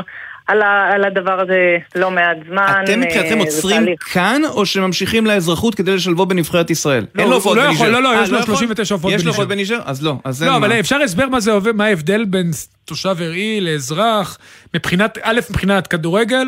על, 0.52 0.62
ה, 0.62 0.90
על 0.94 1.04
הדבר 1.04 1.40
הזה 1.40 1.76
לא 1.94 2.10
מעט 2.10 2.36
זמן. 2.48 2.82
אתם 2.84 3.00
מבחינתכם 3.00 3.38
אה, 3.38 3.44
עוצרים 3.44 3.76
תהליך. 3.84 4.00
כאן, 4.12 4.42
או 4.48 4.66
שממשיכים 4.66 5.26
לאזרחות 5.26 5.74
כדי 5.74 5.94
לשלבו 5.94 6.26
בנבחרת 6.26 6.70
ישראל? 6.70 7.06
לא, 7.14 7.22
אין 7.22 7.28
לו 7.30 7.34
הופעות 7.34 7.56
לא 7.56 7.66
בניג'ר. 7.66 7.90
לא, 7.90 8.02
לא, 8.02 8.14
אה, 8.14 8.22
יש 8.22 8.30
לו 8.30 8.38
יכול? 8.38 8.54
39 8.54 8.94
הופעות 8.94 9.14
יש 9.14 9.24
לו 9.24 9.24
בניג'ר. 9.24 9.30
הופעות 9.30 9.48
בניג'ר? 9.48 9.80
אז 9.84 10.02
לא, 10.02 10.16
אז 10.24 10.42
אין 10.42 10.52
לא, 10.52 10.60
מה. 10.60 10.66
אבל 10.66 10.80
אפשר 10.80 10.96
הסבר 10.96 11.28
מה 11.28 11.40
זה 11.40 11.52
עובד, 11.52 11.76
מה 11.76 11.84
ההבדל 11.84 12.24
בין 12.24 12.50
תושב 12.84 13.16
ארעי 13.20 13.60
לאזרח, 13.60 14.38
מבחינת, 14.74 15.18
א', 15.22 15.40
מבחינת 15.50 15.86
כדורגל, 15.86 16.46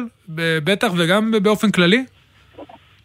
בטח, 0.64 0.88
וגם 0.97 1.33
באופן 1.43 1.71
כללי? 1.71 2.05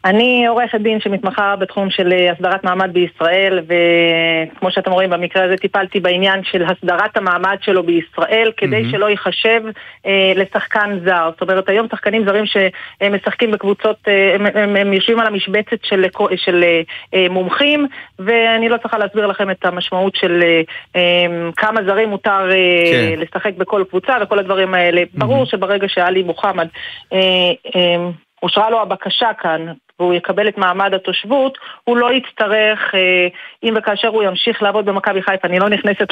אני 0.06 0.48
עורכת 0.48 0.82
דין 0.82 1.00
שמתמחה 1.00 1.56
בתחום 1.56 1.90
של 1.90 2.14
אה, 2.14 2.32
הסדרת 2.32 2.64
מעמד 2.64 2.94
בישראל, 2.94 3.60
וכמו 3.60 4.72
שאתם 4.72 4.92
רואים 4.92 5.10
במקרה 5.10 5.44
הזה 5.44 5.58
טיפלתי 5.58 6.00
בעניין 6.00 6.44
של 6.44 6.64
הסדרת 6.64 7.18
המעמד 7.18 7.58
שלו 7.62 7.84
בישראל, 7.84 8.52
כדי 8.58 8.82
מהמם. 8.82 8.92
שלא 8.92 9.10
ייחשב 9.10 9.62
אה, 10.06 10.34
לשחקן 10.36 11.00
זר. 11.06 11.30
זאת 11.32 11.42
אומרת, 11.42 11.70
היום 11.70 11.88
שחקנים 11.92 12.26
זרים 12.26 12.44
שמשחקים 12.46 13.52
בקבוצות, 13.52 13.98
אה, 14.08 14.36
הם, 14.36 14.46
הם, 14.46 14.76
הם 14.76 14.94
יושבים 14.94 15.20
על 15.20 15.28
המשבצת 15.28 15.78
של, 15.84 16.06
של 16.36 16.64
אה, 16.64 16.82
אה, 17.14 17.28
מומחים, 17.30 17.88
ואני 18.20 18.70
לא 18.70 18.78
צריכה 18.78 18.98
להסביר 18.98 19.26
לכם 19.26 19.52
את 19.52 19.66
המשמעות 19.66 20.16
של 20.16 20.44
אה, 20.44 20.62
אה, 20.96 21.52
כמה 21.58 21.84
זרים 21.84 22.10
מותר 22.10 22.52
אה, 22.52 22.56
כן. 22.92 23.20
לשחק 23.20 23.54
בכל 23.58 23.84
קבוצה 23.90 24.18
וכל 24.22 24.40
הדברים 24.40 24.74
האלה. 24.74 25.04
ברור 25.14 25.46
שברגע 25.46 25.88
שאלי 25.88 26.24
מוחמד 26.24 26.68
אה, 27.14 27.20
אה, 27.76 28.10
אושרה 28.44 28.70
לו 28.70 28.82
הבקשה 28.82 29.34
כאן 29.40 29.66
והוא 30.00 30.14
יקבל 30.14 30.48
את 30.48 30.58
מעמד 30.58 30.94
התושבות, 30.94 31.58
הוא 31.84 31.98
לא 31.98 32.10
יצטרך, 32.14 32.80
אה, 32.94 33.28
אם 33.64 33.74
וכאשר 33.78 34.08
הוא 34.08 34.24
ימשיך 34.24 34.64
לעבוד 34.64 34.86
במכבי 34.86 35.22
חיפה, 35.22 35.48
אני 35.48 35.60
לא 35.60 35.70
נכנסת 35.70 36.08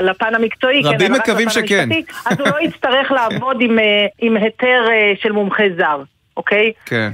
לפן 0.00 0.34
המקצועי, 0.34 0.82
רבים 0.84 0.98
כן, 0.98 1.04
אלא 1.06 1.14
רק 1.14 1.28
מקווים 1.28 1.50
שכן. 1.50 1.88
המשפטי, 1.92 2.12
אז 2.26 2.40
הוא 2.40 2.48
לא 2.48 2.60
יצטרך 2.60 3.12
לעבוד 3.12 3.56
עם, 3.60 3.78
אה, 3.78 4.06
עם 4.18 4.36
היתר 4.36 4.84
אה, 4.90 5.12
של 5.22 5.32
מומחה 5.32 5.64
זר, 5.78 6.02
אוקיי? 6.36 6.72
כן. 6.86 7.10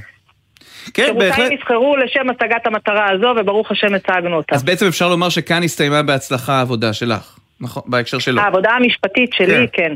כן, 0.94 1.18
בהחלט. 1.18 1.52
נבחרו 1.52 1.96
לשם 1.96 2.30
השגת 2.30 2.66
המטרה 2.66 3.10
הזו, 3.10 3.34
וברוך 3.36 3.70
השם 3.70 3.94
הצגנו 3.94 4.36
אותה. 4.36 4.54
אז 4.54 4.62
בעצם 4.62 4.86
אפשר 4.86 5.08
לומר 5.08 5.28
שכאן 5.28 5.62
הסתיימה 5.62 6.02
בהצלחה 6.02 6.52
העבודה 6.52 6.92
שלך, 6.92 7.38
נכון? 7.60 7.82
בהקשר 7.86 8.18
שלו. 8.18 8.40
העבודה 8.40 8.70
המשפטית 8.70 9.32
שלי, 9.32 9.66
כן. 9.72 9.88
כן. 9.88 9.94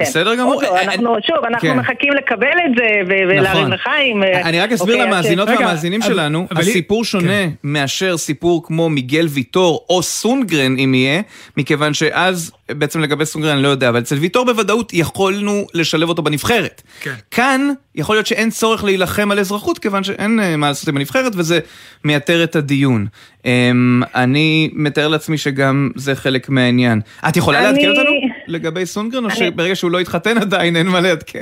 בסדר 0.00 0.34
גמור. 0.34 0.54
עוד 0.54 0.62
לא, 0.64 0.80
אנחנו, 0.80 1.16
שוב, 1.26 1.44
אנחנו 1.44 1.68
כן. 1.68 1.76
מחכים 1.78 2.12
לקבל 2.12 2.46
את 2.66 2.76
זה 2.78 2.84
ו- 3.08 3.28
ולהרים 3.28 3.44
נכון. 3.60 3.72
לחיים. 3.72 4.22
אה, 4.22 4.40
אני 4.42 4.60
רק 4.60 4.72
אסביר 4.72 4.94
אוקיי, 4.94 5.06
למאזינות 5.10 5.48
אז- 5.48 5.58
והמאזינים 5.58 6.02
שלנו, 6.02 6.46
אבל 6.50 6.60
היא- 6.60 6.70
הסיפור 6.70 7.04
שונה 7.04 7.32
מאשר 7.64 8.16
סיפור 8.16 8.64
כמו 8.66 8.88
מיגל 8.88 9.26
ויטור 9.30 9.86
או 9.90 10.02
סונגרן 10.02 10.78
אם 10.78 10.94
יהיה, 10.94 11.20
מכיוון 11.56 11.94
שאז, 11.94 12.52
בעצם 12.70 13.00
לגבי 13.00 13.26
סונגרן 13.26 13.52
אני 13.54 13.62
לא 13.62 13.68
יודע, 13.68 13.88
אבל 13.88 13.98
אצל 13.98 14.14
ויטור 14.16 14.44
בוודאות 14.46 14.94
יכולנו 14.94 15.66
לשלב 15.74 16.08
אותו 16.08 16.22
בנבחרת. 16.22 16.82
כן. 17.00 17.12
כאן 17.30 17.68
יכול 17.94 18.16
להיות 18.16 18.26
שאין 18.26 18.50
צורך 18.50 18.84
להילחם 18.84 19.30
על 19.30 19.38
אזרחות, 19.38 19.78
כיוון 19.78 20.04
שאין 20.04 20.40
אה, 20.40 20.56
מה 20.56 20.68
לעשות 20.68 20.88
עם 20.88 20.96
הנבחרת, 20.96 21.32
וזה 21.36 21.58
מייתר 22.04 22.44
את 22.44 22.56
הדיון. 22.56 23.06
אמ, 23.44 24.02
אני 24.14 24.70
מתאר 24.72 25.08
לעצמי 25.08 25.38
שגם 25.38 25.90
זה 25.94 26.14
חלק 26.14 26.48
מהעניין. 26.48 27.00
את 27.28 27.36
יכולה 27.36 27.58
אני- 27.58 27.66
לעדכן 27.66 27.88
אותנו 27.90 28.10
לגבי 28.46 28.86
סונגרן, 28.86 29.24
או 29.24 29.28
אני- 29.28 29.36
שברגע 29.36 29.74
שהוא 29.76 29.90
לא 29.90 29.98
התחתן 30.00 30.38
עדיין 30.38 30.76
אין 30.76 30.86
מה 30.86 31.00
לעדכן? 31.00 31.38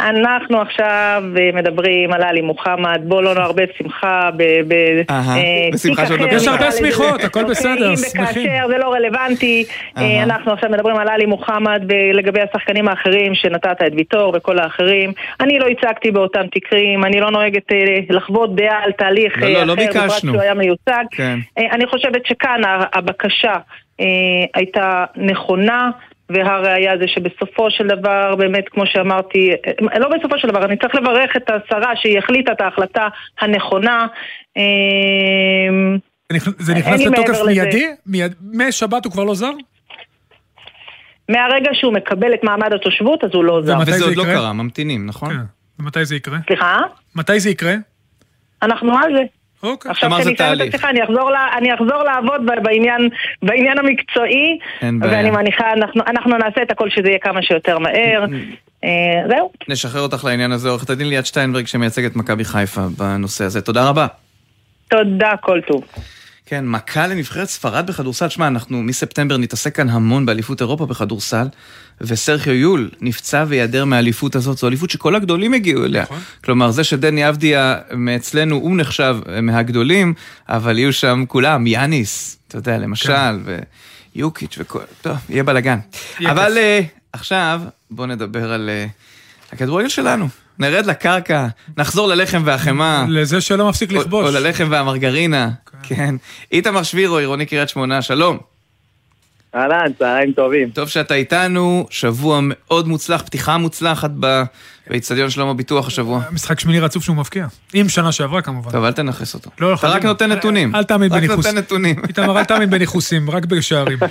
אנחנו 0.00 0.60
עכשיו 0.60 1.22
אה, 1.38 1.50
מדברים 1.54 2.12
על 2.12 2.22
עלי 2.22 2.40
מוחמד, 2.40 3.00
בוא 3.04 3.22
לא 3.22 3.34
נערבב 3.34 3.66
שמחה 3.78 4.30
ב... 4.36 4.42
אה, 5.10 5.68
בשמחה 5.72 6.02
תיק 6.02 6.08
שעוד 6.08 6.20
אחר. 6.28 6.36
יש 6.36 6.48
הרבה. 6.48 6.72
שמיכות, 6.72 7.24
הכל 7.24 7.40
אוקיי, 7.40 7.50
בסדר, 7.50 7.96
שמחים. 7.96 8.50
זה 8.68 8.78
לא 8.78 8.92
רלוונטי, 8.92 9.64
אה. 9.96 10.22
אנחנו 10.22 10.52
עכשיו 10.52 10.70
מדברים 10.70 10.96
על 10.96 11.08
עלי 11.08 11.26
מוחמד 11.26 11.82
ולגבי 11.88 12.40
השחקנים 12.40 12.88
האחרים 12.88 13.34
שנתת 13.34 13.76
את 13.86 13.92
ויטור 13.96 14.32
וכל 14.36 14.58
האחרים. 14.58 15.12
אני 15.40 15.58
לא 15.58 15.66
הצגתי 15.66 16.10
באותם 16.10 16.46
תקרים, 16.52 17.04
אני 17.04 17.20
לא 17.20 17.30
נוהגת 17.30 17.66
לחוות 18.10 18.56
דעה 18.56 18.84
על 18.84 18.92
תהליך 18.92 19.38
לא, 19.38 19.48
לא, 19.48 19.54
אחר, 19.56 19.64
לא 19.64 19.74
בפרט 19.74 19.88
ביקשנו. 19.96 20.32
שהוא 20.32 20.42
היה 20.42 20.54
מיוצג. 20.54 21.04
כן. 21.10 21.38
אני 21.72 21.86
חושבת 21.86 22.26
שכאן 22.26 22.60
הבקשה 22.92 23.52
הייתה 24.54 25.04
נכונה. 25.16 25.90
והראיה 26.30 26.92
זה 26.98 27.04
שבסופו 27.08 27.70
של 27.70 27.86
דבר, 27.86 28.34
באמת, 28.38 28.68
כמו 28.68 28.82
שאמרתי, 28.86 29.50
לא 29.98 30.08
בסופו 30.18 30.38
של 30.38 30.48
דבר, 30.48 30.64
אני 30.64 30.76
צריך 30.76 30.94
לברך 30.94 31.36
את 31.36 31.50
השרה 31.50 31.92
שהיא 31.96 32.18
החליטה 32.18 32.52
את 32.52 32.60
ההחלטה 32.60 33.08
הנכונה. 33.40 34.06
אה, 34.56 34.62
זה 36.58 36.74
נכנס 36.74 37.00
לתוקף. 37.00 37.38
מיידי? 37.46 37.86
מיד- 38.06 38.34
משבת 38.52 39.04
הוא 39.04 39.12
כבר 39.12 39.24
לא 39.24 39.34
זר? 39.34 39.50
מהרגע 41.28 41.70
שהוא 41.72 41.92
מקבל 41.92 42.34
את 42.34 42.44
מעמד 42.44 42.72
התושבות, 42.72 43.24
אז 43.24 43.30
הוא 43.32 43.44
לא 43.44 43.62
זר. 43.64 43.76
ומתי 43.76 43.90
וזה 43.90 43.98
זה 43.98 44.04
עוד 44.04 44.16
לא? 44.16 44.24
קרה, 44.24 44.52
ממתינים, 44.52 45.06
נכון? 45.06 45.30
כן. 45.34 45.40
ומתי 45.80 46.04
זה 46.04 46.16
יקרה? 46.16 46.38
סליחה? 46.46 46.78
מתי 47.16 47.40
זה 47.40 47.50
יקרה? 47.50 47.74
אנחנו 48.62 48.98
על 48.98 49.12
זה. 49.16 49.22
אוקיי. 49.62 49.90
עכשיו 49.90 50.10
כשאני 50.10 50.34
אסיים 50.34 50.68
את. 50.68 50.74
השיחה, 50.74 50.90
אני 50.90 51.04
אחזור, 51.04 51.30
לה, 51.30 51.48
אני 51.58 51.74
אחזור 51.74 52.02
לעבוד 52.02 52.40
בעניין, 52.62 53.08
בעניין 53.42 53.78
המקצועי, 53.78 54.58
אין 54.80 55.00
בעיה. 55.00 55.12
ואני 55.12 55.30
מניחה, 55.30 55.72
אנחנו, 55.72 56.02
אנחנו 56.06 56.38
נעשה 56.38 56.62
את 56.62 56.70
הכל 56.70 56.90
שזה 56.90 57.08
יהיה 57.08 57.18
כמה 57.18 57.42
שיותר 57.42 57.78
מהר. 57.78 58.24
אה, 58.84 58.88
זהו. 59.28 59.52
נשחרר 59.68 60.00
אותך 60.00 60.24
לעניין 60.24 60.52
הזה, 60.52 60.68
עורכת 60.68 60.90
הדין 60.90 61.08
ליאת 61.08 61.26
שטיינברג 61.26 61.66
שמייצגת 61.66 62.16
מכבי 62.16 62.44
חיפה 62.44 62.80
בנושא 62.98 63.44
הזה. 63.44 63.60
תודה 63.60 63.88
רבה. 63.88 64.06
תודה, 64.88 65.32
כל 65.40 65.60
טוב. 65.66 65.84
כן, 66.48 66.66
מכה 66.66 67.06
לנבחרת 67.06 67.48
ספרד 67.48 67.86
בכדורסל. 67.86 68.28
שמע, 68.28 68.46
אנחנו 68.46 68.82
מספטמבר 68.82 69.36
נתעסק 69.36 69.76
כאן 69.76 69.88
המון 69.88 70.26
באליפות 70.26 70.60
אירופה 70.60 70.86
בכדורסל, 70.86 71.46
וסרחיו 72.00 72.52
יול 72.52 72.90
נפצע 73.00 73.44
וייעדר 73.48 73.84
מהאליפות 73.84 74.36
הזאת. 74.36 74.58
זו 74.58 74.68
אליפות 74.68 74.90
שכל 74.90 75.14
הגדולים 75.14 75.54
הגיעו 75.54 75.84
אליה. 75.84 76.04
כלומר, 76.44 76.70
זה 76.70 76.84
שדני 76.84 77.28
אבדיה 77.28 77.76
מאצלנו, 77.92 78.56
הוא 78.56 78.76
נחשב 78.76 79.16
מהגדולים, 79.42 80.14
אבל 80.48 80.78
יהיו 80.78 80.92
שם 80.92 81.24
כולם, 81.28 81.66
יאניס, 81.66 82.38
אתה 82.48 82.58
יודע, 82.58 82.78
למשל, 82.78 83.38
ויוקיץ' 84.14 84.56
וכל... 84.58 84.80
טוב, 85.02 85.16
יהיה 85.28 85.42
בלאגן. 85.42 85.78
אבל. 86.20 86.58
אה, 86.58 86.80
עכשיו, 87.12 87.60
בואו 87.90 88.06
נדבר 88.06 88.52
על 88.52 88.70
אה, 88.70 88.86
הכדורגל 89.52 89.88
שלנו. 89.88 90.28
נרד 90.58 90.86
לקרקע, 90.86 91.46
נחזור 91.76 92.08
ללחם 92.08 92.42
והחמאה. 92.44 93.04
לזה 93.08 93.40
שלא 93.40 93.68
מפסיק 93.68 93.92
לכבוש. 93.92 94.26
או 94.34 94.40
ללחם 94.40 94.66
והמרגרינה, 94.70 95.50
כן. 95.82 96.14
איתמר 96.52 96.82
שבירו, 96.82 97.16
עירוני 97.18 97.46
קריית 97.46 97.68
שמונה, 97.68 98.02
שלום. 98.02 98.38
אהלן, 99.54 99.92
צהריים 99.98 100.32
טובים. 100.32 100.70
טוב 100.70 100.88
שאתה 100.88 101.14
איתנו, 101.14 101.86
שבוע 101.90 102.38
מאוד 102.42 102.88
מוצלח, 102.88 103.22
פתיחה 103.22 103.56
מוצלחת 103.58 104.10
ב- 104.20 104.42
באיצטדיון 104.90 105.30
שלום 105.30 105.48
הביטוח 105.48 105.86
השבוע. 105.86 106.20
משחק 106.32 106.60
שמיני 106.60 106.80
רצוף 106.80 107.04
שהוא 107.04 107.16
מבקיע. 107.16 107.46
עם 107.74 107.88
שנה 107.88 108.12
שעברה 108.12 108.42
כמובן. 108.42 108.70
טוב, 108.70 108.84
אל 108.84 108.92
תנכס 108.92 109.34
אותו. 109.34 109.50
לא, 109.60 109.74
אתה 109.74 109.88
רק. 109.88 110.04
נותן 110.04 110.32
נתונים. 110.32 110.74
אל 110.74 110.84
תעמיד 110.84 111.12
רק 111.12 111.18
בניחוס. 111.18 111.46
נותן 111.46 111.58
נתונים. 111.58 111.96
איתמר, 112.08 112.38
אל 112.38 112.44
תאמין 112.44 112.70
בניחוסים, 112.70 113.30
רק 113.30 113.44
בשערים. 113.44 113.98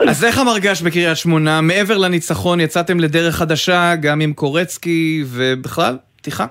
אז 0.00 0.24
איך 0.24 0.38
המרגש 0.38 0.82
בקריית 0.82 1.16
שמונה? 1.16 1.60
מעבר 1.60 1.98
לניצחון 1.98 2.60
יצאתם 2.60 3.00
לדרך 3.00 3.34
חדשה, 3.34 3.94
גם 3.96 4.20
עם 4.20 4.32
קורצקי, 4.32 5.24
ובכלל, 5.26 5.96
פתיחה. 6.16 6.46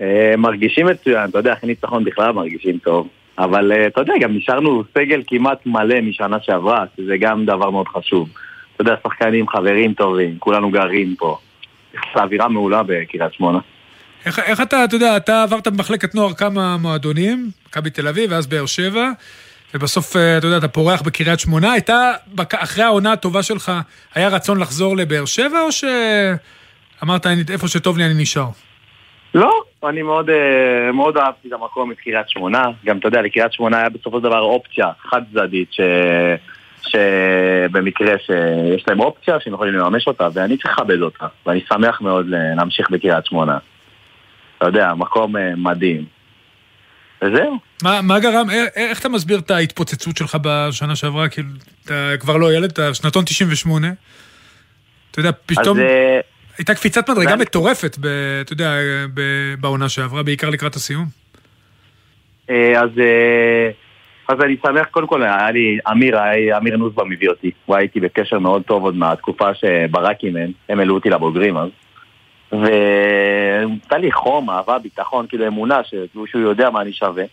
אה, 0.00 0.34
מרגישים 0.38 0.86
מצוין, 0.86 1.30
אתה 1.30 1.38
יודע, 1.38 1.52
אחרי 1.52 1.68
ניצחון 1.68 2.04
בכלל 2.04 2.32
מרגישים 2.32 2.78
טוב. 2.78 3.08
אבל 3.38 3.72
אה, 3.72 3.86
אתה 3.86 4.00
יודע, 4.00 4.14
גם 4.20 4.36
נשארנו 4.36 4.84
סגל 4.94 5.22
כמעט 5.26 5.66
מלא 5.66 6.00
משנה 6.00 6.36
שעברה, 6.42 6.84
שזה 6.96 7.16
גם 7.20 7.46
דבר 7.46 7.70
מאוד 7.70 7.88
חשוב. 7.88 8.28
אתה 8.74 8.82
יודע, 8.82 8.94
שחקנים, 9.06 9.48
חברים 9.48 9.94
טובים, 9.94 10.36
כולנו 10.38 10.70
גרים 10.70 11.14
פה. 11.18 11.38
בכלל, 11.94 12.22
אווירה 12.22 12.48
מעולה 12.48 12.82
בקריית 12.82 13.32
שמונה. 13.32 13.58
איך, 14.26 14.38
איך 14.38 14.60
אתה, 14.60 14.84
אתה 14.84 14.96
יודע, 14.96 15.16
אתה 15.16 15.42
עברת 15.42 15.68
במחלקת 15.68 16.14
נוער 16.14 16.34
כמה 16.34 16.76
מועדונים, 16.76 17.50
מכבי 17.68 17.90
תל 17.90 18.08
אביב 18.08 18.32
ואז 18.32 18.46
באר 18.46 18.66
שבע, 18.66 19.10
ובסוף, 19.74 20.16
אה, 20.16 20.38
אתה 20.38 20.46
יודע, 20.46 20.56
אתה 20.58 20.68
פורח 20.68 21.02
בקריית 21.02 21.40
שמונה, 21.40 21.72
הייתה, 21.72 22.12
אחרי 22.54 22.84
העונה 22.84 23.12
הטובה 23.12 23.42
שלך, 23.42 23.72
היה 24.14 24.28
רצון 24.28 24.60
לחזור 24.60 24.96
לבאר 24.96 25.24
שבע, 25.24 25.60
או 25.62 25.68
שאמרת, 25.72 27.26
"אני- 27.26 27.42
איפה 27.50 27.68
שטוב 27.68 27.98
לי 27.98 28.04
אני 28.04 28.22
נשאר? 28.22 28.46
לא, 29.34 29.50
אני 29.88 30.02
מאוד, 30.02 30.30
אה, 30.30 30.92
מאוד 30.92 31.16
אהבתי 31.16 31.48
את 31.48 31.52
המקום 31.52 31.92
את 31.92 31.96
קריית 32.00 32.28
שמונה. 32.28 32.62
גם, 32.84 32.98
אתה 32.98 33.08
יודע, 33.08 33.22
לקריית 33.22 33.52
שמונה 33.52 33.78
היה 33.78 33.88
בסופו 33.88 34.18
של 34.18 34.24
דבר 34.24 34.40
אופציה 34.40 34.86
חד 35.10 35.22
צדדית, 35.32 35.68
ש... 35.72 35.80
שבמקרה 36.86 38.14
שיש 38.26 38.84
להם 38.88 39.00
אופציה 39.00 39.36
שהם 39.40 39.54
יכולים 39.54 39.74
לממש 39.74 40.06
אותה, 40.06 40.28
ואני 40.34 40.56
צריך 40.56 40.78
לכבד 40.78 41.00
אותה. 41.02 41.26
ואני 41.46 41.60
שמח 41.68 42.00
מאוד 42.00 42.26
להמשיך 42.56 42.90
בקריית 42.90 43.26
שמונה. 43.26 43.58
אתה 44.58 44.66
יודע, 44.66 44.94
מקום 44.94 45.36
אה, 45.36 45.52
מדהים. 45.56 46.04
וזהו. 47.22 47.58
מה, 47.82 48.00
מה 48.02 48.20
גרם, 48.20 48.50
איך, 48.50 48.68
איך 48.76 49.00
אתה 49.00 49.08
מסביר 49.08 49.38
את 49.38 49.50
ההתפוצצות 49.50 50.16
שלך 50.16 50.36
בשנה 50.42 50.96
שעברה? 50.96 51.28
כאילו, 51.28 51.48
אתה 51.84 51.94
כבר 52.20 52.36
לא 52.36 52.52
ילד, 52.54 52.70
אתה 52.70 52.94
שנתון 52.94 53.24
98. 53.24 53.88
אתה 55.10 55.20
יודע, 55.20 55.30
פתאום 55.46 55.78
אז, 55.78 55.84
אה, 55.84 56.20
הייתה 56.58 56.74
קפיצת 56.74 57.10
מדרגה 57.10 57.36
מטורפת, 57.36 57.96
ב, 58.00 58.06
אתה 58.40 58.52
יודע, 58.52 58.70
ב- 59.14 59.54
בעונה 59.60 59.88
שעברה, 59.88 60.22
בעיקר 60.22 60.50
לקראת 60.50 60.74
הסיום. 60.74 61.06
אה, 62.50 62.80
אז, 62.80 62.90
אה, 62.98 63.70
אז 64.28 64.40
אני 64.44 64.56
שמח, 64.66 64.86
קודם 64.90 65.06
כל 65.06 65.22
היה 65.22 65.50
לי, 65.50 65.78
אמיר, 65.90 66.18
היה- 66.20 66.58
אמיר 66.58 66.76
נוסבאום 66.76 67.12
הביא 67.12 67.28
אותי. 67.28 67.50
הוא 67.66 67.76
היה 67.76 67.82
איתי 67.82 68.00
בקשר 68.00 68.38
מאוד 68.38 68.62
טוב 68.62 68.82
עוד 68.84 68.96
מהתקופה 68.96 69.54
שברק 69.54 70.16
אימן, 70.22 70.50
הם 70.68 70.78
העלו 70.78 70.94
אותי 70.94 71.10
לבוגרים 71.10 71.56
אז. 71.56 71.68
ונתן 72.52 74.00
לי 74.00 74.12
חום, 74.12 74.50
אהבה, 74.50 74.78
ביטחון, 74.78 75.26
כאילו 75.26 75.46
אמונה 75.46 75.84
ש- 75.84 75.94
שהוא 76.30 76.42
יודע 76.42 76.70
מה 76.70 76.80
אני 76.80 76.92
שווה. 76.92 77.24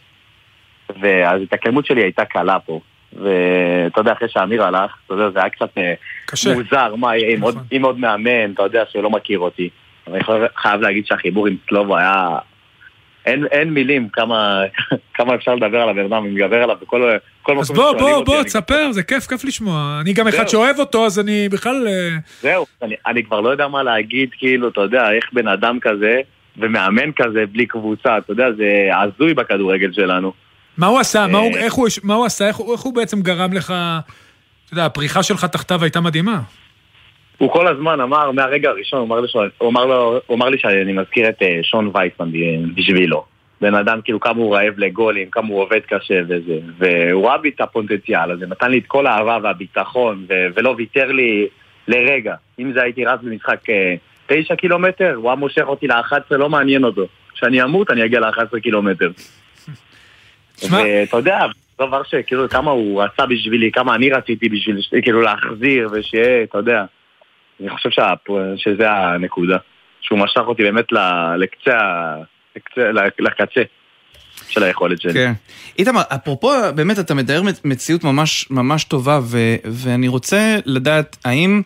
ואז 1.01 1.41
ההתאקלמות 1.41 1.86
שלי 1.86 2.01
הייתה 2.03 2.25
קלה 2.25 2.60
פה. 2.60 2.79
ואתה 3.13 4.01
יודע, 4.01 4.12
אחרי 4.13 4.29
שאמיר 4.29 4.63
הלך, 4.63 4.95
אתה 5.05 5.13
יודע, 5.13 5.29
זה 5.29 5.39
היה 5.39 5.49
קצת 5.49 5.69
אה, 5.77 5.93
קשה. 6.25 6.53
מוזר, 6.53 6.95
מה, 6.95 7.12
עם 7.12 7.41
עוד- 7.41 7.58
עם 7.71 7.86
עוד 7.86 7.99
מאמן, 7.99 8.51
אתה 8.53 8.63
יודע, 8.63 8.84
שלא 8.91 9.10
מכיר 9.10 9.39
אותי. 9.39 9.69
אני 10.08 10.19
חייב 10.55 10.82
להגיד 10.82 11.05
שהחיבור 11.05 11.47
עם 11.47 11.55
סלובו 11.69 11.97
היה... 11.97 12.38
אין, 13.29 13.45
אין 13.51 13.69
מילים 13.69 14.09
כמה, 14.13 14.61
כמה 15.17 15.35
אפשר 15.35 15.55
לדבר 15.55 15.81
על 15.81 15.89
הבן 15.89 16.05
אדם, 16.05 16.23
אני 16.25 16.33
מדבר 16.33 16.63
עליו 16.63 16.75
בכל 16.81 17.01
כל 17.41 17.51
מקום 17.51 17.59
אז 17.59 17.71
בוא, 17.71 17.91
בוא, 17.93 18.23
בוא, 18.25 18.35
אני- 18.35 18.43
תספר, 18.45 18.91
זה 18.91 19.03
כיף, 19.03 19.27
כיף 19.27 19.43
לשמוע. 19.45 19.97
אני 20.01 20.13
גם 20.13 20.27
אחד 20.27 20.37
זהו. 20.37 20.47
שאוהב 20.49 20.79
אותו, 20.79 21.05
אז 21.05 21.19
אני 21.19 21.49
בכלל... 21.49 21.87
אה, 21.87 22.17
זהו, 22.41 22.65
אני, 22.81 22.95
אני 23.07 23.23
כבר 23.23 23.41
לא 23.41 23.49
יודע 23.49 23.67
מה 23.67 23.83
להגיד, 23.83 24.29
כאילו, 24.37 24.67
אתה 24.69 24.81
יודע, 24.81 25.11
איך 25.11 25.23
בן 25.33 25.47
אדם 25.47 25.77
כזה 25.81 26.19
ומאמן 26.57 27.11
כזה 27.15 27.43
בלי 27.51 27.65
קבוצה, 27.65 28.17
אתה 28.17 28.31
יודע, 28.31 28.45
זה 28.57 28.65
הזוי 29.03 29.33
בכדורגל 29.33 29.91
שלנו. 29.93 30.33
מה 30.77 30.87
הוא 30.87 30.99
עשה? 30.99 31.27
מה 31.27 31.37
הוא- 31.37 31.55
אה. 31.55 31.59
איך 31.61 31.73
הוא- 31.73 31.87
מה 32.03 32.13
הוא 32.13 32.25
עשה? 32.25 32.47
איך 32.47 32.59
איך 32.73 32.81
הוא 32.81 32.93
בעצם 32.95 33.21
גרם 33.21 33.53
לך... 33.53 33.73
אתה 34.65 34.73
יודע, 34.73 34.85
הפריחה 34.85 35.23
שלך 35.23 35.45
תחתיו 35.45 35.83
הייתה 35.83 36.01
מדהימה. 36.01 36.39
הוא 37.39 37.52
כל 37.52 37.67
הזמן 37.67 38.02
אמר, 38.02 38.32
מהרגע 38.32 38.69
הראשון, 38.69 38.99
הוא 38.99 39.08
אמר 39.08 39.19
לי, 39.19 39.28
שהוא- 39.28 39.43
הוא 39.58 39.69
אמר, 39.69 39.86
לו, 39.86 40.19
הוא 40.28 40.36
אמר 40.38 40.49
לי 40.49 40.58
שאני 40.60 40.93
מזכיר 40.93 41.30
את 41.30 41.41
אה, 41.41 41.60
שון 41.63 41.91
וייסמן 41.93 42.30
בשבילו. 42.75 43.23
בן 43.62 43.75
אדם, 43.75 43.99
כאילו, 44.04 44.19
כמה 44.19 44.38
הוא 44.39 44.56
רעב 44.56 44.73
לגולים, 44.78 45.30
כמה 45.32 45.47
הוא 45.47 45.62
עובד 45.62 45.80
קשה 45.88 46.19
וזה. 46.28 46.60
והוא 46.78 47.28
ראה 47.28 47.38
בי 47.38 47.49
את 47.49 47.62
הפוטנציאל 47.62 48.32
הזה, 48.32 48.45
נתן 48.47 48.71
לי 48.71 48.78
את 48.78 48.84
כל 48.88 49.08
האהבה 49.08 49.38
והביטחון, 49.43 50.25
ו- 50.30 50.47
ולא 50.56 50.73
ויתר 50.78 51.12
לי 51.12 51.47
לרגע. 51.88 52.36
אם 52.60 52.73
זה 52.73 52.82
הייתי 52.84 53.06
רץ 53.06 53.19
במשחק 53.23 53.69
אה, 53.69 53.95
תשע 54.28 54.56
קילומטר, 54.56 55.13
הוא 55.15 55.30
היה 55.30 55.36
מושך 55.36 55.62
אותי 55.67 55.88
ל-11, 55.88 56.15
לא 56.38 56.49
מעניין 56.49 56.84
אותו. 56.84 57.06
כשאני 57.34 57.63
אמות, 57.63 57.91
אני 57.91 58.06
אגיע 58.06 58.19
ל-11 58.19 58.60
קילומטר. 58.60 59.12
ואתה 60.71 61.17
יודע, 61.17 61.39
דבר 61.82 62.02
שכאילו 62.04 62.49
כמה 62.49 62.71
הוא 62.71 63.04
רצה 63.04 63.25
בשבילי, 63.25 63.71
כמה 63.71 63.95
אני 63.95 64.10
רציתי 64.10 64.49
בשביל, 64.49 64.78
כאילו 65.02 65.21
להחזיר 65.21 65.89
ושיהיה, 65.91 66.43
אתה 66.43 66.58
יודע. 66.58 66.86
אני 67.62 67.69
חושב 67.69 67.89
שה, 67.89 68.13
שזה 68.58 68.91
הנקודה. 68.91 69.58
שהוא 70.02 70.19
משך 70.19 70.41
אותי 70.48 70.63
באמת 70.63 70.86
לקצה, 71.38 71.78
לקצה, 72.56 72.82
לקצה 73.19 73.62
של 74.50 74.63
היכולת 74.63 75.02
שלי. 75.02 75.13
כן. 75.13 75.34
איתמר, 75.80 76.02
אפרופו, 76.08 76.52
באמת, 76.76 77.00
אתה 77.00 77.13
מתאר 77.13 77.41
מציאות 77.63 78.04
ממש 78.04 78.48
ממש 78.50 78.84
טובה, 78.84 79.19
ו- 79.24 79.56
ואני 79.65 80.08
רוצה 80.08 80.58
לדעת, 80.65 81.17
האם 81.26 81.62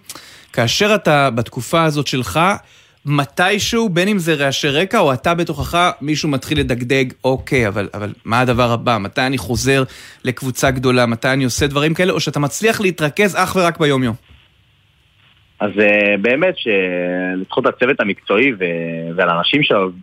כאשר 0.53 0.95
אתה 0.95 1.29
בתקופה 1.29 1.83
הזאת 1.83 2.07
שלך, 2.07 2.39
מתישהו, 3.05 3.89
בין 3.89 4.07
אם 4.07 4.19
זה 4.19 4.33
רעשי 4.33 4.69
רקע 4.69 4.99
או 4.99 5.13
אתה 5.13 5.33
בתוכך, 5.33 5.91
מישהו 6.01 6.29
מתחיל 6.29 6.59
לדגדג, 6.59 7.05
אוקיי, 7.23 7.67
אבל, 7.67 7.89
אבל 7.93 8.13
מה 8.25 8.39
הדבר 8.39 8.71
הבא? 8.71 8.97
מתי 8.97 9.21
אני 9.21 9.37
חוזר 9.37 9.83
לקבוצה 10.23 10.71
גדולה? 10.71 11.05
מתי 11.05 11.27
אני 11.27 11.43
עושה 11.43 11.67
דברים 11.67 11.93
כאלה? 11.93 12.13
או 12.13 12.19
שאתה 12.19 12.39
מצליח 12.39 12.81
להתרכז 12.81 13.35
אך 13.35 13.55
ורק 13.55 13.77
ביום-יום? 13.77 14.32
אז 15.63 15.71
uh, 15.71 15.81
באמת 16.21 16.55
שלזכות 16.57 17.65
הצוות 17.65 17.99
המקצועי 17.99 18.53
ו- 18.59 18.63
ועל 19.15 19.29
האנשים 19.29 19.61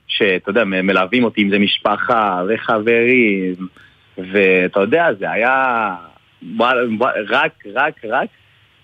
שאתה 0.08 0.50
יודע, 0.50 0.64
מלווים 0.64 1.24
אותי, 1.24 1.42
אם 1.42 1.50
זה 1.50 1.58
משפחה 1.58 2.42
וחברים, 2.48 3.54
ואתה 4.18 4.80
יודע, 4.80 5.06
זה 5.18 5.30
היה 5.30 5.94
רק, 7.30 7.52
רק, 7.74 8.04
רק 8.04 8.28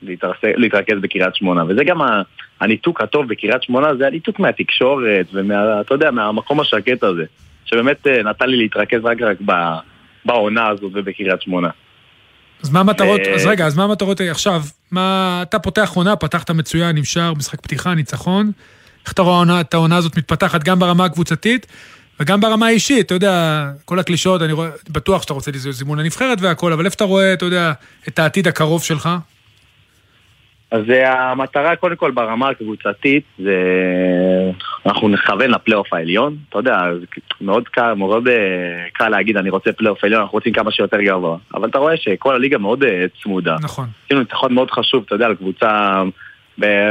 להתרס- 0.02 0.54
להתרכז 0.56 0.96
בקריית 1.00 1.34
שמונה. 1.34 1.64
וזה 1.68 1.84
גם 1.84 2.02
ה- 2.02 2.22
הניתוק 2.60 3.00
הטוב 3.00 3.28
בקריית 3.28 3.62
שמונה, 3.62 3.94
זה 3.94 4.06
הניתוק 4.06 4.38
מהתקשורת 4.40 5.26
ואתה 5.32 5.94
יודע, 5.94 6.10
מהמקום 6.10 6.60
השקט 6.60 7.02
הזה, 7.02 7.24
שבאמת 7.64 8.06
אה, 8.06 8.22
נתן 8.22 8.48
לי 8.48 8.56
להתרכז 8.56 9.04
רק 9.04 9.22
רק 9.22 9.36
ב- 9.44 9.76
בעונה 10.24 10.68
הזאת 10.68 10.92
ובקריית 10.94 11.42
שמונה. 11.42 11.68
אז 12.62 12.70
מה 12.70 12.80
המטרות, 12.80 13.20
ו- 13.26 13.34
אז 13.34 13.46
רגע, 13.46 13.66
אז 13.66 13.76
מה 13.76 13.84
המטרות 13.84 14.20
עכשיו? 14.20 14.62
מה, 14.90 15.38
אתה 15.42 15.58
פותח 15.58 15.90
עונה, 15.94 16.16
פתחת 16.16 16.50
מצוין 16.50 16.96
עם 16.96 17.04
שער, 17.04 17.34
משחק 17.34 17.60
פתיחה, 17.60 17.94
ניצחון. 17.94 18.52
איך 19.04 19.12
אתה 19.12 19.22
רואה 19.22 19.60
את 19.60 19.74
העונה 19.74 19.96
הזאת 19.96 20.18
מתפתחת 20.18 20.64
גם 20.64 20.78
ברמה 20.78 21.04
הקבוצתית 21.04 21.66
וגם 22.20 22.40
ברמה 22.40 22.66
האישית, 22.66 23.06
אתה 23.06 23.14
יודע, 23.14 23.70
כל 23.84 23.98
הקלישאות, 23.98 24.42
אני 24.42 24.52
רואה, 24.52 24.68
בטוח 24.88 25.22
שאתה 25.22 25.32
רוצה 25.32 25.50
לזימון 25.50 25.72
זימון 25.72 25.98
לנבחרת 25.98 26.38
והכל, 26.40 26.72
אבל 26.72 26.84
איפה 26.84 26.94
אתה 26.94 27.04
רואה, 27.04 27.32
אתה 27.32 27.44
יודע, 27.44 27.72
את 28.08 28.18
העתיד 28.18 28.48
הקרוב 28.48 28.82
שלך? 28.82 29.08
אז 30.76 30.82
המטרה 31.06 31.76
קודם 31.76 31.96
כל 31.96 32.10
ברמה 32.10 32.48
הקבוצתית, 32.48 33.24
זה 33.38 33.56
אנחנו 34.86 35.08
נכוון 35.08 35.50
לפלייאוף 35.50 35.92
העליון, 35.92 36.36
אתה 36.48 36.58
יודע, 36.58 36.78
מאוד 37.40 37.68
קל, 37.68 37.94
מאוד 37.94 38.28
אה, 38.28 38.34
קל 38.92 39.08
להגיד 39.08 39.36
אני 39.36 39.50
רוצה 39.50 39.72
פלייאוף 39.72 40.04
עליון, 40.04 40.20
אנחנו 40.20 40.36
רוצים 40.36 40.52
כמה 40.52 40.72
שיותר 40.72 41.00
גבוה, 41.00 41.36
אבל 41.54 41.68
אתה 41.68 41.78
רואה 41.78 41.96
שכל 41.96 42.34
הליגה 42.34 42.58
מאוד 42.58 42.84
אה, 42.84 43.04
צמודה. 43.22 43.56
נכון. 43.60 43.86
עשינו 44.04 44.20
ניצחון 44.20 44.54
מאוד 44.54 44.70
חשוב, 44.70 45.02
אתה 45.06 45.14
יודע, 45.14 45.26
על 45.26 45.34
קבוצה 45.34 46.02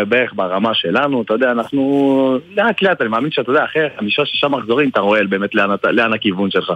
בערך 0.08 0.34
ברמה 0.36 0.74
שלנו, 0.74 1.22
אתה 1.22 1.34
יודע, 1.34 1.52
אנחנו 1.52 2.40
לאט 2.58 2.82
לאט, 2.82 3.02
אני 3.02 3.10
מאמין 3.10 3.32
שאתה 3.32 3.50
יודע, 3.50 3.66
אחרי 3.66 3.88
חמישה-שישה 3.98 4.48
מחזורים 4.48 4.90
אתה 4.90 5.00
רואה 5.00 5.24
באמת 5.30 5.56
לאן, 5.56 5.70
לאן 5.84 6.14
הכיוון 6.14 6.52
שלך. 6.52 6.74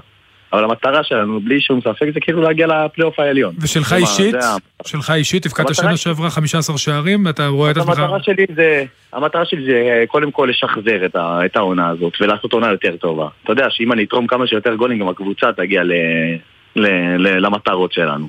אבל 0.53 0.63
המטרה 0.63 1.03
שלנו, 1.03 1.39
בלי 1.39 1.61
שום 1.61 1.81
ספק, 1.81 2.09
זה 2.13 2.19
כאילו 2.19 2.41
להגיע 2.41 2.67
לפלייאוף 2.67 3.19
העליון. 3.19 3.55
ושלך 3.61 3.93
אישית? 3.93 4.35
שלך 4.85 5.11
אישית, 5.11 5.45
הבקעת 5.45 5.75
שנה 5.75 5.97
שעברה 5.97 6.29
15 6.29 6.77
שערים, 6.77 7.25
ואתה 7.25 7.47
רואה 7.47 7.71
את 7.71 7.77
עצמך... 7.77 7.99
המטרה 7.99 8.23
שלי 8.23 8.45
זה, 8.55 8.83
המטרה 9.13 9.45
שלי 9.45 9.65
זה 9.65 10.03
קודם 10.07 10.31
כל 10.31 10.49
לשחזר 10.51 11.05
את, 11.05 11.15
ה, 11.15 11.45
את 11.45 11.55
העונה 11.55 11.89
הזאת 11.89 12.13
ולעשות 12.21 12.53
עונה 12.53 12.71
יותר 12.71 12.95
טובה. 12.97 13.27
אתה 13.43 13.51
יודע 13.51 13.67
שאם 13.69 13.91
אני 13.91 14.03
אתרום 14.03 14.27
כמה 14.27 14.47
שיותר 14.47 14.75
גולים, 14.75 14.99
גם 14.99 15.07
הקבוצה 15.07 15.53
תגיע 15.53 15.83
ל, 15.83 15.93
ל, 16.75 16.87
ל, 17.17 17.45
למטרות 17.45 17.93
שלנו. 17.93 18.27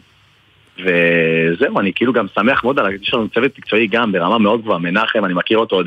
וזהו, 0.79 1.81
אני 1.81 1.93
כאילו 1.95 2.13
גם 2.13 2.27
שמח 2.35 2.65
מאוד 2.65 2.79
על, 2.79 2.95
יש 3.03 3.15
לנו 3.15 3.29
צוות 3.29 3.59
מקצועי 3.59 3.87
גם 3.87 4.13
ברמה 4.13 4.39
מאוד 4.39 4.63
גבוהה, 4.63 4.79
מנחם, 4.79 5.25
אני 5.25 5.35
מכיר 5.35 5.59
אותו 5.59 5.77
עוד 5.77 5.87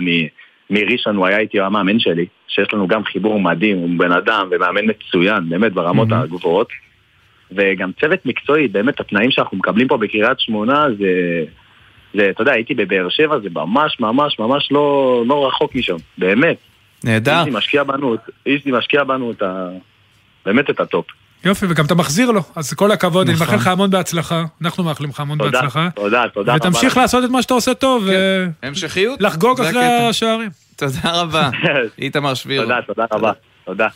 מראשון, 0.74 1.16
הוא 1.16 1.26
היה 1.28 1.40
איתי 1.40 1.60
המאמן 1.60 2.00
שלי, 2.00 2.26
שיש 2.48 2.74
לנו 2.74 2.88
גם 2.88 3.04
חיבור 3.06 3.40
מדהים, 3.40 3.78
הוא 3.78 3.90
בן 3.98 4.12
אדם 4.12 4.48
ומאמן 4.52 4.82
מצוין, 4.86 5.50
באמת 5.50 5.74
ברמות 5.74 6.08
הגבוהות. 6.12 6.68
וגם 7.52 7.92
צוות 8.02 8.26
מקצועי, 8.26 8.68
באמת 8.68 9.00
התנאים 9.00 9.32
שאנחנו 9.32 9.58
מקבלים 9.58 9.88
פה 9.88 9.98
בקריית 9.98 10.40
שמונה 10.40 10.86
זה, 11.00 11.44
זה, 12.14 12.30
אתה 12.30 12.42
יודע, 12.42 12.52
הייתי 12.52 12.74
בבאר 12.74 13.10
שבע, 13.10 13.40
זה 13.40 13.50
ממש 13.54 13.98
ממש 14.00 14.40
ממש 14.40 14.72
לא, 14.72 15.24
לא 15.28 15.48
רחוק 15.48 15.76
משם, 15.76 15.96
באמת. 16.18 16.58
נהדר. 17.04 17.40
איזי 17.40 17.50
משקיע 17.50 17.84
בנו, 17.84 18.16
איזי 18.46 18.72
משקיע 18.72 19.04
בנו 19.04 19.32
את 19.32 19.42
ה... 19.42 19.70
באמת 20.46 20.70
את 20.70 20.80
הטופ. 20.80 21.06
יופי, 21.46 21.66
וגם 21.70 21.86
אתה 21.86 21.96
מחזיר 21.96 22.32
לו, 22.32 22.42
אז 22.56 22.74
כל 22.74 22.92
הכבוד, 22.92 23.28
אני 23.28 23.36
נכון. 23.36 23.48
מאחל 23.48 23.58
לך 23.58 23.68
המון 23.68 23.90
בהצלחה, 23.90 24.44
אנחנו 24.62 24.84
מאחלים 24.84 25.10
לך 25.10 25.20
המון 25.20 25.38
תודה, 25.38 25.52
בהצלחה. 25.52 25.90
תודה, 25.96 26.24
תודה 26.34 26.56
רבה. 26.56 26.68
ותמשיך. 26.68 26.98
לעשות 26.98 27.24
את 27.26 27.30
מה 27.30 27.42
שאתה 27.42 27.54
עושה 27.54 27.74
טוב, 27.74 28.04
ו- 28.08 28.46
המשכיות. 28.64 29.22
לחגוג 29.22 29.62
אחרי 29.62 29.84
הקטע. 29.84 30.08
השערים. 30.10 30.63
תודה 30.76 31.22
רבה. 31.22 31.50
איתמר 32.02 32.34
שבירו. 32.34 32.64
תודה, 32.64 32.80
תודה 32.88 33.06
רבה. 33.14 33.32
תודה. 33.66 33.88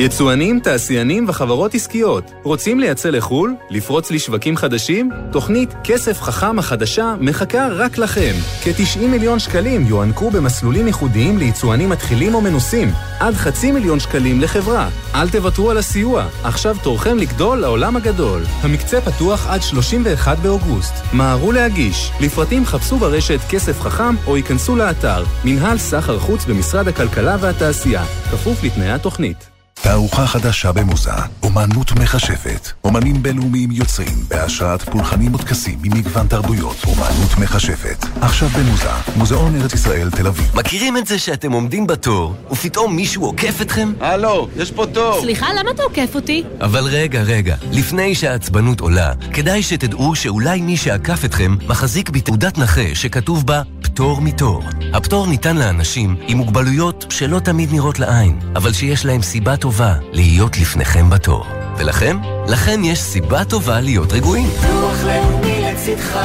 יצואנים, 0.00 0.60
תעשיינים 0.60 1.24
וחברות 1.28 1.74
עסקיות 1.74 2.30
רוצים 2.42 2.80
לייצא 2.80 3.10
לחו"ל? 3.10 3.54
לפרוץ 3.70 4.10
לשווקים 4.10 4.56
חדשים? 4.56 5.10
תוכנית 5.32 5.74
כסף 5.84 6.20
חכם 6.20 6.58
החדשה 6.58 7.14
מחכה 7.20 7.68
רק 7.68 7.98
לכם. 7.98 8.32
כ-90 8.62 9.00
מיליון 9.00 9.38
שקלים 9.38 9.86
יוענקו 9.86 10.30
במסלולים 10.30 10.86
ייחודיים 10.86 11.38
ליצואנים 11.38 11.88
מתחילים 11.88 12.34
או 12.34 12.40
מנוסים. 12.40 12.88
עד 13.20 13.34
חצי 13.34 13.72
מיליון 13.72 14.00
שקלים 14.00 14.40
לחברה. 14.40 14.88
אל 15.14 15.28
תוותרו 15.28 15.70
על 15.70 15.78
הסיוע, 15.78 16.26
עכשיו 16.44 16.76
תורכם 16.82 17.18
לגדול 17.18 17.58
לעולם 17.58 17.96
הגדול. 17.96 18.42
המקצה 18.60 19.00
פתוח 19.00 19.46
עד 19.46 19.62
31 19.62 20.38
באוגוסט. 20.38 20.94
מהרו 21.12 21.52
להגיש. 21.52 22.10
לפרטים 22.20 22.64
חפשו 22.64 22.96
ברשת 22.96 23.40
כסף 23.50 23.80
חכם 23.80 24.14
או 24.26 24.36
ייכנסו 24.36 24.76
לאתר 24.76 25.24
מנהל 25.44 25.78
סחר 25.78 26.18
חוץ 26.18 26.44
במשרד 26.44 26.88
הכלכלה 26.88 27.36
והתעשייה. 27.40 28.04
כפוף 28.04 28.64
לתנאי 28.64 28.90
התוכנית. 28.90 29.57
תערוכה 29.82 30.26
חדשה 30.26 30.72
במוזה, 30.72 31.10
אומנות 31.42 31.92
מכשפת. 31.92 32.68
אומנים 32.84 33.22
בינלאומיים 33.22 33.70
יוצרים 33.72 34.16
בהשראת 34.28 34.82
פולחנים 34.82 35.34
וטקסים 35.34 35.78
ממגוון 35.82 36.26
תרבויות. 36.26 36.76
אומנות 36.86 37.38
מכשפת. 37.38 38.06
עכשיו 38.20 38.48
במוזה, 38.48 38.90
מוזיאון 39.16 39.60
ארץ 39.60 39.72
ישראל 39.74 40.10
תל 40.10 40.26
אביב. 40.26 40.50
מכירים 40.54 40.96
את 40.96 41.06
זה 41.06 41.18
שאתם 41.18 41.52
עומדים 41.52 41.86
בתור, 41.86 42.34
ופתאום 42.50 42.96
מישהו 42.96 43.24
עוקף 43.24 43.60
אתכם? 43.62 43.92
הלו, 44.00 44.48
יש 44.56 44.70
פה 44.70 44.86
תור. 44.86 45.20
סליחה, 45.20 45.46
למה 45.60 45.70
אתה 45.70 45.82
עוקף 45.82 46.10
אותי? 46.14 46.44
אבל 46.60 46.84
רגע, 46.84 47.22
רגע, 47.22 47.56
לפני 47.72 48.14
שהעצבנות 48.14 48.80
עולה, 48.80 49.12
כדאי 49.32 49.62
שתדעו 49.62 50.14
שאולי 50.14 50.60
מי 50.60 50.76
שעקף 50.76 51.24
אתכם 51.24 51.56
מחזיק 51.68 52.10
בתעודת 52.10 52.58
נכה 52.58 52.94
שכתוב 52.94 53.46
בה 53.46 53.62
פטור 53.82 54.20
מתור. 54.20 54.62
הפטור 54.92 55.26
ניתן 55.26 55.56
לאנשים 55.56 56.16
עם 56.26 56.38
מוגבלויות 56.38 57.06
שלא 57.10 57.38
תמיד 57.38 57.72
נראות 57.72 57.98
לעין, 57.98 58.38
אבל 58.56 58.72
שיש 58.72 59.04
להם 59.06 59.22
סיבה 59.22 59.56
טובה 59.68 59.94
להיות 60.12 60.58
לפניכם 60.58 61.10
בתור. 61.10 61.46
ולכם? 61.78 62.16
לכם 62.48 62.80
יש 62.84 63.00
סיבה 63.00 63.44
טובה 63.44 63.80
להיות 63.80 64.12
רגועים. 64.12 64.46
ביטוח 64.46 65.04
לאומי 65.04 65.60
לצדך, 65.60 66.18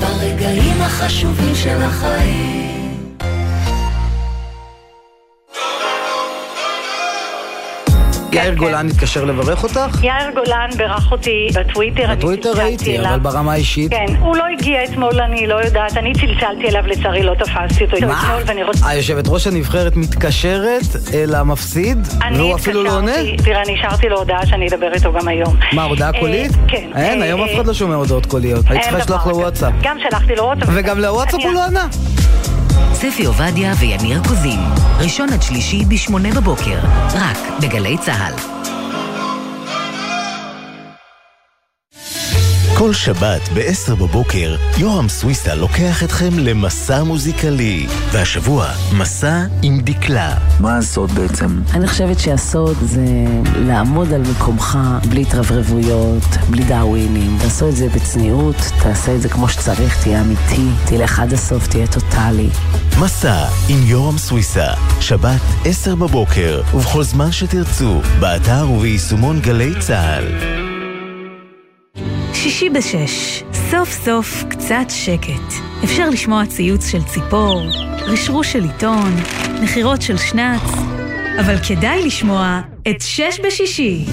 ברגעים 0.00 0.82
החשובים 0.82 1.54
של 1.54 1.82
החיים. 1.82 2.83
יאיר 8.34 8.54
גולן 8.54 8.86
התקשר 8.90 9.24
לברך 9.24 9.62
אותך? 9.62 9.98
יאיר 10.02 10.30
גולן 10.34 10.70
בירך 10.76 11.12
אותי 11.12 11.48
בטוויטר, 11.54 12.04
אני 12.04 12.16
בטוויטר 12.16 12.52
ראיתי, 12.52 12.98
אליו. 12.98 13.10
אבל 13.10 13.18
ברמה 13.18 13.52
האישית? 13.52 13.90
כן, 13.90 14.06
הוא 14.20 14.36
לא 14.36 14.44
הגיע 14.58 14.84
אתמול, 14.84 15.20
אני 15.20 15.46
לא 15.46 15.54
יודעת, 15.64 15.96
אני 15.96 16.12
צלצלתי 16.12 16.68
אליו, 16.68 16.82
לצערי 16.86 17.22
לא 17.22 17.34
תפסתי 17.34 17.84
אותו 17.84 18.06
מה? 18.06 18.20
אתמול, 18.22 18.42
ואני 18.46 18.62
רוצה... 18.62 18.88
היושבת 18.88 19.24
ראש 19.28 19.46
הנבחרת 19.46 19.96
מתקשרת 19.96 20.82
אל 21.14 21.34
המפסיד, 21.34 21.98
אני 22.22 22.38
והוא 22.38 22.54
אפילו 22.54 22.82
לא 22.84 22.96
עונה? 22.96 23.14
התקשרתי- 23.16 23.42
תראה, 23.44 23.62
אני 23.62 23.74
השארתי 23.78 24.08
לו 24.08 24.18
הודעה 24.18 24.46
שאני 24.46 24.68
אדבר 24.68 24.92
איתו 24.94 25.12
גם 25.12 25.28
היום. 25.28 25.56
מה, 25.72 25.82
הודעה 25.84 26.10
אה, 26.14 26.20
קולית? 26.20 26.52
כן. 26.68 26.90
אין, 26.96 27.18
אה, 27.22 27.26
היום 27.26 27.40
אף 27.42 27.48
אה, 27.48 27.54
אחד 27.54 27.66
לא 27.66 27.74
שומע 27.74 27.94
הודעות 27.94 28.26
קוליות. 28.26 28.64
היית 28.68 28.82
צריכה 28.82 28.98
לשלוח 28.98 29.26
לו. 29.26 29.36
וואטסאפ. 29.36 29.72
גם 29.82 29.96
שלחתי 30.08 30.34
לו 30.34 30.44
וואטסאפ. 30.44 30.68
וגם 30.74 30.98
לוואטסאפ 30.98 31.40
הוא 31.44 31.52
לא 31.52 31.64
ענה. 31.64 31.86
ספי 32.92 33.24
עובדיה 33.24 33.72
ויניר 33.80 34.20
קוזין, 34.28 34.60
ראשון 34.98 35.28
עד 35.32 35.42
שלישי 35.42 35.84
בשמונה 35.84 36.28
בבוקר, 36.36 36.78
רק 37.14 37.38
בגלי 37.62 37.96
צה"ל. 37.98 38.63
כל 42.84 42.92
שבת 42.92 43.48
ב-10 43.54 43.94
בבוקר, 43.94 44.56
יורם 44.78 45.08
סוויסה 45.08 45.54
לוקח 45.54 46.02
אתכם 46.02 46.38
למסע 46.38 47.02
מוזיקלי. 47.02 47.86
והשבוע, 48.12 48.68
מסע 48.98 49.44
עם 49.62 49.80
דקלה. 49.80 50.34
מה 50.60 50.78
הסוד 50.78 51.10
בעצם? 51.10 51.60
אני 51.74 51.88
חושבת 51.88 52.18
שהסוד 52.18 52.76
זה 52.82 53.04
לעמוד 53.56 54.12
על 54.12 54.22
מקומך 54.30 54.78
בלי 55.08 55.22
התרברבויות, 55.22 56.22
בלי 56.50 56.64
דאווינים. 56.64 57.38
תעשו 57.42 57.68
את 57.68 57.76
זה 57.76 57.88
בצניעות, 57.88 58.56
תעשה 58.82 59.14
את 59.14 59.22
זה 59.22 59.28
כמו 59.28 59.48
שצריך, 59.48 60.02
תהיה 60.02 60.20
אמיתי, 60.20 60.66
תלך 60.84 61.20
עד 61.20 61.32
הסוף, 61.32 61.66
תהיה 61.66 61.86
טוטאלי. 61.86 62.48
מסע 63.00 63.46
עם 63.68 63.78
יורם 63.82 64.18
סוויסה, 64.18 64.66
שבת 65.00 65.40
10 65.64 65.94
בבוקר, 65.94 66.62
ובכל 66.74 67.02
זמן 67.02 67.32
שתרצו, 67.32 68.00
באתר 68.20 68.70
וביישומון 68.70 69.40
גלי 69.40 69.72
צה"ל. 69.80 70.63
שישי 72.44 72.70
בשש, 72.70 73.42
סוף 73.70 73.92
סוף 73.92 74.44
קצת 74.48 74.86
שקט. 74.88 75.54
אפשר 75.84 76.10
לשמוע 76.10 76.46
ציוץ 76.46 76.86
של 76.86 77.02
ציפור, 77.02 77.62
רשרוש 78.00 78.52
של 78.52 78.64
עיתון, 78.64 79.12
נחירות 79.62 80.02
של 80.02 80.16
שנץ, 80.16 80.62
אבל 81.40 81.56
כדאי 81.68 82.06
לשמוע 82.06 82.60
את 82.90 83.00
שש 83.00 83.40
בשישי. 83.44 84.04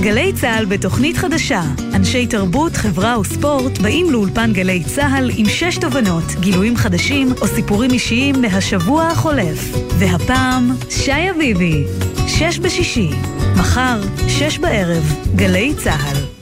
גלי 0.00 0.32
צה"ל 0.32 0.64
בתוכנית 0.64 1.16
חדשה. 1.16 1.62
אנשי 1.94 2.26
תרבות, 2.26 2.76
חברה 2.76 3.20
וספורט 3.20 3.78
באים 3.78 4.10
לאולפן 4.10 4.52
גלי 4.52 4.84
צה"ל 4.84 5.30
עם 5.36 5.46
שש 5.48 5.78
תובנות, 5.78 6.24
גילויים 6.40 6.76
חדשים 6.76 7.28
או 7.40 7.46
סיפורים 7.46 7.90
אישיים 7.90 8.42
מהשבוע 8.42 9.06
החולף. 9.06 9.76
והפעם, 9.98 10.70
שי 10.90 11.30
אביבי. 11.30 11.84
שש 12.26 12.58
בשישי. 12.58 13.10
מחר, 13.56 14.00
שש 14.28 14.58
בערב, 14.58 15.14
גלי 15.36 15.74
צה"ל. 15.74 16.37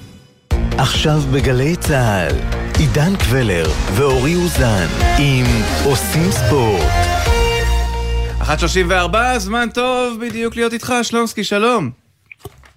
עכשיו 0.78 1.18
בגלי 1.34 1.76
צה"ל, 1.76 2.36
עידן 2.78 3.16
קבלר 3.22 3.64
ואורי 3.96 4.34
אוזן 4.34 4.88
עם 5.18 5.46
עושים 5.84 6.30
ספורט. 6.30 6.92
1.34, 8.40 9.38
זמן 9.38 9.68
טוב 9.74 10.20
בדיוק 10.20 10.56
להיות 10.56 10.72
איתך, 10.72 10.92
שלונסקי, 11.02 11.44
שלום. 11.44 11.90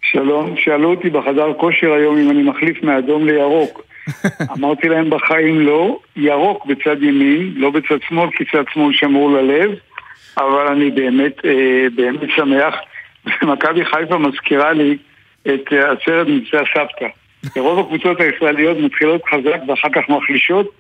שלום, 0.02 0.56
שאלו 0.58 0.90
אותי 0.90 1.10
בחדר 1.10 1.54
כושר 1.58 1.94
היום 1.94 2.18
אם 2.18 2.30
אני 2.32 2.44
מחליף 2.44 2.84
מאדום 2.84 3.26
לירוק. 3.26 3.82
אמרתי 4.58 4.90
להם 4.90 5.10
בחיים 5.10 5.60
לא, 5.60 6.00
ירוק 6.16 6.66
בצד 6.66 7.04
ימין, 7.04 7.54
לא 7.56 7.70
בצד 7.72 7.98
שמאל, 8.08 8.30
כי 8.32 8.44
צד 8.52 8.64
שמאל 8.74 8.94
שמור 8.94 9.32
ללב, 9.32 9.72
אבל 10.38 10.68
אני 10.68 10.92
באמת, 10.92 11.46
אה, 11.46 11.88
באמת 11.96 12.30
שמח. 12.36 12.76
מכבי 13.54 13.86
חיפה 13.86 14.18
מזכירה 14.18 14.74
לי 14.74 14.98
את 15.42 15.74
אה, 15.74 15.92
הסרט 15.92 16.28
מבצע 16.28 16.62
סבתא. 16.74 17.08
רוב 17.58 17.80
הקבוצות 17.80 18.22
הישראליות 18.22 18.78
מתחילות 18.78 19.22
חזק 19.32 19.60
ואחר 19.68 19.88
כך 19.96 20.10
מחלישות. 20.10 20.72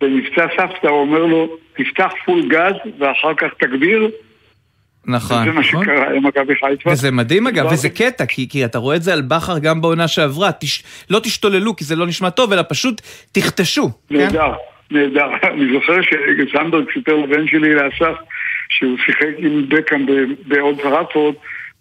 במבצע 0.00 0.46
סבתא 0.56 0.86
הוא 0.86 1.00
אומר 1.00 1.26
לו, 1.26 1.56
תפתח 1.76 2.12
פול 2.24 2.48
גז 2.48 2.74
ואחר 2.98 3.34
כך 3.34 3.48
תגביר. 3.58 4.10
נכון. 5.06 5.44
זה 5.44 5.52
מה 5.52 5.62
שקרה 5.64 6.12
למכבי 6.12 6.54
חיפה. 6.54 6.90
וזה 6.90 7.10
מדהים 7.10 7.46
אגב, 7.46 7.64
כבר- 7.64 7.72
וזה 7.74 7.88
קטע, 7.88 8.26
כי, 8.26 8.48
כי 8.48 8.64
אתה 8.64 8.78
רואה 8.78 8.96
את 8.96 9.02
זה 9.02 9.12
על 9.12 9.22
בכר 9.22 9.58
גם 9.58 9.80
בעונה 9.80 10.08
שעברה. 10.08 10.50
תש, 10.60 10.82
לא 11.10 11.18
תשתוללו 11.18 11.76
כי 11.76 11.84
זה 11.84 11.96
לא 11.96 12.06
נשמע 12.06 12.30
טוב, 12.30 12.52
אלא 12.52 12.62
פשוט 12.68 13.00
תכתשו. 13.32 13.88
כן? 14.08 14.16
נהדר, 14.16 14.52
נהדר. 14.90 15.26
אני 15.52 15.72
זוכר 15.72 16.02
שסנדברג 16.02 16.84
סיפר 16.94 17.16
לבן 17.16 17.46
שלי 17.48 17.74
לאסף 17.74 18.14
שהוא 18.68 18.96
שיחק 19.06 19.28
עם 19.38 19.68
בקאם 19.68 20.06
באולד 20.46 20.80
טראפורד 20.80 21.34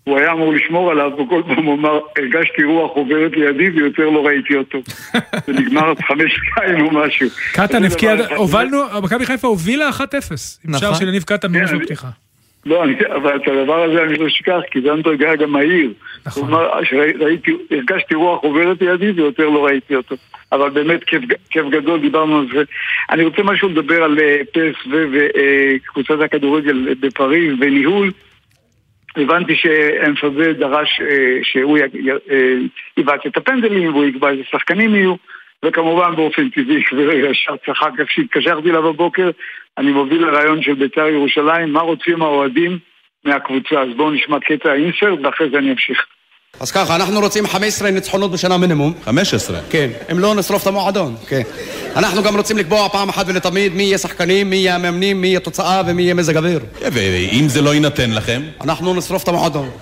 הוא 0.04 0.18
היה 0.18 0.32
אמור 0.32 0.54
לשמור 0.54 0.92
עליו, 0.92 1.12
וכל 1.13 1.42
פעם 1.48 1.66
הוא 1.66 1.76
אמר, 1.76 2.00
הרגשתי 2.18 2.63
רוח 2.63 2.92
עוברת 2.92 3.32
לידי 3.32 3.70
ויותר 3.70 4.10
לא 4.10 4.26
ראיתי 4.26 4.56
אותו. 4.56 4.78
זה 5.46 5.54
נגמר 5.54 5.94
חמש 6.08 6.32
שתיים 6.34 6.86
או 6.86 6.92
משהו. 6.92 7.28
קטן 7.54 7.80
זה 7.80 7.88
הבקיע. 7.88 8.16
הובלנו, 8.36 8.78
מכבי 9.04 9.26
חיפה 9.26 9.48
הובילה 9.48 9.89
1-0, 9.89 9.94
עם 9.94 10.10
שער 10.10 10.89
נכון. 10.89 10.96
של 10.96 11.08
יניב 11.08 11.24
קטן 11.24 11.52
ממש 11.52 11.70
כן, 11.70 11.80
בפתיחה. 11.80 12.08
לא, 12.66 12.84
אני, 12.84 12.94
אבל 13.16 13.36
את 13.36 13.48
הדבר 13.48 13.84
הזה 13.84 14.04
אני 14.04 14.16
לא 14.16 14.28
אשכח, 14.28 14.60
כי 14.72 14.82
זנדברג 14.82 15.24
היה 15.24 15.36
גם 15.36 15.52
מהיר. 15.52 15.94
נכון. 16.26 16.50
אמר, 16.50 16.84
שראיתי, 16.84 17.52
הרגשתי 17.72 18.16
רוח 18.16 18.44
עוברת 18.44 18.82
לידי 18.82 19.12
ויותר 19.12 19.50
לא 19.50 19.66
ראיתי 19.66 19.96
אותו. 19.96 20.16
אבל 20.52 20.70
באמת 20.70 21.04
כיף, 21.04 21.22
כיף 21.50 21.66
גדול, 21.72 22.00
דיברנו 22.00 22.39
על 22.39 22.48
זה. 22.54 22.63
אני 23.10 23.24
רוצה 23.24 23.44
משהו 23.44 23.70
לדבר 23.70 24.04
על 24.04 24.20
אה, 24.20 24.42
פסו 24.52 24.89
וקבוצת 25.12 26.22
הכדורגל 26.26 26.96
בפריז 27.00 27.54
וניהול. 27.62 28.12
הבנתי 29.17 29.56
שאנפזה 29.56 30.54
דרש 30.54 31.02
אה, 31.02 31.39
שהוא 31.43 31.78
אה, 31.78 31.86
יבעט 32.97 33.26
את 33.26 33.38
הפנדלים 33.38 33.93
והוא 33.93 34.06
יקבע 34.06 34.30
איזה 34.30 34.43
שחקנים 34.52 34.95
יהיו 34.95 35.15
וכמובן 35.65 36.15
באופן 36.15 36.49
טבעי 36.49 36.84
ישר 37.32 37.56
צחק 37.65 37.91
איך 37.99 38.12
שהתקשרתי 38.12 38.69
אליו 38.69 38.93
בבוקר 38.93 39.30
אני 39.78 39.91
מוביל 39.91 40.26
לרעיון 40.26 40.62
של 40.62 40.73
בית"ר 40.73 41.08
ירושלים 41.08 41.73
מה 41.73 41.82
רוצים 41.82 42.21
האוהדים 42.21 42.80
מהקבוצה? 43.26 43.82
אז 43.82 43.89
בואו 43.95 44.12
נשמע 44.12 44.39
קטע 44.39 44.73
אינסרט 44.73 45.19
ואחרי 45.23 45.49
זה 45.49 45.58
אני 45.58 45.71
אמשיך 45.71 46.06
אז 46.60 46.72
ככה, 46.72 46.96
אנחנו 46.96 47.20
רוצים 47.20 47.48
15 47.48 47.92
ניצחונות 47.92 48.32
בשנה 48.32 48.58
מינימום. 48.58 48.94
15? 49.04 49.60
כן. 49.70 49.89
אם 50.12 50.20
לא, 50.20 50.36
נשרוף 50.36 50.62
את 50.62 50.68
המועדון. 50.68 51.16
כן. 51.28 51.42
אנחנו 51.96 52.24
גם 52.24 52.36
רוצים 52.36 52.58
לקבוע 52.58 52.89
פעם 52.89 53.10
אחת 53.10 53.26
ולתמיד 53.28 53.74
מי 53.74 53.84
יהיה 53.84 53.98
שחקנים, 53.98 54.50
מי 54.50 54.56
יהיה 54.56 54.76
המאמנים, 54.76 55.22
מי 55.22 55.28
יהיה 55.28 55.39
תוצאה 55.39 55.82
ומי 55.88 56.02
יהיה 56.02 56.13
מזג 56.13 56.38
אוויר. 56.38 56.60
ואם 56.82 57.46
זה 57.48 57.62
לא 57.62 57.74
יינתן 57.74 58.12
לכם? 58.12 58.42
אנחנו 58.63 58.94
נשרוף 58.94 59.24
את 59.24 59.28
המועדון. 59.28 59.70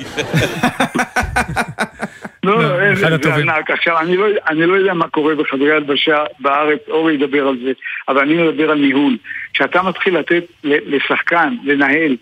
לא, 2.44 2.96
זה 2.96 3.16
הטובים. 3.16 3.50
ענק. 3.50 3.72
עכשיו, 3.72 4.00
אני 4.00 4.18
לא, 4.18 4.26
אני 4.48 4.66
לא 4.66 4.74
יודע 4.74 4.94
מה 4.94 5.08
קורה 5.08 5.36
בחדרי 5.36 5.72
הלבשה 5.72 6.24
בארץ, 6.40 6.80
אורי 6.88 7.14
ידבר 7.14 7.48
על 7.48 7.58
זה, 7.64 7.72
אבל 8.08 8.22
אני 8.22 8.34
מדבר 8.34 8.72
על 8.72 8.78
ניהול. 8.78 9.18
כשאתה 9.54 9.82
מתחיל 9.82 10.18
לתת 10.18 10.44
לשחקן, 10.64 11.54
לנהל, 11.64 12.16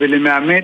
ולמאמן, 0.00 0.60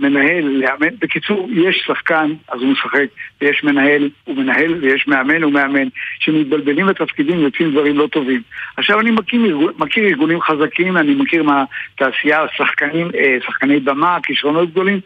למנהל, 0.00 0.44
לאמן, 0.44 0.96
בקיצור, 0.98 1.48
יש 1.52 1.82
שחקן, 1.86 2.32
אז 2.48 2.60
הוא 2.60 2.72
משחק, 2.72 3.06
ויש 3.40 3.64
מנהל, 3.64 4.10
הוא 4.24 4.36
מנהל, 4.36 4.74
ויש 4.80 5.08
מאמן, 5.08 5.42
הוא 5.42 5.52
מאמן, 5.52 5.88
שמתבלבלים 6.18 6.86
בתפקידים 6.86 7.38
ויוצאים 7.38 7.70
דברים 7.70 7.98
לא 7.98 8.06
טובים. 8.06 8.42
עכשיו 8.76 9.00
אני 9.00 9.10
מכיר, 9.10 9.72
מכיר 9.78 10.04
ארגונים 10.04 10.40
חזקים, 10.40 10.96
אני 10.96 11.14
מכיר 11.14 11.42
מהתעשייה, 11.42 12.40
שחקנים, 12.56 13.10
אה, 13.14 13.36
שחקני 13.46 13.80
במה, 13.80 14.18
כישרונות 14.22 14.70
גדולים, 14.70 15.00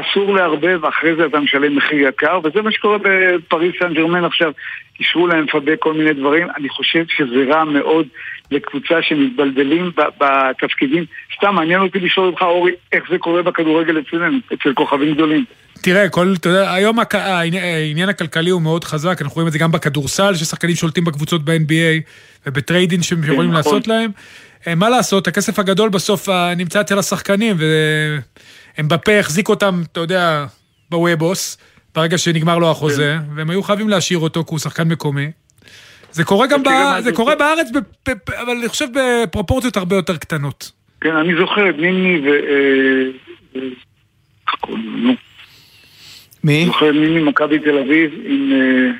אסור 0.00 0.34
לערבב, 0.34 0.84
אחרי 0.84 1.16
זה 1.16 1.26
אתה 1.26 1.40
משלם 1.40 1.76
מחיר 1.76 2.08
יקר, 2.08 2.38
וזה 2.44 2.62
מה 2.62 2.72
שקורה 2.72 2.98
בפריס 2.98 3.74
סן 3.78 3.94
ג'רמן 3.94 4.24
עכשיו. 4.24 4.52
אישרו 5.00 5.26
לאמבפה 5.26 5.76
כל 5.76 5.92
מיני 5.94 6.12
דברים, 6.12 6.46
אני 6.56 6.68
חושב 6.68 7.04
שזה 7.16 7.44
רע 7.54 7.64
מאוד 7.64 8.06
לקבוצה 8.50 8.94
שמתבלבלים 9.02 9.90
בתפקידים. 10.20 11.04
סתם 11.36 11.54
מעניין 11.54 11.80
אותי 11.80 11.98
לשאול 12.00 12.26
אותך, 12.26 12.42
אורי, 12.42 12.72
איך 12.92 13.02
זה 13.10 13.18
קורה 13.18 13.42
בכדורגל 13.42 13.98
אצלנו, 14.00 14.38
אצל 14.54 14.72
כוכבים 14.74 15.14
גדולים. 15.14 15.44
תראה, 15.82 16.08
כל, 16.08 16.34
אתה 16.40 16.48
יודע, 16.48 16.72
היום 16.72 17.00
הכ- 17.00 17.14
העניין- 17.14 17.64
העניין 17.64 18.08
הכלכלי 18.08 18.50
הוא 18.50 18.62
מאוד 18.62 18.84
חזק, 18.84 19.16
אנחנו 19.22 19.34
רואים 19.34 19.46
את 19.48 19.52
זה 19.52 19.58
גם 19.58 19.72
בכדורסל, 19.72 20.34
ששחקנים 20.34 20.74
שולטים 20.74 21.04
בקבוצות 21.04 21.44
ב-NBA 21.44 22.00
ובטריידים 22.46 23.02
שהם 23.02 23.18
יכולים 23.18 23.40
נכון. 23.40 23.54
לעשות 23.54 23.88
להם. 23.88 24.10
אה, 24.66 24.74
מה 24.74 24.88
לעשות, 24.88 25.28
הכסף 25.28 25.58
הגדול 25.58 25.88
בסוף 25.88 26.28
אה, 26.28 26.54
נמצא 26.54 26.80
אצל 26.80 26.98
השחקנים, 26.98 27.56
ואמבפה 28.78 29.18
החזיק 29.18 29.48
אותם, 29.48 29.82
אתה 29.92 30.00
יודע, 30.00 30.46
בוובוס, 30.90 31.58
ברגע 31.94 32.18
שנגמר 32.18 32.58
לו 32.58 32.70
החוזה, 32.70 33.16
והם 33.36 33.50
היו 33.50 33.62
חייבים 33.62 33.88
להשאיר 33.88 34.18
אותו 34.18 34.44
כי 34.44 34.50
הוא 34.50 34.58
שחקן 34.58 34.88
מקומי. 34.88 35.30
זה 36.10 36.24
קורה 36.24 36.46
גם, 36.46 36.62
בא- 36.62 36.70
מה 36.70 37.02
זה 37.02 37.10
זה- 37.10 37.16
קורה 37.16 37.34
בארץ, 37.36 37.70
ב- 37.74 37.78
ב- 37.78 38.12
ב- 38.28 38.30
אבל 38.30 38.56
אני 38.58 38.68
חושב 38.68 38.86
בפרופורציות 38.94 39.76
הרבה 39.76 39.96
יותר 39.96 40.16
קטנות. 40.16 40.70
כן, 41.00 41.16
אני 41.16 41.34
זוכר 41.38 41.70
את 41.70 41.74
נימני 41.78 42.20
ו... 42.20 42.30
איך 43.54 44.54
קוראים 44.60 45.06
לו? 45.06 45.12
מי? 46.44 46.64
זוכר 46.66 46.90
את 46.90 46.94
נימני 46.94 47.22
מכבי 47.22 47.58
תל 47.58 47.78
אביב 47.78 48.10
עם... 48.24 48.52
אה, 48.52 48.90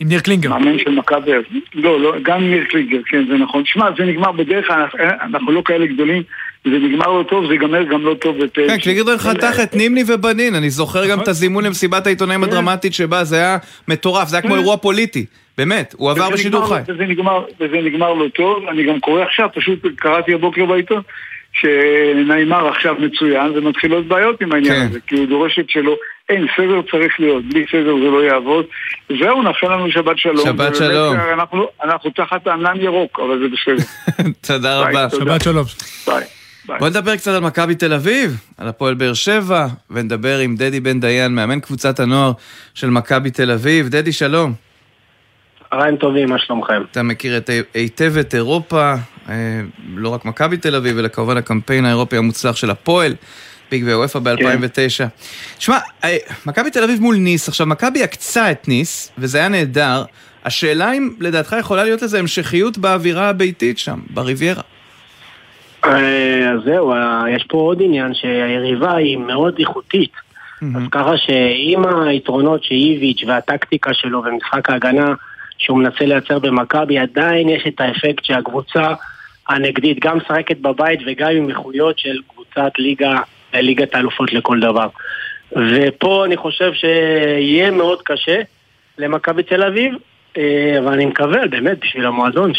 עם 0.00 0.08
ניר 0.08 0.20
קלינגר. 0.20 0.48
מאמן 0.50 0.78
של 0.78 0.90
מכבי, 0.90 1.30
לא, 1.74 2.00
לא, 2.00 2.14
גם 2.22 2.40
ניר 2.50 2.64
קלינגר, 2.64 2.98
כן, 3.06 3.24
זה 3.28 3.34
נכון. 3.34 3.62
שמע, 3.66 3.86
זה 3.98 4.04
נגמר 4.04 4.32
בדרך 4.32 4.66
כלל, 4.66 4.80
אנחנו- 4.80 4.98
אנחנו 5.22 5.52
לא 5.52 5.62
כאלה 5.64 5.86
גדולים, 5.86 6.22
זה 6.64 6.70
נגמר 6.70 7.06
לא 7.06 7.22
טוב, 7.30 7.46
זה 7.46 7.52
ייגמר 7.52 7.82
גם 7.82 8.04
לא 8.04 8.14
טוב. 8.14 8.44
בת- 8.44 8.54
כן, 8.54 8.78
קליגרדן 8.78 9.18
חתך 9.18 9.60
את 9.62 9.74
נימני 9.74 10.02
ובנין, 10.06 10.54
אני 10.54 10.70
זוכר 10.70 11.06
גם 11.06 11.20
את 11.20 11.28
הזימון 11.28 11.64
למסיבת 11.64 12.06
העיתונאים 12.06 12.44
הדרמטית 12.44 12.94
שבה, 12.94 13.24
זה 13.24 13.36
היה 13.36 13.56
מטורף, 13.88 14.28
זה 14.28 14.36
היה 14.36 14.42
כמו 14.42 14.50
כן. 14.52 14.58
אירוע 14.58 14.76
פוליטי, 14.76 15.26
באמת, 15.58 15.94
הוא 15.98 16.10
עבר 16.10 16.22
וזה 16.24 16.32
בשידור 16.32 16.66
חי. 16.68 16.80
וזה 17.60 17.76
נגמר, 17.82 18.12
לא 18.14 18.26
טוב, 18.34 18.64
אני 18.68 18.84
גם 18.86 19.00
קורא 19.00 19.22
עכשיו, 19.22 19.48
פשוט 19.54 19.78
קראתי 19.96 20.34
הבוקר 20.34 20.64
בעיתון, 20.64 21.02
שנעימר 21.52 22.68
עכשיו 22.68 22.94
מצוין, 22.98 23.52
ומתחילות 23.58 24.06
בעיות 24.06 24.40
עם 24.42 24.52
העניין 24.52 24.74
כן. 24.74 24.86
הזה, 24.90 24.98
כי 25.06 25.14
הוא 25.16 25.26
דורש 25.26 25.58
את 25.58 25.70
שלו, 25.70 25.96
אין, 26.28 26.46
סדר 26.56 26.80
צריך 26.90 27.20
להיות, 27.20 27.44
בלי 27.44 27.64
סדר 27.72 27.94
זה 27.94 28.10
לא 28.10 28.24
יעבוד. 28.24 28.64
זהו, 29.20 29.42
נאחל 29.42 29.66
לנו 29.74 29.90
שבת 29.90 30.18
שלום. 30.18 30.44
שבת 30.46 30.76
שלום. 30.76 31.16
אנחנו, 31.16 31.68
אנחנו 31.84 32.10
תחת 32.10 32.46
ענן 32.46 32.80
ירוק, 32.80 33.20
אבל 33.20 33.38
זה 33.38 33.44
בסדר. 33.48 33.86
תודה 34.46 34.82
ביי, 34.84 34.90
רבה. 34.94 35.08
תודה. 35.10 35.24
שבת 35.32 35.42
שלום. 35.44 35.64
ביי. 36.06 36.39
בוא 36.66 36.88
נדבר 36.88 37.16
קצת 37.16 37.30
על 37.30 37.40
מכבי 37.40 37.74
תל 37.74 37.92
אביב, 37.92 38.40
על 38.58 38.68
הפועל 38.68 38.94
באר 38.94 39.14
שבע, 39.14 39.66
ונדבר 39.90 40.38
עם 40.38 40.56
דדי 40.56 40.80
בן 40.80 41.00
דיין, 41.00 41.34
מאמן 41.34 41.60
קבוצת 41.60 42.00
הנוער 42.00 42.32
של 42.74 42.90
מכבי 42.90 43.30
תל 43.30 43.50
אביב. 43.50 43.88
דדי, 43.88 44.12
שלום. 44.12 44.52
צהריים 45.70 45.96
טובים, 45.96 46.28
מה 46.28 46.38
שלומכם? 46.38 46.82
אתה 46.90 47.02
מכיר 47.02 47.36
את, 47.36 47.50
היטב 47.74 48.16
את 48.20 48.34
אירופה, 48.34 48.94
אה, 49.28 49.60
לא 49.94 50.08
רק 50.08 50.24
מכבי 50.24 50.56
תל 50.56 50.74
אביב, 50.74 50.98
אלא 50.98 51.08
כמובן 51.08 51.36
הקמפיין 51.36 51.84
האירופי 51.84 52.16
המוצלח 52.16 52.56
של 52.56 52.70
הפועל, 52.70 53.14
ביג 53.70 53.84
ואוופא 53.86 54.18
ב-2009. 54.18 55.04
שמע, 55.58 55.78
אה, 56.04 56.16
מכבי 56.46 56.70
תל 56.70 56.84
אביב 56.84 57.00
מול 57.00 57.16
ניס, 57.16 57.48
עכשיו 57.48 57.66
מכבי 57.66 58.02
עקצה 58.02 58.50
את 58.50 58.68
ניס, 58.68 59.12
וזה 59.18 59.38
היה 59.38 59.48
נהדר. 59.48 60.04
השאלה 60.44 60.92
אם 60.92 61.10
לדעתך 61.20 61.56
יכולה 61.60 61.84
להיות 61.84 62.02
לזה 62.02 62.18
המשכיות 62.18 62.78
באווירה 62.78 63.28
הביתית 63.28 63.78
שם, 63.78 64.00
בריביירה. 64.10 64.62
אה, 65.84 66.50
אז 66.50 66.60
זהו, 66.64 66.92
אה, 66.92 67.24
יש 67.30 67.44
פה 67.48 67.58
עוד 67.58 67.82
עניין 67.82 68.14
שהיריבה 68.14 68.96
היא 68.96 69.18
מאוד 69.18 69.54
איכותית. 69.58 70.12
אז 70.76 70.82
ככה 70.90 71.16
שעם 71.16 72.06
היתרונות 72.06 72.64
שאיביץ' 72.64 73.24
והטקטיקה 73.26 73.94
שלו 73.94 74.22
ומשחק 74.24 74.70
ההגנה 74.70 75.14
שהוא 75.58 75.78
מנסה 75.78 76.06
לייצר 76.06 76.38
במכבי, 76.38 76.98
עדיין 76.98 77.48
יש 77.48 77.66
את 77.66 77.80
האפקט 77.80 78.24
שהקבוצה 78.24 78.94
הנגדית 79.48 79.98
גם 80.00 80.16
משחקת 80.16 80.56
בבית 80.56 81.00
וגם 81.06 81.30
עם 81.30 81.48
איכויות 81.48 81.98
של 81.98 82.18
קבוצת 82.28 82.72
ליגה, 82.78 83.20
ליגת 83.54 83.94
האלופות 83.94 84.32
לכל 84.32 84.60
דבר. 84.60 84.88
ופה 85.52 86.24
אני 86.24 86.36
חושב 86.36 86.72
שיהיה 86.72 87.70
מאוד 87.70 88.02
קשה 88.02 88.40
למכבי 88.98 89.42
תל 89.42 89.62
אביב, 89.62 89.94
אה, 90.36 90.76
אבל 90.78 90.92
אני 90.92 91.06
מקווה 91.06 91.46
באמת 91.46 91.78
בשביל 91.80 92.06
המועדון 92.06 92.52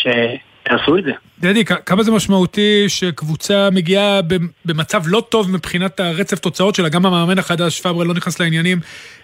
שיעשו 0.68 0.98
את 0.98 1.04
זה. 1.04 1.12
דדי, 1.40 1.66
כמה 1.66 2.04
זה 2.04 2.12
משמעותי 2.12 2.86
שקבוצה 2.88 3.70
מגיעה 3.72 4.20
במצב 4.66 5.02
לא 5.06 5.24
טוב 5.30 5.52
מבחינת 5.52 6.00
הרצף 6.00 6.40
תוצאות 6.40 6.76
שלה, 6.76 6.90
גם 6.90 7.06
המאמן 7.06 7.40
החדש, 7.40 7.82
פאברל 7.82 8.08
לא 8.08 8.14
נכנס 8.14 8.40
לעניינים, 8.40 8.80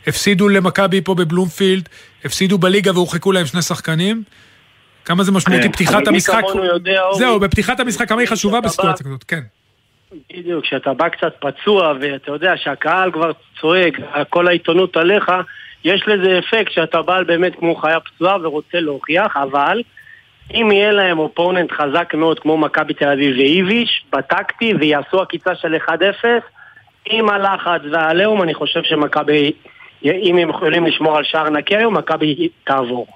הפסידו 0.08 0.50
למכבי 0.50 1.02
פה 1.02 1.16
בבלומפילד, 1.16 1.90
הפסידו 2.26 2.58
בליגה 2.58 2.92
והורחקו 2.92 3.32
להם 3.32 3.46
שני 3.46 3.62
שחקנים. 3.62 4.24
כמה 5.06 5.24
זה 5.24 5.32
משמעותי 5.32 5.64
כן, 5.64 5.72
פתיחת 5.72 6.08
המשחק, 6.08 6.42
זהו, 7.18 7.40
בפתיחת 7.40 7.80
המשחק 7.80 8.10
כמה 8.10 8.22
היא 8.22 8.28
חשובה 8.28 8.62
בסיטואציה 8.62 9.06
כזאת, 9.06 9.24
כן. 9.24 9.42
בדיוק, 10.34 10.64
כשאתה 10.64 10.94
בא 10.94 11.10
קצת 11.10 11.34
פצוע 11.40 11.94
ואתה 12.02 12.32
יודע 12.32 12.54
שהקהל 12.58 13.12
כבר 13.12 13.32
צועק, 13.62 13.94
כל 14.30 14.48
העיתונות 14.48 14.98
עליך, 14.98 15.32
יש 15.84 16.04
לזה 16.08 16.40
אפקט 16.40 16.72
שאתה 16.72 17.02
בא 17.02 17.24
באמת 17.24 17.54
כמו 17.60 17.76
חיה 17.76 18.00
פצועה 18.00 18.38
ורוצה 18.42 18.80
להוכיח, 18.80 19.38
אבל 19.38 19.82
אם 20.54 20.72
יהיה 20.72 20.92
להם 20.92 21.20
אופוננט 21.20 21.72
חזק 21.72 22.14
מאוד 22.14 22.40
כמו 22.40 22.58
מכבי 22.58 22.94
תל 22.94 23.10
אביב 23.10 23.36
ואיביץ' 23.38 23.90
בטקטי 24.14 24.74
ויעשו 24.80 25.22
עקיצה 25.22 25.56
של 25.56 25.76
1-0, 25.76 25.92
עם 27.10 27.30
הלחץ 27.30 27.82
והעליהום 27.92 28.44
אני 28.44 28.54
חושב 28.54 28.84
שמכבי, 28.84 29.52
אם 30.06 30.38
הם 30.38 30.50
יכולים 30.50 30.86
לשמור 30.86 31.18
על 31.18 31.24
שער 31.24 31.50
נקי 31.50 31.78
היום, 31.78 31.98
מכבי 31.98 32.50
תעבור. 32.64 33.08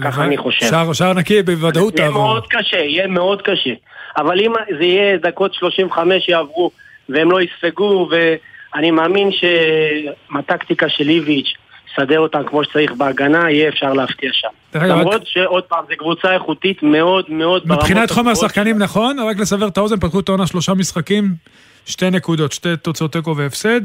ככה 0.00 0.24
אני 0.24 0.36
חושב. 0.36 0.66
שער- 0.66 0.92
שער 0.92 1.12
נקי 1.12 1.42
בוודאות 1.42 1.98
יהיה 1.98 2.08
תעבור. 2.08 2.22
מאוד 2.26 2.46
קשה, 2.46 2.76
יהיה 2.76 3.06
מאוד 3.06 3.42
קשה. 3.42 3.70
אבל 4.16 4.40
אם 4.40 4.52
זה 4.78 4.84
יהיה 4.84 5.16
דקות 5.16 5.54
35 5.54 6.28
יעברו 6.28 6.70
והם 7.08 7.30
לא 7.30 7.38
יספגו, 7.42 8.08
ואני 8.10 8.90
מאמין 8.90 9.30
שמהטקטיקה 9.32 10.88
של 10.88 11.08
איביץ', 11.08 11.52
יסדר 11.92 12.18
אותם 12.18 12.42
כמו 12.46 12.64
שצריך 12.64 12.92
בהגנה, 12.92 13.50
יהיה 13.50 13.68
אפשר 13.68 13.92
להפתיע 13.92 14.30
שם. 14.32 14.48
למרות 14.74 15.26
שעוד 15.26 15.64
פעם, 15.64 15.84
זו 15.88 15.94
קבוצה 15.98 16.34
איכותית 16.34 16.82
מאוד 16.82 17.24
מאוד 17.28 17.62
ברמות 17.64 17.82
מבחינת 17.82 18.10
חומר 18.10 18.30
הגבוהות. 18.30 18.50
שחקנים 18.50 18.78
נכון, 18.78 19.18
רק 19.18 19.38
לסבר 19.38 19.68
את 19.68 19.78
האוזן, 19.78 20.00
פתחו 20.00 20.20
את 20.20 20.28
העונה 20.28 20.46
שלושה 20.46 20.74
משחקים, 20.74 21.24
שתי 21.86 22.10
נקודות, 22.10 22.52
שתי 22.52 22.76
תוצאות 22.76 23.12
תיקו 23.12 23.36
והפסד. 23.36 23.80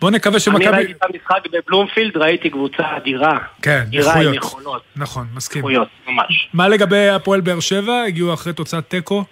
בוא 0.00 0.10
נקווה 0.10 0.34
אני 0.34 0.40
שמכבי... 0.40 0.66
ראיתי 0.66 0.92
את 0.92 1.02
המשחק 1.02 1.42
בבלומפילד, 1.52 2.16
ראיתי 2.16 2.50
קבוצה 2.50 2.96
אדירה. 2.96 3.38
כן, 3.62 3.82
אדירה 3.88 4.14
עם. 4.14 4.34
יכולות. 4.34 4.82
נכון, 4.96 5.26
מסכים. 5.34 5.58
איכויות, 5.58 5.88
ממש. 6.08 6.48
מה 6.54 6.68
לגבי 6.68 7.08
הפועל 7.08 7.40
באר 7.40 7.60
שבע? 7.60 8.02
הגיעו 8.02 8.34
אחרי 8.34 8.52
תוצאת 8.52 8.88
תיקו, 8.88 9.24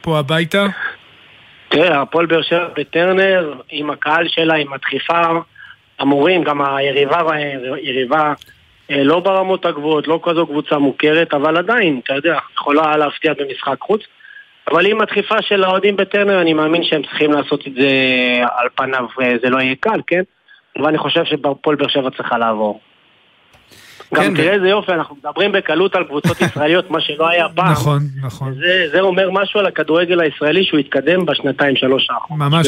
פה 0.00 0.18
הביתה. 0.18 0.66
תראה, 1.68 2.02
הפועל 2.02 2.26
באר 2.26 2.42
שבע 2.42 2.68
בטרנר, 2.76 3.54
עם 3.70 3.90
הקהל 3.90 4.28
שלה, 4.28 4.54
עם 4.54 4.72
הדחיפה, 4.72 5.22
אמורים, 6.02 6.42
גם 6.42 6.62
היריבה, 6.62 7.20
יריבה 7.82 8.32
אה, 8.90 9.04
לא 9.04 9.20
ברמות 9.20 9.66
הגבוהות, 9.66 10.08
לא 10.08 10.20
כזו 10.22 10.46
קבוצה 10.46 10.78
מוכרת, 10.78 11.34
אבל 11.34 11.56
עדיין, 11.56 12.00
אתה 12.04 12.14
יודע, 12.14 12.38
יכולה 12.54 12.96
להפתיע 12.96 13.32
במשחק 13.34 13.76
חוץ. 13.80 14.00
אבל 14.70 14.86
עם 14.86 15.00
הדחיפה 15.00 15.42
של 15.42 15.64
האוהדים 15.64 15.96
בטרנר, 15.96 16.40
אני 16.40 16.52
מאמין 16.52 16.84
שהם 16.84 17.02
צריכים 17.02 17.32
לעשות 17.32 17.66
את 17.66 17.74
זה 17.74 17.88
על 18.56 18.68
פניו, 18.74 19.06
אה, 19.22 19.34
זה 19.42 19.50
לא 19.50 19.60
יהיה 19.60 19.74
קל, 19.80 20.00
כן? 20.06 20.22
אבל 20.78 20.86
אני 20.86 20.98
חושב 20.98 21.24
שהפועל 21.24 21.76
באר 21.76 21.88
שבע 21.88 22.10
צריכה 22.10 22.38
לעבור. 22.38 22.80
כן, 24.14 24.28
גם 24.28 24.36
תראה 24.36 24.54
איזה 24.54 24.68
יופי, 24.68 24.92
אנחנו 24.92 25.16
מדברים 25.16 25.52
בקלות 25.52 25.94
על 25.94 26.04
קבוצות 26.04 26.40
ישראליות, 26.46 26.90
מה 26.90 27.00
שלא 27.00 27.28
היה 27.28 27.46
פעם. 27.54 27.72
נכון, 27.72 28.02
נכון. 28.22 28.54
זה, 28.54 28.86
זה 28.92 29.00
אומר 29.00 29.30
משהו 29.30 29.60
על 29.60 29.66
הכדורגל 29.66 30.20
הישראלי 30.20 30.64
שהוא 30.64 30.80
התקדם 30.80 31.26
בשנתיים 31.26 31.76
שלוש 31.76 32.10
האחרונות. 32.10 32.52
ממש, 32.52 32.66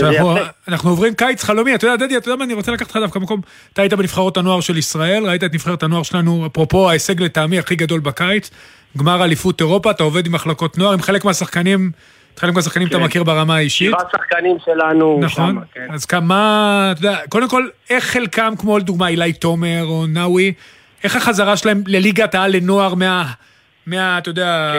אנחנו, 0.69 0.91
עוברים 0.91 1.15
קיץ 1.15 1.45
חלומי, 1.45 1.75
אתה 1.75 1.87
יודע, 1.87 2.07
דדי, 2.07 2.17
אתה 2.17 2.29
יודע 2.29 2.37
מה, 2.37 2.45
אני 2.45 2.55
רוצה 2.55 2.73
לקחת 2.73 2.87
אותך 2.87 2.97
דווקא 2.97 3.19
מקום, 3.19 3.41
אתה 3.73 3.83
היית 3.83 3.95
בנבחרות 3.95 4.37
הנוער 4.37 4.61
של 4.61 4.77
ישראל, 4.77 5.27
ראית 5.27 5.45
את 5.45 5.55
נבחרת 5.55 5.83
הנוער 5.83 6.03
שלנו, 6.03 6.47
אפרופו 6.47 6.91
ההישג 6.91 7.23
לטעמי 7.23 7.59
הכי 7.59 7.77
גדול 7.77 8.01
בקיץ, 8.01 8.51
גמר 8.97 9.25
אליפות 9.25 9.61
אירופה, 9.61 9.91
אתה 9.91 10.03
עובד 10.03 10.27
עם 10.27 10.33
מחלקות 10.33 10.79
נוער, 10.79 10.93
עם 10.93 11.03
חלק 11.03 11.25
מהשחקנים, 11.25 11.91
חלק 12.37 12.55
מהשחקנים 12.55 12.89
אתה 12.89 12.99
כן. 12.99 13.05
מכיר 13.05 13.25
ברמה 13.25 13.57
האישית. 13.57 13.91
שבעה 13.91 14.05
שחקנים 14.13 14.57
שלנו 14.65 15.19
נכון, 15.23 15.55
שם, 15.55 15.61
כן. 15.75 15.87
אז 15.91 16.05
כמה, 16.05 16.93
אתה 16.93 17.01
יודע, 17.01 17.19
קודם 17.29 17.49
כל, 17.49 17.69
איך 17.91 18.05
חלקם, 18.05 18.53
כמו 18.59 18.79
לדוגמה 18.79 19.09
אילי 19.09 19.33
תומר 19.33 19.85
או 19.85 20.07
נאווי, 20.07 20.53
איך 21.07 21.17
החזרה 21.17 21.57
שלהם 21.57 21.83
לליגת 21.87 22.35
העל 22.35 22.57
לנוער 22.57 22.95
מה... 22.95 23.25
מה, 23.87 24.19
אתה 24.19 24.29
יודע... 24.29 24.73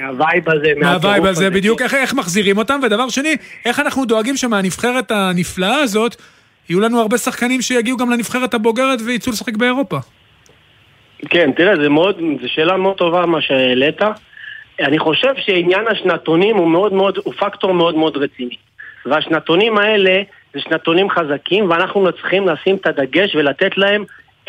מה 0.00 0.16
vibe 0.16 0.48
הזה, 0.48 0.72
מה 0.76 0.92
vibe 0.92 1.24
הזה, 1.26 1.30
הזה, 1.46 1.50
בדיוק, 1.50 1.82
איך, 1.82 1.94
איך 1.94 2.14
מחזירים 2.14 2.58
אותם, 2.58 2.80
ודבר 2.82 3.08
שני, 3.08 3.36
איך 3.64 3.80
אנחנו 3.80 4.04
דואגים 4.04 4.36
שמהנבחרת 4.36 5.10
הנפלאה 5.10 5.76
הזאת, 5.76 6.16
יהיו 6.68 6.80
לנו 6.80 7.00
הרבה 7.00 7.18
שחקנים 7.18 7.62
שיגיעו 7.62 7.96
גם 7.96 8.10
לנבחרת 8.10 8.54
הבוגרת 8.54 8.98
ויצאו 9.06 9.32
לשחק 9.32 9.56
באירופה. 9.56 9.98
כן, 11.28 11.50
תראה, 11.56 11.76
זה 11.82 11.88
מאוד, 11.88 12.16
זו 12.42 12.48
שאלה 12.48 12.76
מאוד 12.76 12.96
טובה 12.96 13.26
מה 13.26 13.40
שהעלית. 13.40 14.00
אני 14.80 14.98
חושב 14.98 15.32
שעניין 15.36 15.88
השנתונים 15.90 16.56
הוא 16.56 16.68
מאוד 16.68 16.92
מאוד, 16.92 17.18
הוא 17.24 17.34
פקטור 17.34 17.74
מאוד 17.74 17.94
מאוד 17.94 18.16
רציני. 18.16 18.56
והשנתונים 19.06 19.78
האלה 19.78 20.22
זה 20.54 20.60
שנתונים 20.60 21.10
חזקים, 21.10 21.70
ואנחנו 21.70 22.12
צריכים 22.12 22.48
לשים 22.48 22.76
את 22.76 22.86
הדגש 22.86 23.34
ולתת 23.34 23.78
להם 23.78 24.04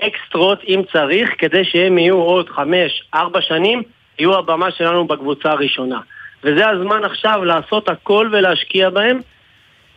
אקסטרות 0.08 0.60
אם 0.68 0.82
צריך, 0.94 1.30
כדי 1.38 1.66
שהם 1.66 1.98
יהיו 1.98 2.16
עוד 2.16 2.50
חמש, 2.50 3.04
ארבע 3.14 3.42
שנים, 3.42 3.82
יהיו 4.20 4.38
הבמה 4.38 4.72
שלנו 4.72 5.08
בקבוצה 5.08 5.52
הראשונה. 5.52 6.00
וזה 6.44 6.70
הזמן 6.70 7.04
עכשיו 7.04 7.44
לעשות 7.46 7.90
הכל 7.90 8.30
ולהשקיע 8.32 8.90
בהם, 8.90 9.20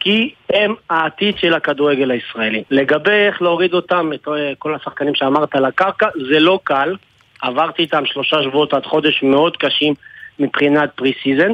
כי 0.00 0.34
הם 0.52 0.74
העתיד 0.90 1.38
של 1.38 1.54
הכדורגל 1.54 2.10
הישראלי. 2.10 2.62
לגבי 2.70 3.10
איך 3.10 3.42
להוריד 3.42 3.74
אותם, 3.74 4.10
את 4.14 4.28
אה, 4.28 4.52
כל 4.58 4.74
השחקנים 4.74 5.14
שאמרת 5.14 5.54
על 5.56 5.64
הקרקע, 5.64 6.08
זה 6.30 6.40
לא 6.40 6.60
קל. 6.64 6.96
עברתי 7.42 7.82
איתם 7.82 8.06
שלושה 8.06 8.42
שבועות 8.42 8.74
עד 8.74 8.86
חודש 8.86 9.22
מאוד 9.22 9.56
קשים 9.56 9.94
מבחינת 10.38 10.90
pre-season, 10.94 11.52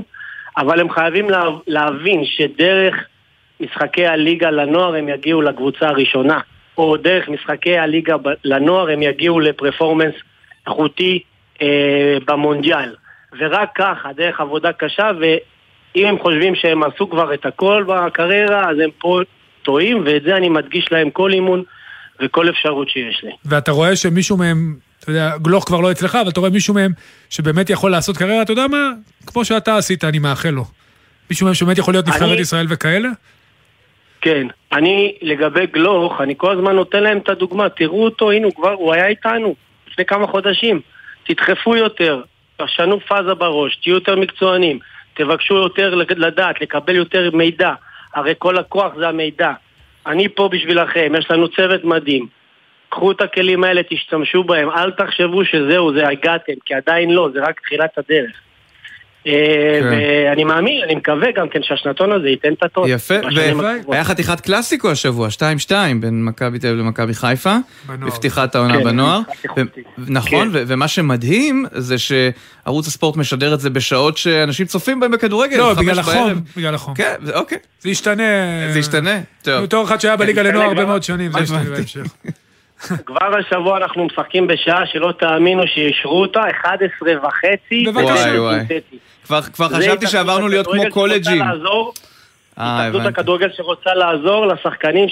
אבל 0.57 0.81
הם 0.81 0.91
חייבים 0.91 1.31
לה, 1.31 1.45
להבין 1.67 2.25
שדרך 2.25 2.95
משחקי 3.61 4.07
הליגה 4.07 4.51
לנוער 4.51 4.95
הם 4.95 5.09
יגיעו 5.09 5.43
לקבוצה 5.43 5.89
הראשונה, 5.89 6.39
או 6.79 6.97
דרך 6.97 7.29
משחקי 7.29 7.79
הליגה 7.79 8.17
לנוער 8.45 8.91
הם 8.91 9.03
יגיעו 9.03 9.41
ל 9.41 9.47
performance 9.47 10.15
איכותי 10.67 11.23
אה, 11.63 11.67
במונדיאל. 12.27 12.95
ורק 13.41 13.69
ככה, 13.75 14.09
דרך 14.17 14.41
עבודה 14.41 14.73
קשה, 14.73 15.11
ואם 15.21 16.07
הם 16.07 16.19
חושבים 16.23 16.55
שהם 16.55 16.83
עשו 16.83 17.11
כבר 17.11 17.35
את 17.35 17.47
הכל 17.47 17.85
בקריירה, 17.89 18.71
אז 18.71 18.77
הם 18.85 18.91
פה 18.99 19.21
טועים, 19.63 20.03
ואת 20.07 20.23
זה 20.23 20.37
אני 20.37 20.49
מדגיש 20.49 20.89
להם 20.93 21.11
כל 21.11 21.33
אימון 21.33 21.63
וכל 22.23 22.49
אפשרות 22.51 22.89
שיש 22.89 23.21
לי. 23.25 23.31
ואתה 23.45 23.73
רואה 23.73 23.97
שמישהו 23.97 24.37
מהם, 24.37 24.77
אתה 25.01 25.11
יודע, 25.11 25.31
גלוך 25.43 25.65
כבר 25.67 25.81
לא 25.81 25.91
אצלך, 25.93 26.17
אבל 26.17 26.29
אתה 26.31 26.41
רואה 26.41 26.51
מישהו 26.51 26.75
מהם 26.75 26.93
שבאמת 27.31 27.71
יכול 27.71 27.91
לעשות 27.91 28.17
קריירה, 28.17 28.43
אתה 28.43 28.53
יודע 28.53 28.67
מה? 28.67 28.91
כמו 29.27 29.45
שאתה 29.45 29.77
עשית, 29.77 30.05
אני 30.05 30.19
מאחל 30.19 30.51
לו. 30.51 30.65
מישהו 31.31 31.45
מהם 31.47 31.55
שבאמת 31.55 31.79
יכול 31.79 31.95
להיות 31.95 32.07
נבחרת 32.07 32.33
אני- 32.33 32.41
ישראל 32.41 32.67
וכאלה? 32.69 33.09
כן, 34.23 34.47
אני 34.73 35.15
לגבי 35.23 35.67
גלוך, 35.67 36.21
אני 36.21 36.35
כל 36.37 36.53
הזמן 36.53 36.77
נותן 36.77 37.03
להם 37.03 37.19
את 37.19 37.29
הדוגמה, 37.29 37.69
תראו 37.69 38.05
אותו, 38.05 38.31
הנה 38.31 38.47
הוא 38.47 38.55
כבר, 38.55 38.73
הוא 38.73 38.93
היה 38.93 39.07
איתנו 39.07 39.55
לפני 39.91 40.05
כמה 40.05 40.27
חודשים. 40.27 40.81
תדחפו 41.25 41.77
יותר, 41.77 42.23
תשנו 42.57 43.01
פאזה 43.01 43.35
בראש, 43.35 43.77
תהיו 43.77 43.95
יותר 43.95 44.17
מקצוענים, 44.17 44.79
תבקשו 45.15 45.55
יותר 45.55 45.95
לדעת, 45.95 46.61
לקבל 46.61 46.97
יותר 46.97 47.31
מידע. 47.33 47.73
הרי 48.15 48.35
כל 48.39 48.59
הכוח 48.59 48.95
זה 48.97 49.09
המידע. 49.09 49.53
אני 50.07 50.29
פה 50.29 50.49
בשבילכם, 50.49 51.13
יש 51.19 51.31
לנו 51.31 51.49
צוות 51.49 51.85
מדהים. 51.85 52.27
קחו 52.89 53.13
את 53.13 53.21
הכלים 53.21 53.65
האלה, 53.65 53.81
תשתמשו 53.91 54.45
בהם, 54.45 54.71
אל 54.71 54.91
תחשבו 54.91 55.45
שזהו, 55.45 55.95
זה 55.95 56.09
הגעתם, 56.09 56.53
כי 56.65 56.75
עדיין 56.75 57.11
לא, 57.11 57.29
זה 57.33 57.41
רק 57.43 57.61
תחילת 57.61 57.99
הדרך. 57.99 58.41
אה, 59.27 59.33
כן. 59.81 59.89
ואני 59.91 60.45
מאמין, 60.45 60.83
אני 60.85 60.95
מקווה 60.95 61.29
גם 61.37 61.49
כן 61.49 61.61
שהשנתון 61.63 62.13
הזה 62.13 62.29
ייתן 62.29 62.53
את 62.53 62.63
הטון. 62.63 62.89
יפה. 62.89 63.15
והיה 63.89 64.05
חתיכת 64.05 64.41
קלאסיקו 64.41 64.91
השבוע, 64.91 65.29
2-2 65.69 65.73
בין 66.01 66.25
מכבי 66.25 66.59
תל 66.59 66.67
אביב 66.67 66.81
למכבי 66.81 67.15
חיפה, 67.15 67.57
בפתיחת 67.87 68.55
העונה 68.55 68.79
כן, 68.79 68.85
בנוער. 68.85 69.21
נכון, 69.99 70.53
כן. 70.53 70.65
ומה 70.67 70.89
שמדהים 70.89 71.67
זה 71.73 71.97
שערוץ 71.99 72.87
הספורט 72.87 73.17
משדר 73.17 73.55
את 73.55 73.61
זה 73.61 73.71
בשעות 73.71 74.17
שאנשים 74.17 74.67
צופים 74.67 75.01
בהם 75.01 75.11
בכדורגל, 75.11 75.57
לא, 75.57 75.75
בגלל 75.75 75.99
החום. 75.99 76.41
בגלל 76.57 76.75
החום. 76.75 76.95
כן, 76.95 77.15
אוקיי. 77.35 77.59
זה 77.81 77.91
ישתנה. 77.91 78.23
זה 78.73 78.79
ישתנה, 78.79 79.21
טוב. 79.43 79.63
בתור 79.63 79.85
אחד 79.85 80.01
שהיה 80.01 80.17
בליגה 80.17 80.43
לנוער 80.43 80.69
הרבה. 80.69 80.85
מאוד 80.85 81.03
שנים, 81.03 81.33
זה 81.33 81.39
ישתנה. 81.41 81.65
בהמשך. 81.65 82.03
כבר 83.07 83.37
השבוע 83.39 83.77
אנחנו 83.77 84.05
משחקים 84.05 84.47
בשעה 84.47 84.87
שלא 84.87 85.13
תאמינו 85.19 85.63
שאישרו 85.67 86.21
אותה, 86.21 86.41
11 86.61 87.09
וחצי. 87.23 87.85
וואי 87.89 88.39
וואי. 88.39 88.59
כבר 89.53 89.69
חשבתי 89.69 90.07
שעברנו 90.07 90.49
להיות 90.49 90.67
כמו 90.67 90.83
קולג'ים. 90.91 91.43
אה, 91.43 92.87
התאחדות. 92.87 93.07
הכדורגל 93.07 93.49
שרוצה 93.57 93.95
לעזור 93.95 94.47
לשחקנים 94.47 95.07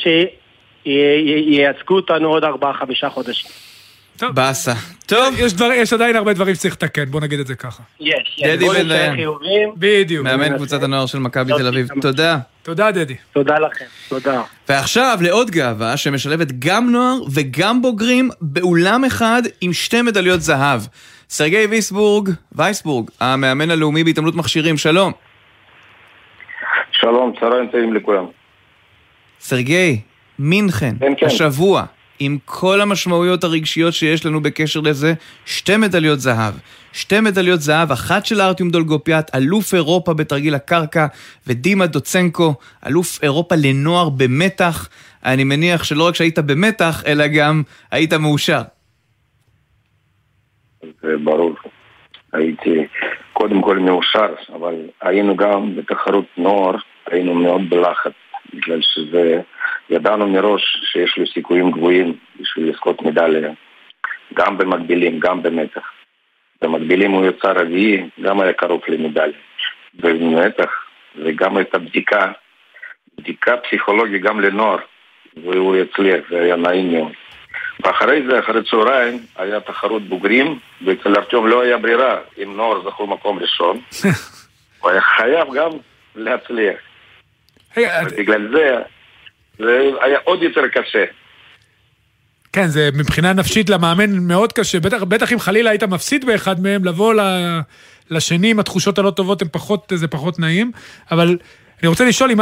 שייצגו 0.84 1.96
אותנו 1.96 2.28
עוד 2.28 2.44
4-5 2.44 2.48
חודשים. 3.08 3.50
באסה. 4.28 4.72
טוב. 5.06 5.34
יש, 5.38 5.54
דבר, 5.54 5.72
יש 5.72 5.92
עדיין 5.92 6.16
הרבה 6.16 6.32
דברים 6.32 6.54
שצריך 6.54 6.74
לתקן, 6.74 7.04
בוא 7.04 7.20
נגיד 7.20 7.40
את 7.40 7.46
זה 7.46 7.54
ככה. 7.54 7.82
יש, 8.00 8.40
דדי 8.44 8.64
בואו 8.64 8.74
בן 8.74 8.86
נשאר 8.86 8.96
דיין. 8.96 9.14
חיוביים. 9.14 9.72
בדיוק. 9.76 10.24
מאמן 10.24 10.56
קבוצת 10.56 10.82
הנוער 10.82 11.06
של 11.06 11.18
מכבי 11.18 11.52
תל 11.58 11.66
אביב, 11.66 11.88
תודה. 12.00 12.38
תודה, 12.62 12.90
דדי. 12.90 13.16
תודה 13.32 13.58
לכם, 13.58 13.84
תודה. 14.08 14.42
ועכשיו 14.68 15.18
לעוד 15.22 15.50
גאווה 15.50 15.96
שמשלבת 15.96 16.52
גם 16.58 16.90
נוער 16.90 17.18
וגם 17.32 17.82
בוגרים 17.82 18.30
באולם 18.40 19.04
אחד 19.04 19.42
עם 19.60 19.72
שתי 19.72 20.02
מדליות 20.02 20.40
זהב. 20.40 20.80
סרגי 21.30 21.66
ויסבורג, 21.70 22.30
וייסבורג, 22.52 23.10
המאמן 23.20 23.70
הלאומי 23.70 24.04
בהתעמלות 24.04 24.34
מכשירים, 24.34 24.76
שלום. 24.76 25.12
שלום, 26.92 27.32
צהריים 27.40 27.66
טובים 27.66 27.94
לכולם. 27.94 28.24
סרגי, 29.40 30.00
מינכן, 30.38 30.94
כן, 31.00 31.12
כן. 31.18 31.26
השבוע, 31.26 31.84
עם 32.20 32.38
כל 32.44 32.80
המשמעויות 32.80 33.44
הרגשיות 33.44 33.94
שיש 33.94 34.26
לנו 34.26 34.40
בקשר 34.40 34.80
לזה, 34.80 35.14
שתי 35.44 35.76
מדליות 35.76 36.20
זהב. 36.20 36.54
שתי 36.92 37.20
מדליות 37.20 37.60
זהב, 37.60 37.92
אחת 37.92 38.26
של 38.26 38.40
ארטיום 38.40 38.70
דולגופיאט, 38.70 39.34
אלוף 39.34 39.74
אירופה 39.74 40.14
בתרגיל 40.14 40.54
הקרקע, 40.54 41.06
ודימה 41.46 41.86
דוצנקו, 41.86 42.54
אלוף 42.86 43.22
אירופה 43.22 43.54
לנוער 43.58 44.08
במתח. 44.08 44.88
אני 45.24 45.44
מניח 45.44 45.84
שלא 45.84 46.06
רק 46.06 46.14
שהיית 46.14 46.38
במתח, 46.38 47.02
אלא 47.06 47.26
גם 47.26 47.62
היית 47.90 48.12
מאושר. 48.12 48.62
זה 51.02 51.16
ברור. 51.24 51.54
הייתי 52.32 52.86
קודם 53.32 53.62
כל 53.62 53.78
מאושר, 53.78 54.34
אבל 54.54 54.74
היינו 55.00 55.36
גם 55.36 55.76
בתחרות 55.76 56.24
נוער, 56.36 56.76
היינו 57.06 57.34
מאוד 57.34 57.70
בלחץ, 57.70 58.12
בגלל 58.54 58.80
שזה, 58.82 59.40
ידענו 59.90 60.28
מראש 60.28 60.62
שיש 60.92 61.18
לו 61.18 61.26
סיכויים 61.26 61.70
גבוהים 61.70 62.14
בשביל 62.40 62.70
לזכות 62.70 63.02
מדליה, 63.02 63.50
גם 64.34 64.58
במקבילים, 64.58 65.20
גם 65.20 65.42
במתח. 65.42 65.90
במקבילים 66.62 67.10
הוא 67.10 67.26
יצא 67.26 67.52
רביעי, 67.52 68.08
גם 68.20 68.40
היה 68.40 68.52
קרוב 68.52 68.80
למדליה. 68.88 69.38
ובמתח, 69.94 70.70
וגם 71.16 71.60
את 71.60 71.74
הבדיקה, 71.74 72.32
בדיקה 73.18 73.56
פסיכולוגית 73.56 74.22
גם 74.22 74.40
לנוער, 74.40 74.78
והוא 75.44 75.76
הצליח, 75.76 76.20
זה 76.30 76.40
היה 76.40 76.56
נעים 76.56 76.92
מאוד. 76.92 77.12
ואחרי 77.84 78.22
זה, 78.30 78.38
אחרי 78.38 78.60
צהריים, 78.70 79.18
היה 79.36 79.60
תחרות 79.60 80.02
בוגרים, 80.02 80.58
ואצל 80.84 81.16
ארטיום 81.16 81.46
לא 81.46 81.62
היה 81.62 81.78
ברירה, 81.78 82.18
אם 82.42 82.56
נוער 82.56 82.90
זכו 82.90 83.06
מקום 83.06 83.38
ראשון, 83.38 83.80
הוא 84.80 84.90
היה 84.90 85.00
חייב 85.00 85.48
גם 85.54 85.70
להצליח. 86.16 86.78
ובגלל 87.76 88.48
זה, 88.52 88.76
זה 89.60 89.90
היה 90.02 90.18
עוד 90.24 90.42
יותר 90.42 90.60
קשה. 90.72 91.04
כן, 92.52 92.68
זה 92.68 92.88
מבחינה 92.94 93.32
נפשית 93.32 93.70
למאמן 93.70 94.18
מאוד 94.18 94.52
קשה. 94.52 94.80
בטח, 94.80 95.02
בטח 95.02 95.32
אם 95.32 95.40
חלילה 95.40 95.70
היית 95.70 95.82
מפסיד 95.82 96.24
באחד 96.26 96.60
מהם, 96.60 96.84
לבוא 96.84 97.14
ל- 97.14 97.60
לשני 98.10 98.50
עם 98.50 98.58
התחושות 98.60 98.98
הלא 98.98 99.10
טובות, 99.10 99.42
הם 99.42 99.48
פחות, 99.52 99.92
זה 99.94 100.08
פחות 100.08 100.38
נעים. 100.38 100.72
אבל 101.10 101.38
אני 101.80 101.88
רוצה 101.88 102.04
לשאול 102.04 102.30
אם, 102.30 102.40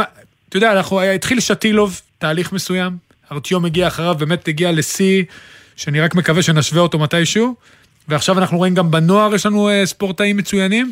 אתה 0.49 0.57
יודע, 0.57 0.71
אנחנו, 0.71 1.01
התחיל 1.01 1.39
שטילוב, 1.39 2.01
תהליך 2.17 2.51
מסוים, 2.53 2.97
ארטיום 3.31 3.65
הגיע 3.65 3.87
אחריו, 3.87 4.15
באמת 4.19 4.47
הגיע 4.47 4.71
לשיא, 4.71 5.23
שאני 5.75 6.01
רק 6.01 6.15
מקווה 6.15 6.41
שנשווה 6.41 6.81
אותו 6.81 6.99
מתישהו. 6.99 7.55
ועכשיו 8.07 8.39
אנחנו 8.39 8.57
רואים 8.57 8.75
גם 8.75 8.91
בנוער 8.91 9.35
יש 9.35 9.45
לנו 9.45 9.69
אה, 9.69 9.85
ספורטאים 9.85 10.37
מצוינים. 10.37 10.91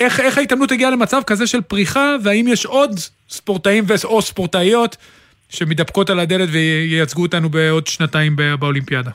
איך, 0.00 0.20
איך 0.20 0.38
ההתעמלות 0.38 0.72
הגיעה 0.72 0.90
למצב 0.90 1.20
כזה 1.26 1.46
של 1.46 1.60
פריחה, 1.60 2.16
והאם 2.24 2.44
יש 2.48 2.66
עוד 2.66 2.90
ספורטאים 3.28 3.84
או 4.04 4.22
ספורטאיות 4.22 4.96
שמתדפקות 5.48 6.10
על 6.10 6.20
הדלת 6.20 6.48
וייצגו 6.52 7.22
אותנו 7.22 7.48
בעוד 7.48 7.86
שנתיים 7.86 8.36
באולימפיאדה? 8.58 9.10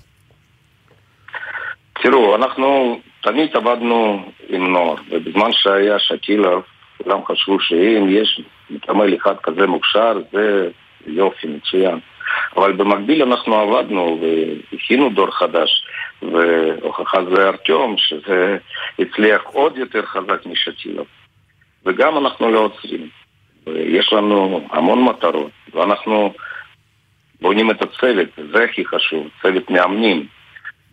תראו, 2.04 2.36
אנחנו 2.36 3.00
תמיד 3.24 3.56
עבדנו 3.56 4.26
עם 4.50 4.72
נוער, 4.72 4.96
ובזמן 5.10 5.50
שהיה 5.52 6.00
שקילוב, 6.00 6.64
כולם 7.04 7.20
חשבו 7.26 7.60
שאם 7.60 8.08
יש 8.10 8.42
מתעמל 8.70 9.16
אחד 9.16 9.36
כזה 9.44 9.68
מוכשר, 9.68 10.18
זה 10.32 10.70
יופי, 11.08 11.48
מצוין. 11.48 12.00
אבל 12.56 12.72
במקביל 12.72 13.22
אנחנו 13.24 13.56
עבדנו 13.56 14.22
והכינו 14.22 15.10
דור 15.10 15.32
חדש, 15.32 15.84
והוכחה 16.32 17.18
זה 17.36 17.48
ארטיום, 17.48 17.96
שזה 17.98 18.58
הצליח 19.00 19.42
עוד 19.44 19.78
יותר 19.78 20.06
חזק 20.06 20.46
משטילוב. 20.46 21.08
וגם 21.86 22.18
אנחנו 22.18 22.52
לא 22.52 22.60
עוצרים. 22.60 23.10
יש 23.68 24.14
לנו 24.14 24.68
המון 24.72 25.04
מטרות, 25.04 25.52
ואנחנו 25.74 26.34
בונים 27.42 27.72
את 27.72 27.82
הצוות, 27.82 28.28
זה 28.54 28.64
הכי 28.64 28.86
חשוב, 28.86 29.28
צוות 29.42 29.70
מאמנים. 29.70 30.28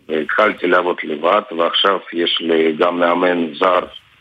והתחלתי 0.08 0.66
לעבוד 0.66 0.96
לבד, 1.02 1.42
ועכשיו 1.58 1.98
יש 2.12 2.38
לי 2.40 2.72
גם 2.72 3.00
מאמן 3.00 3.54
זר, 3.54 3.80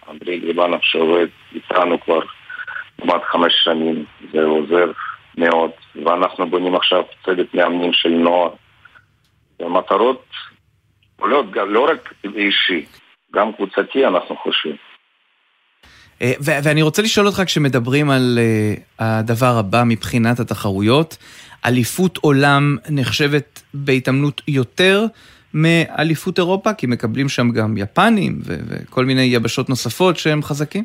אנדרי 0.09 0.39
גריבנוב, 0.39 0.79
שעובד 0.83 1.27
איתנו 1.55 1.99
כבר 1.99 2.19
כמעט 3.01 3.21
חמש 3.23 3.53
שנים, 3.63 4.05
זה 4.33 4.43
עוזר 4.43 4.91
מאוד, 5.37 5.71
ואנחנו 6.05 6.49
בונים 6.49 6.75
עכשיו 6.75 7.03
צוות 7.25 7.53
מאמנים 7.53 7.93
של 7.93 8.09
נוער. 8.09 8.49
המטרות 9.59 10.25
עולות 11.19 11.51
גם- 11.51 11.73
לא 11.73 11.89
רק 11.91 12.13
אישי, 12.35 12.85
גם 13.35 13.53
קבוצתי 13.53 14.05
אנחנו 14.05 14.35
חושבים. 14.35 14.75
אה, 16.21 16.31
ו- 16.45 16.59
ואני 16.63 16.81
רוצה 16.81 17.01
לשאול 17.01 17.27
אותך, 17.27 17.41
כשמדברים 17.45 18.09
על 18.09 18.39
אה, 18.41 18.73
הדבר 19.19 19.57
הבא 19.59 19.83
מבחינת 19.85 20.39
התחרויות, 20.39 21.17
אליפות 21.65 22.17
עולם 22.17 22.77
נחשבת 22.89 23.61
בהתעמלות 23.73 24.41
יותר 24.47 25.05
מאליפות 25.53 26.37
אירופה, 26.37 26.73
כי 26.73 26.87
מקבלים 26.87 27.29
שם 27.29 27.51
גם 27.51 27.77
יפנים 27.77 28.39
ו- 28.45 28.55
וכל 28.67 29.05
מיני 29.05 29.21
יבשות 29.21 29.69
נוספות 29.69 30.17
שהם 30.17 30.43
חזקים? 30.43 30.83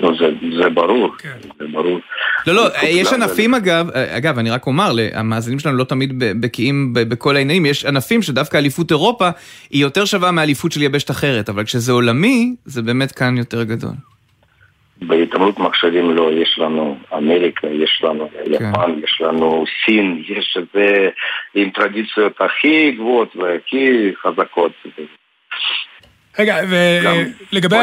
לא, 0.00 0.10
זה, 0.18 0.26
זה 0.62 0.70
ברור, 0.70 1.14
זה 1.58 1.64
ברור. 1.72 2.00
לא, 2.46 2.54
לא, 2.54 2.62
יש 2.82 3.12
ענפים 3.12 3.54
אגב, 3.54 3.90
אה, 3.90 4.16
אגב, 4.16 4.38
אני 4.38 4.50
רק 4.50 4.66
אומר, 4.66 4.92
המאזינים 5.14 5.58
שלנו 5.58 5.76
לא 5.76 5.84
תמיד 5.84 6.12
בקיאים 6.40 6.90
בכל 6.92 7.36
העניינים, 7.36 7.66
יש 7.66 7.84
ענפים 7.84 8.22
שדווקא 8.22 8.56
אליפות 8.56 8.90
אירופה 8.90 9.28
היא 9.70 9.82
יותר 9.82 10.04
שווה 10.04 10.30
מאליפות 10.30 10.72
של 10.72 10.82
יבשת 10.82 11.10
אחרת, 11.10 11.48
אבל 11.48 11.64
כשזה 11.64 11.92
עולמי, 11.92 12.54
זה 12.64 12.82
באמת 12.82 13.12
כאן 13.12 13.36
יותר 13.36 13.62
גדול. 13.62 13.92
בהתעמלות 15.02 15.58
מחשבים 15.58 16.10
לא, 16.10 16.30
יש 16.32 16.58
לנו 16.58 16.98
אמריקה, 17.14 17.66
יש 17.66 18.00
לנו 18.04 18.28
יפן, 18.46 19.00
יש 19.04 19.20
לנו 19.20 19.64
סין, 19.84 20.22
יש 20.28 20.56
את 20.58 20.64
זה 20.74 21.08
עם 21.54 21.70
טרדיציות 21.70 22.40
הכי 22.40 22.92
גבוהות 22.92 23.36
והכי 23.36 24.12
חזקות. 24.22 24.72
רגע, 26.38 26.56
ולגבי... 27.52 27.76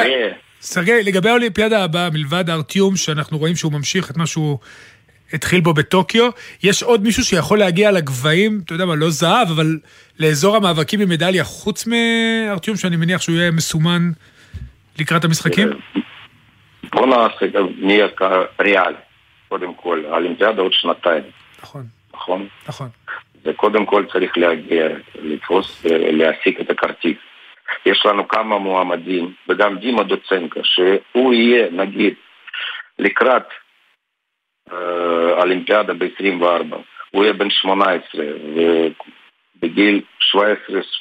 סרגי, 0.61 1.03
לגבי 1.03 1.29
האולימפיאדה 1.29 1.83
הבאה, 1.83 2.09
מלבד 2.09 2.49
הארטיום, 2.49 2.95
שאנחנו 2.95 3.37
רואים 3.37 3.55
שהוא 3.55 3.71
ממשיך 3.71 4.11
את 4.11 4.17
מה 4.17 4.27
שהוא 4.27 4.57
התחיל 5.33 5.61
בו 5.61 5.73
בטוקיו, 5.73 6.29
יש 6.63 6.83
עוד 6.83 7.03
מישהו 7.03 7.23
שיכול 7.23 7.59
להגיע 7.59 7.91
לגבהים, 7.91 8.61
אתה 8.65 8.73
יודע 8.73 8.85
מה, 8.85 8.95
לא 8.95 9.09
זהב, 9.09 9.47
אבל 9.51 9.79
לאזור 10.19 10.55
המאבקים 10.55 10.99
במדליה, 10.99 11.43
חוץ 11.43 11.87
מארטיום, 11.87 12.77
שאני 12.77 12.95
מניח 12.95 13.21
שהוא 13.21 13.35
יהיה 13.35 13.51
מסומן 13.51 14.11
לקראת 14.99 15.25
המשחקים? 15.25 15.67
בוא 16.93 17.07
נעשה, 17.07 17.45
נהיה 17.77 18.07
כ- 18.17 18.61
ריאלי, 18.61 18.95
קודם 19.49 19.73
כל, 19.73 20.03
האולימפיאדה 20.09 20.61
עוד 20.61 20.73
שנתיים, 20.73 21.23
נכון, 21.63 21.85
נכון? 22.13 22.47
נכון. 22.67 22.89
וקודם 23.45 23.85
כל 23.85 24.05
צריך 24.13 24.37
להגיע, 24.37 24.85
לתפוס, 25.21 25.85
אה, 25.85 26.11
להשיג 26.11 26.59
את 26.61 26.69
הכרטיס. 26.69 27.17
יש 27.85 28.05
לנו 28.05 28.27
כמה 28.27 28.57
מועמדים, 28.57 29.33
וגם 29.49 29.77
דימה 29.77 30.03
דוצנקה, 30.03 30.59
שהוא 30.63 31.33
יהיה, 31.33 31.67
נגיד, 31.71 32.13
לקראת 32.99 33.43
אה, 34.71 35.41
אולימפיאדה 35.41 35.93
ב-24, 35.93 36.75
הוא 37.11 37.23
יהיה 37.23 37.33
בן 37.33 37.49
18, 37.49 38.25
ובגיל 39.57 40.01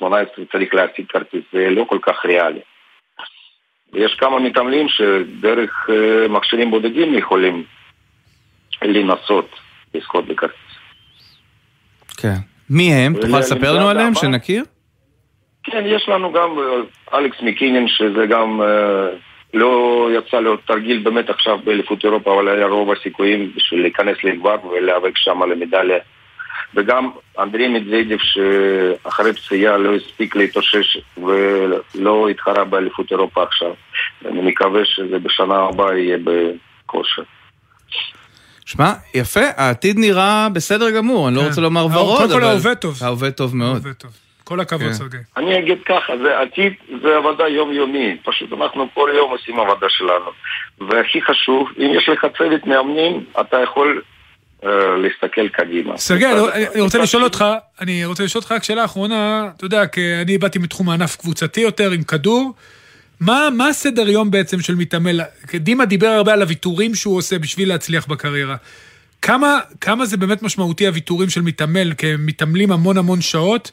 17-18 0.03 0.05
צריך 0.53 0.75
להשיג 0.75 1.07
כרטיס, 1.09 1.43
זה 1.53 1.71
לא 1.71 1.85
כל 1.89 1.99
כך 2.03 2.25
ריאלי. 2.25 2.61
יש 3.95 4.15
כמה 4.15 4.39
מתעמלים 4.39 4.89
שדרך 4.89 5.91
אה, 5.91 6.29
מכשירים 6.29 6.71
בודדים 6.71 7.19
יכולים 7.19 7.65
לנסות 8.83 9.51
לזכות 9.95 10.27
בכרטיס. 10.27 10.59
כן. 12.17 12.37
מי 12.71 12.93
הם? 12.93 13.15
תוכל 13.21 13.39
לספר 13.39 13.73
לנו 13.73 13.89
עליהם? 13.89 14.15
שנכיר? 14.15 14.65
כן, 15.65 15.83
יש 15.87 16.09
לנו 16.09 16.33
גם 16.33 16.51
אה, 16.59 17.19
אלכס 17.19 17.43
מקינין, 17.43 17.89
שזה 17.89 18.27
גם 18.27 18.63
אה, 18.63 19.09
לא 19.55 20.09
יצא 20.19 20.41
לו 20.41 20.57
תרגיל 20.57 20.99
באמת 20.99 21.31
עכשיו 21.31 21.59
באליפות 21.65 22.05
אירופה, 22.05 22.35
אבל 22.35 22.49
היה 22.49 22.67
רוב 22.67 22.93
הסיכויים 22.93 23.53
בשביל 23.57 23.81
להיכנס 23.81 24.17
לגבר 24.25 24.67
ולהיאבק 24.67 25.19
שם 25.19 25.43
על 25.43 25.53
המדליה. 25.53 25.99
וגם 26.75 27.11
אנדרי 27.39 27.69
מדוודיו, 27.69 28.19
שאחרי 28.21 29.33
פציעה 29.33 29.77
לא 29.77 29.95
הספיק 29.95 30.37
להתאושש 30.37 30.99
ולא 31.17 32.29
התחרה 32.29 32.65
באליפות 32.65 33.11
אירופה 33.11 33.43
עכשיו. 33.43 33.73
אני 34.25 34.41
מקווה 34.43 34.81
שזה 34.85 35.19
בשנה 35.19 35.55
הבאה 35.55 35.99
יהיה 35.99 36.19
בכושר. 36.25 37.23
שמע, 38.67 38.93
יפה, 39.15 39.41
העתיד 39.57 39.99
נראה 39.99 40.49
בסדר 40.49 40.91
גמור, 40.91 41.29
אני 41.29 41.37
לא 41.37 41.41
כן. 41.41 41.47
רוצה 41.49 41.61
לומר 41.61 41.87
ורוד, 41.87 42.19
קודם 42.19 42.31
כל 42.31 42.37
אבל... 42.37 42.45
ההווה 42.45 42.75
טוב. 42.75 42.99
ההווה 43.03 43.31
טוב 43.31 43.57
מאוד. 43.57 43.83
כל 44.45 44.61
הכבוד, 44.61 44.87
כן. 44.87 44.93
סרגי. 44.93 45.17
אני 45.37 45.59
אגיד 45.59 45.79
ככה, 45.87 46.13
זה 46.23 46.39
עתיד, 46.41 46.73
זה 47.03 47.17
עבודה 47.17 47.49
יומיומית. 47.49 48.21
פשוט 48.25 48.53
אנחנו 48.53 48.89
כל 48.95 49.11
יום 49.15 49.31
עושים 49.31 49.61
עבודה 49.61 49.87
שלנו. 49.91 50.31
והכי 50.91 51.23
חשוב, 51.23 51.69
אם 51.79 51.91
יש 51.97 52.09
לך 52.09 52.27
צוות 52.39 52.67
מאמנים, 52.67 53.25
אתה 53.41 53.57
יכול 53.65 54.03
אה, 54.65 54.71
להסתכל 54.97 55.49
קדימה. 55.49 55.97
סרגי, 55.99 56.27
אני- 56.27 56.35
אני 56.53 56.67
אני 56.75 56.81
רוצה 56.81 56.99
לשאול 56.99 57.25
אותך, 57.25 57.45
אני 57.81 58.05
רוצה 58.05 58.25
לשאול 58.25 58.41
אותך 58.43 58.53
רק 58.53 58.63
שאלה 58.65 58.85
אחרונה, 58.85 59.49
אתה 59.57 59.65
יודע, 59.65 59.87
כי 59.87 60.01
אני 60.23 60.39
באתי 60.39 60.59
מתחום 60.59 60.89
הענף 60.91 61.17
קבוצתי 61.17 61.61
יותר 61.61 61.91
עם 61.91 62.03
כדור, 62.03 62.53
מה, 63.21 63.49
מה 63.57 63.69
הסדר 63.69 64.09
יום 64.09 64.31
בעצם 64.31 64.61
של 64.61 64.75
מתעמל? 64.75 65.21
דימה 65.55 65.85
דיבר 65.85 66.07
הרבה 66.07 66.33
על 66.33 66.43
הוויתורים 66.43 66.95
שהוא 66.95 67.17
עושה 67.17 67.39
בשביל 67.39 67.69
להצליח 67.69 68.07
בקריירה. 68.07 68.57
כמה, 69.23 69.59
כמה 69.81 70.07
זה 70.07 70.17
באמת 70.17 70.43
משמעותי 70.43 70.87
הוויתורים 70.87 71.31
של 71.31 71.41
מתעמל, 71.43 71.93
כי 71.99 72.07
הם 72.07 72.27
מתעמלים 72.27 72.73
המון 72.73 72.99
המון 72.99 73.21
שעות, 73.21 73.71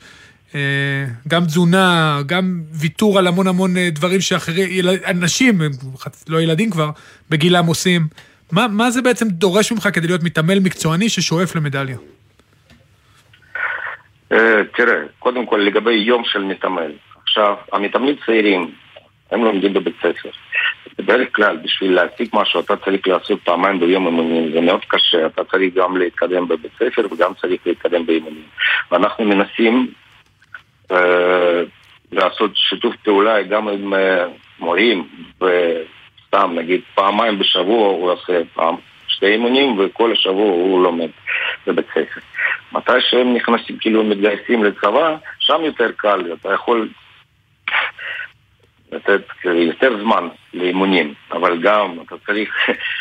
גם 1.28 1.46
תזונה, 1.46 2.18
גם 2.26 2.62
ויתור 2.72 3.20
על 3.20 3.28
המון 3.28 3.48
המון 3.48 3.78
אה, 3.78 3.90
דברים 3.92 4.22
שאחרים, 4.22 4.86
אנשים, 5.08 5.62
לא 6.30 6.42
ילדים 6.42 6.70
כבר, 6.70 6.90
בגילם 7.30 7.66
עושים. 7.66 8.02
מה, 8.52 8.68
מה 8.68 8.92
זה 8.92 9.02
בעצם 9.02 9.28
דורש 9.28 9.72
ממך 9.72 9.90
כדי 9.94 10.08
להיות 10.08 10.24
מתעמל 10.24 10.60
מקצועני 10.60 11.10
ששואף 11.10 11.56
למדליה? 11.56 11.98
אה, 14.32 14.62
תראה, 14.78 15.02
קודם 15.20 15.46
כל 15.46 15.58
לגבי 15.58 15.94
יום 15.94 16.24
של 16.26 16.44
מתעמל. 16.44 16.92
עכשיו, 17.24 17.56
המתעמלים 17.74 18.16
צעירים, 18.26 18.72
הם 19.32 19.44
לומדים 19.44 19.74
בבית 19.74 19.96
ספר. 20.00 20.30
בדרך 20.98 21.28
כלל, 21.36 21.58
בשביל 21.64 21.96
להשיג 21.96 22.30
משהו, 22.34 22.60
אתה 22.60 22.78
צריך 22.78 23.08
לעשות 23.08 23.40
פעמיים 23.44 23.80
ביום 23.80 24.08
אימונים. 24.08 24.52
זה 24.54 24.62
מאוד 24.62 24.82
קשה, 24.88 25.26
אתה 25.26 25.44
צריך 25.44 25.74
גם 25.74 25.98
להתקדם 25.98 26.48
בבית 26.48 26.72
ספר 26.76 27.08
וגם 27.12 27.32
צריך 27.42 27.62
להתקדם 27.66 28.06
באימונים. 28.06 28.44
ואנחנו 28.92 29.26
מנסים 29.26 29.88
אה, 29.88 30.01
לעשות 32.12 32.52
שיתוף 32.56 32.96
פעולה 33.04 33.42
גם 33.42 33.68
עם 33.68 33.94
אה, 33.94 34.26
מורים, 34.60 35.08
וסתם 35.36 36.52
נגיד 36.56 36.82
פעמיים 36.96 37.40
בשבוע 37.40 37.88
הוא 37.88 38.12
עושה 38.12 38.42
פעם 38.54 38.76
שתי 39.08 39.26
אימונים 39.26 39.80
וכל 39.80 40.12
השבוע 40.12 40.52
הוא 40.52 40.84
לומד 40.84 41.10
בבית 41.68 41.86
ספר. 41.90 42.22
מתי 42.72 43.02
שהם 43.10 43.34
נכנסים, 43.34 43.78
כאילו 43.78 44.04
מתגייסים 44.04 44.64
לצבא, 44.64 45.16
שם 45.40 45.62
יותר 45.66 45.92
קל, 45.98 46.34
אתה 46.34 46.54
יכול 46.54 46.90
לתת 48.92 49.22
יותר 49.46 49.98
זמן 50.02 50.28
לאימונים, 50.54 51.14
אבל 51.32 51.62
גם 51.62 51.98
אתה 52.06 52.16
צריך 52.26 52.50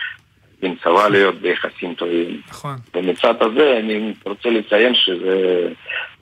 עם 0.63 0.75
צבא 0.85 1.09
להיות 1.09 1.35
ביחסים 1.35 1.95
טובים. 1.95 2.41
נכון. 2.49 2.77
ומצד 2.95 3.43
הזה 3.43 3.77
אני 3.79 4.15
רוצה 4.27 4.51
לציין 4.51 4.95
שזה 4.95 5.69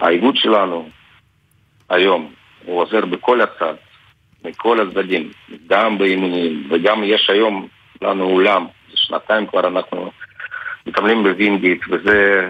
האיגוד 0.01 0.37
שלנו 0.37 0.89
היום, 1.91 2.32
הוא 2.64 2.82
עוזר 2.82 3.07
בכל 3.07 3.41
הצד, 3.41 3.74
מכל 4.45 4.80
הצדדים, 4.80 5.30
גם 5.66 5.99
באימונים, 5.99 6.68
וגם 6.70 7.05
יש 7.05 7.30
היום 7.30 7.68
לנו 8.03 8.24
אולם, 8.24 8.66
זה 8.91 8.97
שנתיים 8.97 9.47
כבר 9.47 9.68
אנחנו 9.68 10.11
מקבלים 10.86 11.22
בווינגיט, 11.22 11.80
וזה 11.91 12.49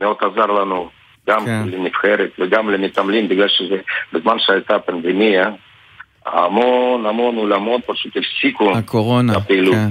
מאוד 0.00 0.16
עזר 0.20 0.46
לנו, 0.46 0.88
גם 1.28 1.44
כן. 1.44 1.62
לנבחרת 1.66 2.30
וגם 2.38 2.70
למתעמלים, 2.70 3.28
בגלל 3.28 3.48
שזה, 3.48 3.76
בזמן 4.12 4.38
שהייתה 4.38 4.78
פנדמיה, 4.78 5.50
המון 6.26 7.06
המון 7.06 7.36
אולמות 7.36 7.80
פשוט 7.86 8.16
הפסיקו 8.16 8.76
הקורונה, 8.76 9.32
את 9.32 9.36
הפעילות. 9.36 9.74
כן. 9.74 9.90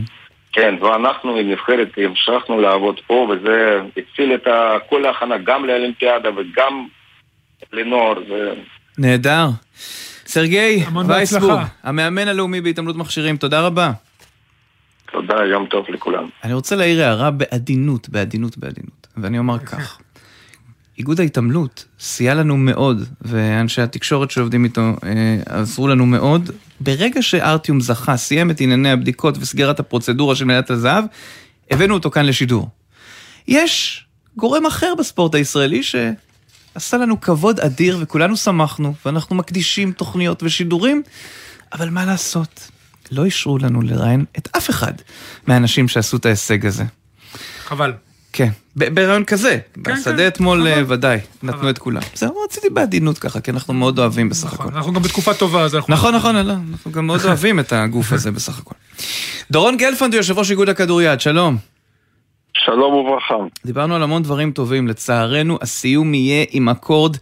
כן, 0.53 0.75
ואנחנו 0.81 1.35
עם 1.35 1.51
נבחרת 1.51 1.87
המשכנו 1.97 2.61
לעבוד 2.61 2.99
פה, 3.07 3.27
וזה 3.29 3.81
הציל 3.97 4.35
את 4.35 4.47
כל 4.89 5.05
ההכנה, 5.05 5.37
גם 5.37 5.65
לאולימפיאדה 5.65 6.29
וגם 6.35 6.87
לנוער. 7.73 8.13
זה... 8.27 8.53
נהדר. 8.97 9.49
סרגי 10.25 10.83
וייסבורג. 11.07 11.65
המאמן 11.83 12.27
הלאומי 12.27 12.61
בהתעמלות 12.61 12.95
מכשירים, 12.95 13.37
תודה 13.37 13.61
רבה. 13.61 13.91
תודה, 15.11 15.35
יום 15.51 15.65
טוב 15.65 15.85
לכולם. 15.89 16.29
אני 16.43 16.53
רוצה 16.53 16.75
להעיר 16.75 17.03
הערה 17.03 17.31
בעדינות, 17.31 18.09
בעדינות, 18.09 18.57
בעדינות. 18.57 19.07
ואני 19.17 19.39
אומר 19.39 19.59
כך, 19.59 19.99
איגוד 20.97 21.19
ההתעמלות 21.19 21.85
סייע 21.99 22.33
לנו 22.33 22.57
מאוד, 22.57 23.07
ואנשי 23.21 23.81
התקשורת 23.81 24.31
שעובדים 24.31 24.63
איתו 24.63 24.81
אה, 24.81 25.37
עזרו 25.45 25.87
לנו 25.87 26.05
מאוד. 26.05 26.49
ברגע 26.79 27.21
שארטיום 27.21 27.79
זכה, 27.79 28.17
סיים 28.17 28.51
את 28.51 28.61
ענייני 28.61 28.91
הבדיקות 28.91 29.37
וסגירת 29.37 29.79
הפרוצדורה 29.79 30.35
של 30.35 30.45
מדינת 30.45 30.69
הזהב, 30.69 31.05
הבאנו 31.71 31.93
אותו 31.93 32.11
כאן 32.11 32.25
לשידור. 32.25 32.69
יש 33.47 34.05
גורם 34.37 34.65
אחר 34.65 34.93
בספורט 34.99 35.35
הישראלי 35.35 35.83
שעשה 36.73 36.97
לנו 36.97 37.21
כבוד 37.21 37.59
אדיר 37.59 37.97
וכולנו 38.01 38.37
שמחנו, 38.37 38.93
ואנחנו 39.05 39.35
מקדישים 39.35 39.91
תוכניות 39.91 40.43
ושידורים, 40.43 41.03
אבל 41.73 41.89
מה 41.89 42.05
לעשות? 42.05 42.69
לא 43.11 43.25
אישרו 43.25 43.57
לנו 43.57 43.81
לראיין 43.81 44.25
את 44.37 44.49
אף 44.57 44.69
אחד 44.69 44.93
מהאנשים 45.47 45.87
שעשו 45.87 46.17
את 46.17 46.25
ההישג 46.25 46.65
הזה. 46.65 46.83
חבל. 47.63 47.93
כן, 48.33 48.49
ברעיון 48.75 49.23
כזה. 49.23 49.59
כן, 49.73 49.81
בשדה 49.81 50.27
אתמול 50.27 50.67
אה, 50.67 50.81
ודאי, 50.87 51.19
נתנו 51.43 51.69
את 51.69 51.77
כולם. 51.77 52.01
זהו, 52.15 52.35
רציתי 52.45 52.69
בעדינות 52.69 53.17
ככה, 53.19 53.39
כי 53.39 53.51
אנחנו 53.51 53.73
מאוד 53.73 53.99
אוהבים 53.99 54.29
בסך 54.29 54.53
הכל. 54.53 54.69
אנחנו 54.75 54.93
גם 54.93 55.01
בתקופה 55.01 55.33
טובה, 55.33 55.61
אז 55.61 55.75
אנחנו... 55.75 55.93
נכון, 55.93 56.15
נכון, 56.15 56.35
לא, 56.35 56.53
אנחנו 56.71 56.91
גם 56.91 57.07
מאוד 57.07 57.25
אוהבים 57.25 57.59
את 57.59 57.73
הגוף 57.73 58.13
הזה 58.13 58.31
בסך 58.31 58.59
הכל. 58.59 58.75
דורון 59.51 59.77
גלפנד 59.77 60.13
הוא 60.13 60.19
יושב 60.19 60.37
ראש 60.37 60.51
איגוד 60.51 60.69
הכדוריד, 60.69 61.21
שלום. 61.21 61.72
שלום 62.57 62.93
וברכה. 62.93 63.35
דיברנו 63.65 63.95
על 63.95 64.03
המון 64.03 64.23
דברים 64.23 64.51
טובים, 64.51 64.87
לצערנו 64.87 65.57
הסיום 65.61 66.13
יהיה 66.13 66.45
עם 66.51 66.69
אקורד 66.69 67.17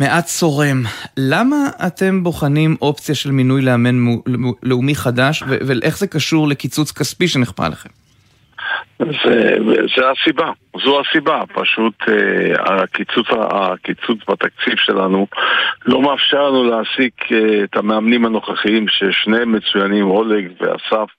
מעט 0.00 0.26
צורם. 0.26 0.82
למה 1.16 1.56
אתם 1.86 2.24
בוחנים 2.24 2.76
אופציה 2.82 3.14
של 3.14 3.30
מינוי 3.30 3.62
לאמן 3.62 3.96
לאומי 4.62 4.94
חדש, 4.94 5.42
ואיך 5.46 5.98
זה 5.98 6.06
קשור 6.06 6.48
לקיצוץ 6.48 6.92
כספי 6.92 7.28
שנכפה 7.28 7.66
עליכם? 7.66 7.88
זה, 8.98 9.56
זה 9.96 10.10
הסיבה, 10.10 10.50
זו 10.84 11.00
הסיבה, 11.00 11.42
פשוט 11.54 11.94
אה, 12.08 12.82
הקיצוץ, 12.82 13.26
הקיצוץ 13.30 14.18
בתקציב 14.28 14.74
שלנו 14.76 15.26
לא 15.86 16.02
מאפשר 16.02 16.48
לנו 16.48 16.64
להעסיק 16.64 17.32
אה, 17.32 17.64
את 17.64 17.76
המאמנים 17.76 18.24
הנוכחיים 18.24 18.86
ששניהם 18.88 19.52
מצוינים, 19.52 20.10
אולג 20.10 20.52
ואסף, 20.60 21.10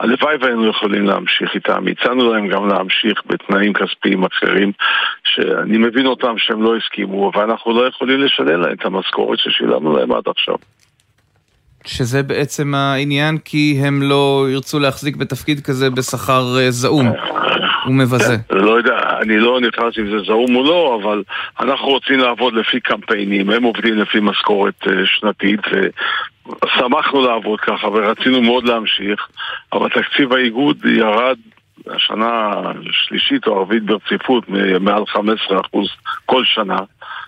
הלוואי 0.00 0.36
והיינו 0.40 0.66
יכולים 0.66 1.06
להמשיך 1.06 1.54
איתם, 1.54 1.84
הצענו 1.86 2.32
להם 2.32 2.48
גם 2.48 2.68
להמשיך 2.68 3.22
בתנאים 3.26 3.72
כספיים 3.72 4.24
אחרים 4.24 4.72
שאני 5.24 5.78
מבין 5.78 6.06
אותם 6.06 6.34
שהם 6.38 6.62
לא 6.62 6.76
הסכימו, 6.76 7.32
ואנחנו 7.34 7.72
לא 7.72 7.88
יכולים 7.88 8.20
לשלם 8.20 8.60
להם 8.60 8.72
את 8.72 8.84
המשכורת 8.84 9.38
ששילמנו 9.38 9.96
להם 9.96 10.12
עד 10.12 10.24
עכשיו. 10.26 10.56
שזה 11.88 12.22
בעצם 12.22 12.74
העניין, 12.74 13.38
כי 13.38 13.80
הם 13.82 14.02
לא 14.02 14.46
ירצו 14.50 14.78
להחזיק 14.78 15.16
בתפקיד 15.16 15.60
כזה 15.60 15.90
בשכר 15.90 16.58
אה, 16.58 16.70
זעום. 16.70 17.12
הוא 17.84 17.94
מבזה. 17.94 18.36
לא 18.50 18.70
יודע, 18.70 18.98
אני 19.22 19.38
לא 19.38 19.60
נכנס 19.60 19.98
אם 19.98 20.10
זה 20.10 20.18
זעום 20.26 20.56
או 20.56 20.64
לא, 20.64 21.00
אבל 21.02 21.22
אנחנו 21.60 21.88
רוצים 21.88 22.18
לעבוד 22.18 22.54
לפי 22.54 22.80
קמפיינים, 22.80 23.50
הם 23.50 23.62
עובדים 23.62 23.98
לפי 23.98 24.18
משכורת 24.20 24.74
אה, 24.86 24.92
שנתית, 25.06 25.60
ושמחנו 25.66 27.26
לעבוד 27.26 27.60
ככה 27.60 27.88
ורצינו 27.88 28.42
מאוד 28.42 28.64
להמשיך, 28.64 29.28
אבל 29.72 29.88
תקציב 29.88 30.32
האיגוד 30.32 30.84
ירד 30.84 31.36
השנה 31.86 32.50
השלישית 32.90 33.46
או 33.46 33.58
הרביעית 33.58 33.84
ברציפות 33.84 34.44
מעל 34.80 35.02
15% 35.02 35.18
כל 36.26 36.44
שנה, 36.44 36.78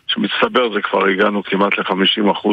שמצטבר 0.06 0.72
זה 0.74 0.80
כבר 0.82 1.06
הגענו 1.06 1.42
כמעט 1.42 1.78
ל-50%. 1.78 2.48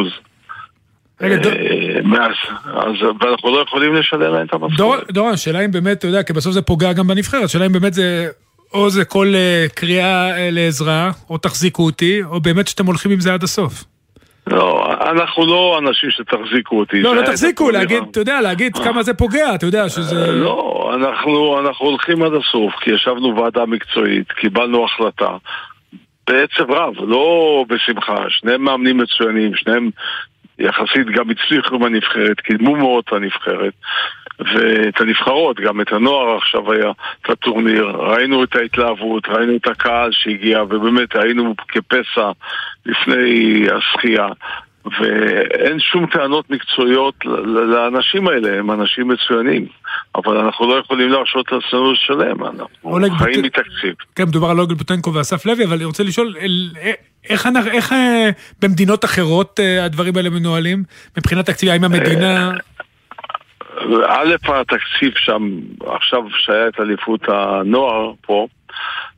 רגע, 1.22 1.36
דור- 1.36 1.52
אה, 1.52 2.00
מאז, 2.04 2.32
אז, 2.66 2.94
ואנחנו 3.22 3.56
לא 3.56 3.62
יכולים 3.68 3.96
לשלם 3.96 4.22
להם 4.34 4.46
את 4.46 4.54
המשכורת. 4.54 4.78
דור- 4.78 4.96
דורון, 5.12 5.34
השאלה 5.34 5.66
אם 5.66 5.72
באמת, 5.72 5.98
אתה 5.98 6.08
יודע, 6.08 6.24
כי 6.24 6.34
בסוף 6.34 6.54
זה 6.54 6.62
פוגע 6.62 6.94
גם 6.94 7.08
בנבחרת, 7.08 7.44
השאלה 7.44 7.66
אם 7.66 7.72
באמת 7.72 7.94
זה, 7.94 8.28
או 8.74 8.90
זה 8.90 9.06
כל 9.06 9.28
אה, 9.36 9.66
קריאה 9.76 10.38
אה, 10.38 10.50
לעזרה, 10.52 11.12
או 11.30 11.38
תחזיקו 11.38 11.86
אותי, 11.86 12.22
או 12.24 12.40
באמת 12.42 12.68
שאתם 12.68 12.86
הולכים 12.86 13.12
עם 13.12 13.20
זה 13.20 13.34
עד 13.34 13.44
הסוף. 13.44 13.84
לא, 14.48 14.86
אנחנו 15.02 15.46
לא 15.46 15.80
אנשים 15.80 16.10
שתחזיקו 16.12 16.80
אותי. 16.80 17.02
לא, 17.02 17.16
לא 17.16 17.22
תחזיקו, 17.22 17.72
להגיד. 17.72 18.04
אתה 18.12 18.20
יודע, 18.20 18.42
להגיד 18.42 18.78
כמה 18.78 19.04
זה 19.04 19.14
פוגע, 19.14 19.56
אתה 19.56 19.66
יודע 19.66 19.90
שזה... 19.90 20.32
לא, 20.32 20.92
אנחנו, 20.96 21.60
אנחנו 21.60 21.86
הולכים 21.86 22.24
עד 22.24 22.32
הסוף, 22.34 22.74
כי 22.82 22.92
ישבנו 22.92 23.36
ועדה 23.38 23.66
מקצועית, 23.66 24.32
קיבלנו 24.32 24.86
החלטה. 24.86 25.30
בעצב 26.28 26.72
רב, 26.72 26.94
לא 27.08 27.66
בשמחה. 27.70 28.16
שניהם 28.30 28.64
מאמנים 28.64 28.98
מצוינים, 28.98 29.52
שניהם 29.56 29.90
יחסית 30.60 31.08
גם 31.08 31.30
הצליחו 31.30 31.80
בנבחרת, 31.80 32.40
קידמו 32.40 32.76
מאוד 32.76 33.04
את 33.08 33.14
הנבחרת. 33.14 33.74
ואת 34.40 35.02
הנבחרות, 35.02 35.60
גם 35.60 35.82
את 35.82 35.92
הנוער 35.92 36.38
עכשיו 36.38 36.72
היה 36.72 36.92
את 37.22 37.30
הטורניר, 37.30 37.86
ראינו 37.86 38.44
את 38.44 38.56
ההתלהבות, 38.56 39.28
ראינו 39.30 39.56
את 39.56 39.68
הקהל 39.68 40.12
שהגיע, 40.12 40.64
ובאמת 40.64 41.16
היינו 41.16 41.56
כפסע 41.68 42.32
לפני 42.86 43.68
השחייה. 43.72 44.28
ואין 45.02 45.80
שום 45.80 46.06
טענות 46.06 46.50
מקצועיות 46.50 47.16
לאנשים 47.74 48.28
האלה, 48.28 48.60
הם 48.60 48.72
אנשים 48.72 49.08
מצוינים, 49.08 49.66
אבל 50.16 50.38
אנחנו 50.38 50.68
לא 50.76 50.80
יכולים 50.80 51.10
להרשות 51.10 51.52
לעצמנו 51.52 51.92
לשלם, 51.92 52.44
אנחנו 52.44 52.68
חיים 53.18 53.36
בוט- 53.36 53.46
מתקציב. 53.46 53.94
כן, 54.16 54.24
מדובר 54.24 54.50
על 54.50 54.60
אוגל 54.60 54.76
בוטנקו 54.76 55.14
ואסף 55.14 55.46
לוי, 55.46 55.66
אבל 55.66 55.74
אני 55.76 55.86
רוצה 55.86 56.04
לשאול, 56.04 56.36
אה, 56.82 56.92
איך, 57.30 57.48
אנחנו- 57.48 57.72
איך 57.72 57.94
אה, 57.94 58.30
במדינות 58.62 59.06
אחרות 59.06 59.60
אה, 59.60 59.86
הדברים 59.86 60.18
האלה 60.18 60.30
מנוהלים? 60.30 60.84
מבחינת 61.18 61.46
תקציב, 61.46 61.70
האם 61.70 61.84
המדינה... 61.84 62.52
א', 64.08 64.36
התקציב 64.48 65.12
שם, 65.16 65.50
עכשיו 65.86 66.22
שהיה 66.38 66.68
את 66.68 66.80
אליפות 66.80 67.22
הנוער 67.28 68.12
פה, 68.22 68.48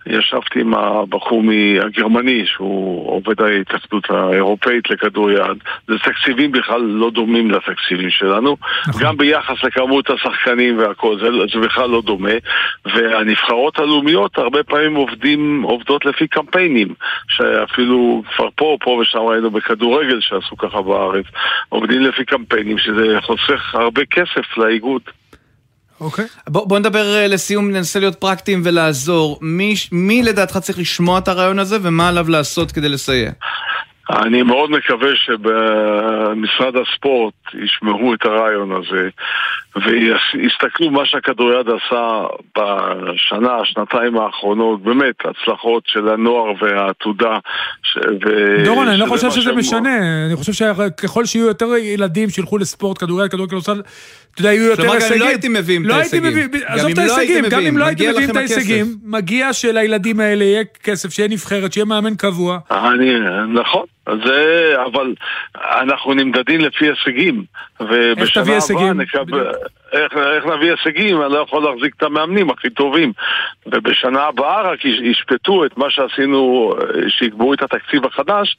ישבתי 0.07 0.61
עם 0.61 0.73
הבחור 0.73 1.41
הגרמני 1.85 2.45
שהוא 2.45 3.11
עובד 3.11 3.41
ההתאחדות 3.41 4.09
האירופאית 4.09 4.89
לכדוריד. 4.89 5.39
זה 5.87 5.93
תקציבים 6.03 6.51
בכלל 6.51 6.81
לא 6.81 7.11
דומים 7.11 7.51
לתקציבים 7.51 8.09
שלנו. 8.09 8.57
גם 8.99 9.17
ביחס 9.17 9.63
לכמות 9.63 10.09
השחקנים 10.09 10.77
והכל, 10.77 11.19
זה, 11.19 11.27
זה 11.53 11.67
בכלל 11.67 11.89
לא 11.89 12.01
דומה. 12.01 12.33
והנבחרות 12.85 13.79
הלאומיות 13.79 14.37
הרבה 14.37 14.63
פעמים 14.63 14.95
עובדים, 14.95 15.61
עובדות 15.61 16.05
לפי 16.05 16.27
קמפיינים. 16.27 16.93
שאפילו 17.27 18.23
כבר 18.35 18.47
פה, 18.55 18.77
פה 18.79 18.91
ושם 19.01 19.19
ראינו 19.19 19.51
בכדורגל 19.51 20.19
שעשו 20.21 20.57
ככה 20.57 20.81
בארץ. 20.81 21.25
עובדים 21.69 22.01
לפי 22.01 22.25
קמפיינים, 22.25 22.77
שזה 22.77 23.17
חוסך 23.21 23.75
הרבה 23.75 24.05
כסף 24.05 24.57
לאיגוד. 24.57 25.01
אוקיי. 26.01 26.25
בוא, 26.47 26.67
בוא 26.67 26.79
נדבר 26.79 27.15
אה, 27.15 27.27
לסיום, 27.27 27.71
ננסה 27.71 27.99
להיות 27.99 28.15
פרקטיים 28.15 28.61
ולעזור. 28.65 29.37
מי, 29.41 29.73
מי 29.91 30.23
לדעתך 30.23 30.57
צריך 30.57 30.79
לשמוע 30.79 31.19
את 31.19 31.27
הרעיון 31.27 31.59
הזה 31.59 31.77
ומה 31.81 32.09
עליו 32.09 32.29
לעשות 32.29 32.71
כדי 32.71 32.89
לסייע? 32.89 33.31
אני 34.09 34.43
מאוד 34.43 34.71
מקווה 34.71 35.09
שבמשרד 35.15 36.73
הספורט 36.75 37.33
ישמעו 37.53 38.13
את 38.13 38.25
הרעיון 38.25 38.71
הזה 38.71 39.09
ויסתכלו 39.75 40.91
מה 40.91 41.05
שהכדוריד 41.05 41.67
עשה 41.67 42.21
בשנה, 42.57 43.57
שנתיים 43.63 44.17
האחרונות, 44.17 44.83
באמת, 44.83 45.15
הצלחות 45.25 45.83
של 45.85 46.09
הנוער 46.09 46.53
והעתודה. 46.61 47.37
ש... 47.83 47.97
ו... 47.97 48.29
דורון, 48.65 48.87
אני 48.87 48.97
לא 48.97 49.05
חושב 49.05 49.31
שזה 49.31 49.53
משנה, 49.53 50.25
אני 50.27 50.35
חושב 50.35 50.53
שככל 50.53 51.25
שיהיו 51.25 51.47
יותר 51.47 51.65
ילדים 51.75 52.29
שילכו 52.29 52.57
לספורט, 52.57 52.97
כדורגל, 52.97 53.27
כדורגל, 53.27 53.49
כדורסל, 53.49 53.81
אתה 54.39 54.47
יודע, 54.47 54.53
יהיו 54.53 54.65
יותר 54.65 54.83
כלומר, 54.83 54.99
גם 54.99 55.05
אם 55.05 55.11
הישגים. 55.11 55.21
לא 55.21 55.25
הייתם 55.27 55.53
מביאים 55.53 55.81
את 55.81 55.87
לא 55.87 55.93
ההישגים. 55.95 56.23
הייתי 56.23 56.41
מביא, 56.47 56.59
גם 56.59 56.75
עזוב 56.75 56.87
אם 56.87 56.91
את 56.91 56.97
לא 56.97 57.17
הייתם 57.17 57.33
ההישגים, 57.33 57.49
גם 57.49 57.59
מביאים, 57.59 57.73
אם 57.73 57.77
לא 57.77 57.85
הייתם 57.85 58.09
מביאים 58.09 58.29
את. 58.29 58.35
ההישגים, 58.35 58.95
מגיע 59.03 59.53
שלילדים 59.53 60.19
האלה 60.19 60.43
יהיה 60.43 60.63
כסף, 60.83 61.09
שיהיה 61.13 61.29
נבחרת, 61.29 61.73
שיהיה 61.73 61.85
מאמן 61.85 62.15
קבוע. 62.15 62.59
אני, 62.71 63.11
נכון, 63.61 63.85
זה, 64.25 64.73
אבל 64.85 65.13
אנחנו 65.81 66.13
נמדדים 66.13 66.61
לפי 66.61 66.87
הישגים. 66.89 67.43
ובשנה 67.79 68.43
תביא 68.43 68.53
הבאה 68.53 68.55
הישגים? 68.55 69.01
נקבל... 69.01 69.51
איך, 69.93 70.13
איך 70.17 70.45
נביא 70.45 70.71
הישגים? 70.71 71.21
אני 71.21 71.33
לא 71.33 71.39
יכול 71.39 71.63
להחזיק 71.63 71.93
את 71.97 72.03
המאמנים 72.03 72.49
הכי 72.49 72.69
טובים. 72.69 73.11
ובשנה 73.65 74.23
הבאה 74.23 74.61
רק 74.61 74.85
יש- 74.85 74.99
ישפטו 75.01 75.65
את 75.65 75.77
מה 75.77 75.89
שעשינו, 75.89 76.73
שיקבעו 77.07 77.53
את 77.53 77.61
התקציב 77.63 78.05
החדש, 78.05 78.57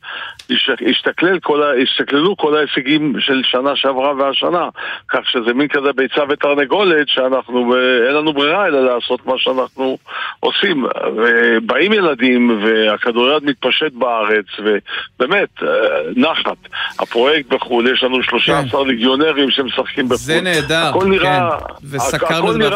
יש- 0.51 0.71
ישתכלל 0.81 1.39
כל, 1.39 1.63
ישתכללו 1.79 2.37
כל 2.37 2.57
ההישגים 2.57 3.15
של 3.21 3.43
שנה 3.45 3.77
שעברה 3.77 4.13
והשנה. 4.15 4.69
כך 5.09 5.21
שזה 5.31 5.55
מין 5.55 5.69
כזה 5.69 5.93
ביצה 5.93 6.23
ותרנגולת, 6.29 7.09
שאנחנו, 7.09 7.75
אין 8.07 8.15
לנו 8.17 8.33
ברירה 8.33 8.67
אלא 8.67 8.95
לעשות 8.95 9.27
מה 9.27 9.35
שאנחנו 9.37 9.99
עושים. 10.41 10.85
ובאים 11.17 11.93
ילדים 11.93 12.63
והכדוריד 12.65 13.45
מתפשט 13.45 13.93
בארץ, 13.93 14.47
ובאמת, 14.59 15.40
אה, 15.63 15.69
נחת. 16.17 16.57
הפרויקט 16.99 17.53
בחו"ל, 17.53 17.93
יש 17.95 18.03
לנו 18.03 18.23
13 18.23 18.85
ליגיונרים 18.87 19.51
שמשחקים 19.51 20.05
בחו"ל. 20.05 20.17
זה 20.19 20.41
נהדר, 20.41 20.87
הכל 20.87 21.07
נראה... 21.07 21.51
כן. 21.61 21.75
וסקרנו 21.91 22.51
את 22.51 22.63
זה. 22.63 22.69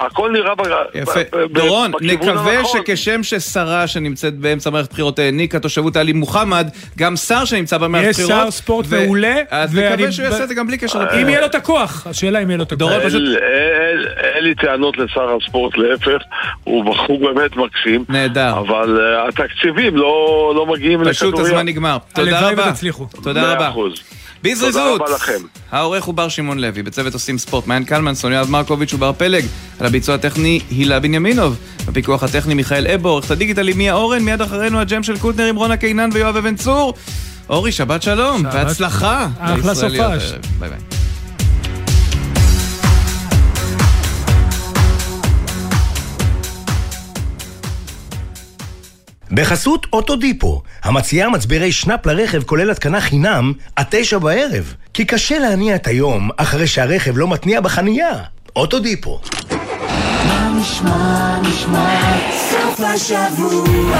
הכל 0.00 0.30
נראה... 0.32 0.54
ב- 0.54 0.60
יפה. 0.94 1.20
דורון, 1.52 1.92
נקווה. 2.00 2.64
שכשם 2.64 3.22
ששרה 3.22 3.86
שנמצאת 3.86 4.34
באמצע 4.38 4.70
מערכת 4.70 4.90
בחירות 4.92 5.18
העניקה 5.18 5.58
תושבות 5.58 5.96
עלי 5.96 6.12
מוחמד, 6.12 6.68
גם 6.98 7.16
שר 7.16 7.44
שנמצא 7.44 7.78
במערכת 7.78 8.08
יש 8.10 8.16
בחירות. 8.20 8.42
שר 8.44 8.50
ספורט 8.50 8.86
מעולה, 8.92 9.34
אז 9.50 9.74
נקווה 9.78 10.12
שהוא 10.12 10.24
יעשה 10.26 10.42
את 10.42 10.48
זה 10.48 10.54
גם 10.54 10.66
בלי 10.66 10.78
קשר 10.78 10.98
אם 10.98 11.02
לבחירות. 11.04 11.28
יהיה 11.28 11.40
לו 11.40 11.46
את 11.46 11.54
הכוח, 11.54 12.06
השאלה 12.06 12.42
אם 12.42 12.48
יהיה 12.48 12.56
לו 12.58 12.64
את 12.64 12.72
הכוח. 12.72 12.92
אין- 12.92 14.44
לי 14.44 14.54
טענות 14.54 14.98
לשר 14.98 15.36
הספורט, 15.42 15.76
להפך, 15.78 16.22
הוא 16.64 16.84
בחור 16.84 17.18
באמת 17.20 17.56
מקסים. 17.56 18.04
נהדר. 18.08 18.58
אבל 18.58 19.00
אה, 19.00 19.28
התקציבים 19.28 19.96
לא 19.96 20.10
לא 20.56 20.66
מגיעים 20.66 21.02
לכדוריד. 21.02 21.14
פשוט 21.34 21.38
הזמן 21.38 21.66
נגמר. 21.66 21.96
תודה 22.14 22.38
הלוואי 22.38 22.52
רבה. 22.54 22.68
ותצליחו. 22.70 23.06
תודה 23.22 23.42
מאה 23.42 23.54
רבה. 23.54 23.70
בזריזות. 24.42 24.72
תודה 25.00 25.04
רבה 25.04 25.14
לכם. 25.14 25.42
העורך 25.72 26.04
הוא 26.04 26.14
בר 26.14 26.28
שמעון 26.28 26.58
לוי, 26.58 26.82
בצוות 26.82 27.14
עושים 27.14 27.38
ספורט, 27.38 27.66
מעיין 27.66 27.84
קלמנסון, 27.84 28.32
יואב 28.32 28.50
מרקוביץ' 28.50 28.94
ובר 28.94 29.12
פלג, 29.12 29.44
על 29.80 29.86
הביצוע 29.86 30.14
הטכני 30.14 30.60
הילה 30.70 31.00
בנימינוב, 31.00 31.56
בפיקוח 31.86 32.22
הטכני 32.22 32.54
מיכאל 32.54 32.86
אבו, 32.86 33.08
עורכת 33.08 33.30
הדיגיטל 33.30 33.66
היא 33.68 33.76
מיה 33.76 33.94
אורן, 33.94 34.22
מיד 34.22 34.40
אחרינו 34.42 34.80
הג'ם 34.80 35.02
של 35.02 35.18
קוטנר 35.18 35.44
עם 35.46 35.56
רונה 35.56 35.76
קינן 35.76 36.10
ויואב 36.12 36.36
אבן 36.36 36.56
צור. 36.56 36.94
אורי, 37.48 37.72
שבת 37.72 38.02
שלום, 38.02 38.40
שבת- 38.42 38.52
בהצלחה. 38.54 39.28
אחלה 39.40 39.74
סופש. 39.74 40.32
ביי 40.58 40.68
ביי. 40.70 40.78
בחסות 49.32 49.86
אוטודיפו, 49.92 50.62
המציעה 50.82 51.28
מצברי 51.28 51.72
שנאפ 51.72 52.06
לרכב 52.06 52.42
כולל 52.42 52.70
התקנה 52.70 53.00
חינם 53.00 53.52
עד 53.76 53.86
תשע 53.90 54.18
בערב. 54.18 54.74
כי 54.94 55.04
קשה 55.04 55.38
להניע 55.38 55.74
את 55.74 55.86
היום 55.86 56.30
אחרי 56.36 56.66
שהרכב 56.66 57.12
לא 57.18 57.28
מתניע 57.28 57.60
בחנייה. 57.60 58.12
אוטודיפו. 58.56 59.20
מה 60.28 60.52
נשמע, 60.60 61.38
נשמע, 61.42 62.00
סוף 62.50 62.80
השבוע, 62.80 63.96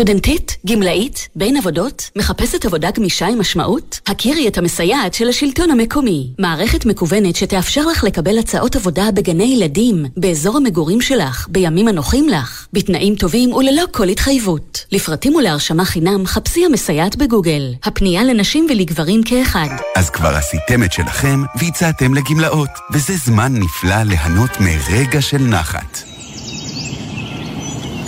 סטודנטית, 0.00 0.56
גמלאית, 0.66 1.28
בין 1.36 1.56
עבודות, 1.56 2.10
מחפשת 2.16 2.64
עבודה 2.64 2.90
גמישה 2.90 3.26
עם 3.26 3.40
משמעות? 3.40 4.00
הכירי 4.06 4.48
את 4.48 4.58
המסייעת 4.58 5.14
של 5.14 5.28
השלטון 5.28 5.70
המקומי. 5.70 6.30
מערכת 6.38 6.86
מקוונת 6.86 7.36
שתאפשר 7.36 7.86
לך 7.86 8.04
לקבל 8.04 8.38
הצעות 8.38 8.76
עבודה 8.76 9.10
בגני 9.14 9.44
ילדים, 9.44 10.06
באזור 10.16 10.56
המגורים 10.56 11.00
שלך, 11.00 11.46
בימים 11.50 11.88
הנוחים 11.88 12.28
לך, 12.28 12.66
בתנאים 12.72 13.14
טובים 13.14 13.52
וללא 13.52 13.84
כל 13.90 14.08
התחייבות. 14.08 14.84
לפרטים 14.92 15.34
ולהרשמה 15.34 15.84
חינם, 15.84 16.26
חפשי 16.26 16.64
המסייעת 16.64 17.16
בגוגל. 17.16 17.74
הפנייה 17.84 18.24
לנשים 18.24 18.66
ולגברים 18.70 19.22
כאחד. 19.22 19.68
אז 19.96 20.10
כבר 20.10 20.34
עשיתם 20.36 20.84
את 20.84 20.92
שלכם 20.92 21.42
והצעתם 21.58 22.14
לגמלאות, 22.14 22.70
וזה 22.92 23.14
זמן 23.24 23.52
נפלא 23.56 24.02
ליהנות 24.02 24.50
מרגע 24.60 25.22
של 25.22 25.38
נחת. 25.38 26.09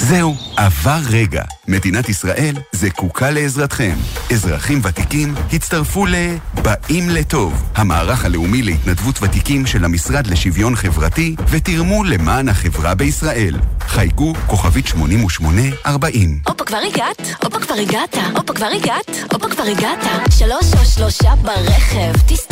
זהו, 0.02 0.36
עבר 0.56 0.98
רגע. 1.10 1.42
מדינת 1.68 2.08
ישראל 2.08 2.54
זקוקה 2.72 3.30
לעזרתכם. 3.30 3.94
אזרחים 4.32 4.80
ותיקים 4.84 5.34
הצטרפו 5.52 6.06
ל... 6.06 6.14
באים 6.62 7.10
לטוב, 7.10 7.62
המערך 7.74 8.24
הלאומי 8.24 8.62
להתנדבות 8.62 9.22
ותיקים 9.22 9.66
של 9.66 9.84
המשרד 9.84 10.26
לשוויון 10.26 10.76
חברתי, 10.76 11.36
ותרמו 11.48 12.04
למען 12.04 12.48
החברה 12.48 12.94
בישראל. 12.94 13.54
חייגו 13.80 14.32
כוכבית 14.46 14.86
8840. 14.86 16.38
הופה 16.46 16.64
כבר 16.64 16.80
הגעת, 16.92 17.34
הופה 17.44 17.58
כבר 17.58 17.74
הגעת, 17.74 18.16
הופה 18.36 18.52
כבר 18.52 18.70
הגעת, 18.76 19.10
הופה 19.32 19.48
כבר 19.48 19.64
הגעת. 19.64 19.98
שלוש 20.30 20.74
או 20.80 20.84
שלושה 20.84 21.34
ברכב, 21.42 22.12
תסתכלו 22.26 22.51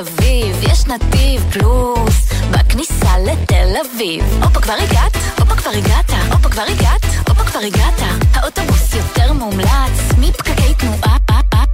מסביב, 0.00 0.56
יש 0.62 0.86
נתיב 0.86 1.42
פלוס, 1.52 2.28
בכניסה 2.50 3.18
לתל 3.18 3.76
אביב. 3.80 4.24
הופה 4.42 4.60
כבר 4.60 4.72
הגעת, 4.72 5.16
הופה 5.38 5.54
כבר 5.54 5.70
הגעת, 5.70 6.10
הופה 6.32 6.48
כבר 6.48 6.62
הגעת, 6.62 7.04
הופה 7.28 7.44
כבר 7.44 7.60
הגעת. 7.60 8.00
האוטובוס 8.34 8.94
יותר 8.94 9.32
מומלץ, 9.32 10.12
מפקקי 10.18 10.74
תנועה, 10.74 11.16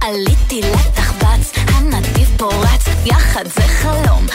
עליתי 0.01 0.61
לתחבץ, 0.61 1.51
הנתיב 1.67 2.29
פורץ, 2.37 2.85
יחד 3.05 3.45
זה 3.47 3.61
חלום, 3.61 4.25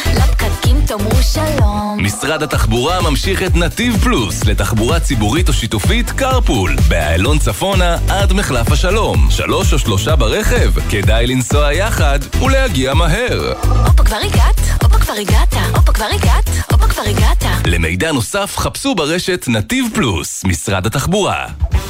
לפקקים 0.67 0.87
תאמרו 0.87 1.23
שלום. 1.23 1.97
משרד 1.99 2.43
התחבורה 2.43 3.01
ממשיך 3.03 3.43
את 3.43 3.57
נתיב 3.57 3.97
פלוס 4.03 4.45
לתחבורה 4.45 5.01
ציבורית 5.01 5.49
או 5.49 5.53
שיתופית 5.53 6.11
קרפול 6.11 6.77
באיילון 6.89 7.39
צפונה 7.39 7.97
עד 8.09 8.33
מחלף 8.33 8.73
השלום 8.73 9.29
שלוש 9.31 9.73
או 9.73 9.79
שלושה 9.79 10.17
ברכב 10.17 10.73
כדאי 10.91 11.27
לנסוע 11.27 11.73
יחד 11.73 12.19
ולהגיע 12.45 12.95
מהר 12.95 13.53
הופה 13.87 14.05
כבר 14.05 14.17
הגעת, 14.17 14.61
הופה 14.83 14.99
כבר 14.99 15.15
הגעת, 15.21 15.55
הופה 15.77 15.93
כבר 15.93 16.09
הגעת, 16.15 16.51
הופה 16.73 16.87
כבר 16.89 17.03
הגעת. 17.03 17.45
למידע 17.67 18.13
נוסף 18.13 18.55
חפשו 18.57 18.95
ברשת 18.95 19.45
נתיב 19.49 19.87
פלוס 19.95 20.45
משרד 20.45 20.87
התחבורה 20.87 21.47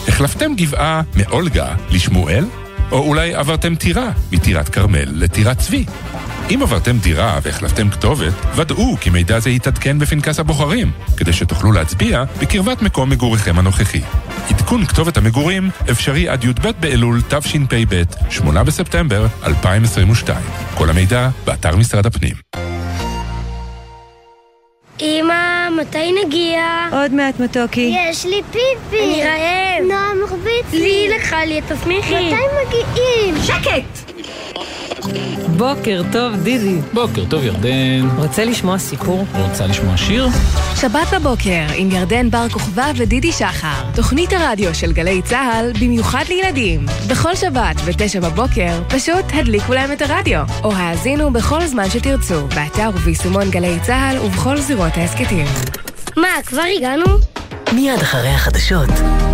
החלפתם 0.08 0.54
גבעה 0.54 1.02
מאולגה 1.16 1.74
לשמואל? 1.90 2.44
או 2.92 2.98
אולי 2.98 3.34
עברתם 3.34 3.74
טירה 3.74 4.10
מטירת 4.32 4.68
כרמל 4.68 5.08
לטירת 5.12 5.58
צבי? 5.58 5.84
אם 6.54 6.62
עברתם 6.62 6.98
דירה 6.98 7.38
והחלפתם 7.42 7.90
כתובת, 7.90 8.32
ודאו 8.56 8.96
כי 9.00 9.10
מידע 9.10 9.38
זה 9.38 9.50
יתעדכן 9.50 9.98
בפנקס 9.98 10.40
הבוחרים, 10.40 10.90
כדי 11.16 11.32
שתוכלו 11.32 11.72
להצביע 11.72 12.24
בקרבת 12.42 12.82
מקום 12.82 13.10
מגוריכם 13.10 13.58
הנוכחי. 13.58 14.00
עדכון 14.50 14.86
כתובת 14.86 15.16
המגורים 15.16 15.70
אפשרי 15.90 16.28
עד 16.28 16.44
י"ב 16.44 16.70
באלול 16.80 17.20
תשפ"ב, 17.28 18.02
8 18.30 18.64
בספטמבר 18.64 19.26
2022. 19.46 20.38
כל 20.74 20.90
המידע 20.90 21.28
באתר 21.44 21.76
משרד 21.76 22.06
הפנים. 22.06 22.34
אמא, 25.00 25.68
מתי 25.80 26.12
נגיע? 26.26 26.88
עוד 26.92 27.12
מעט 27.12 27.40
מתוקי. 27.40 27.94
יש 28.10 28.24
לי 28.24 28.42
פיפי. 28.52 29.04
אני 29.04 29.22
רעב. 29.24 29.88
נועה 29.88 30.14
מרביץ 30.14 30.72
לי. 30.72 30.80
לי 30.80 31.16
לקחה 31.16 31.44
לי, 31.44 31.60
תסמיכי. 31.60 32.14
מתי 32.14 32.42
מגיעים? 32.66 33.34
שקט! 33.44 34.05
בוקר 35.56 36.02
טוב, 36.12 36.36
דידי. 36.42 36.78
בוקר 36.92 37.24
טוב, 37.24 37.44
ירדן. 37.44 38.08
רוצה 38.16 38.44
לשמוע 38.44 38.78
סיפור? 38.78 39.26
רוצה 39.38 39.66
לשמוע 39.66 39.96
שיר? 39.96 40.28
שבת 40.80 41.14
בבוקר 41.14 41.64
עם 41.74 41.90
ירדן 41.90 42.30
בר 42.30 42.48
כוכבא 42.48 42.92
ודידי 42.96 43.32
שחר. 43.32 43.84
תוכנית 43.94 44.32
הרדיו 44.32 44.74
של 44.74 44.92
גלי 44.92 45.22
צה"ל 45.22 45.72
במיוחד 45.80 46.24
לילדים. 46.28 46.86
בכל 47.08 47.34
שבת 47.34 47.76
ב-9 47.80 48.20
בבוקר 48.22 48.82
פשוט 48.88 49.24
הדליקו 49.32 49.74
להם 49.74 49.92
את 49.92 50.02
הרדיו. 50.02 50.42
או 50.64 50.72
האזינו 50.72 51.32
בכל 51.32 51.66
זמן 51.66 51.90
שתרצו, 51.90 52.46
באתר 52.46 52.90
וביישומון 52.94 53.50
גלי 53.50 53.78
צה"ל 53.82 54.18
ובכל 54.18 54.60
זירות 54.60 54.92
ההסכתים. 54.96 55.46
מה, 56.16 56.28
כבר 56.46 56.62
הגענו? 56.76 57.04
מיד 57.72 58.00
אחרי 58.00 58.28
החדשות, 58.28 58.90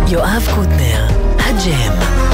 יואב 0.07 0.47
קוטנר, 0.55 1.07
הג'ם. 1.39 2.32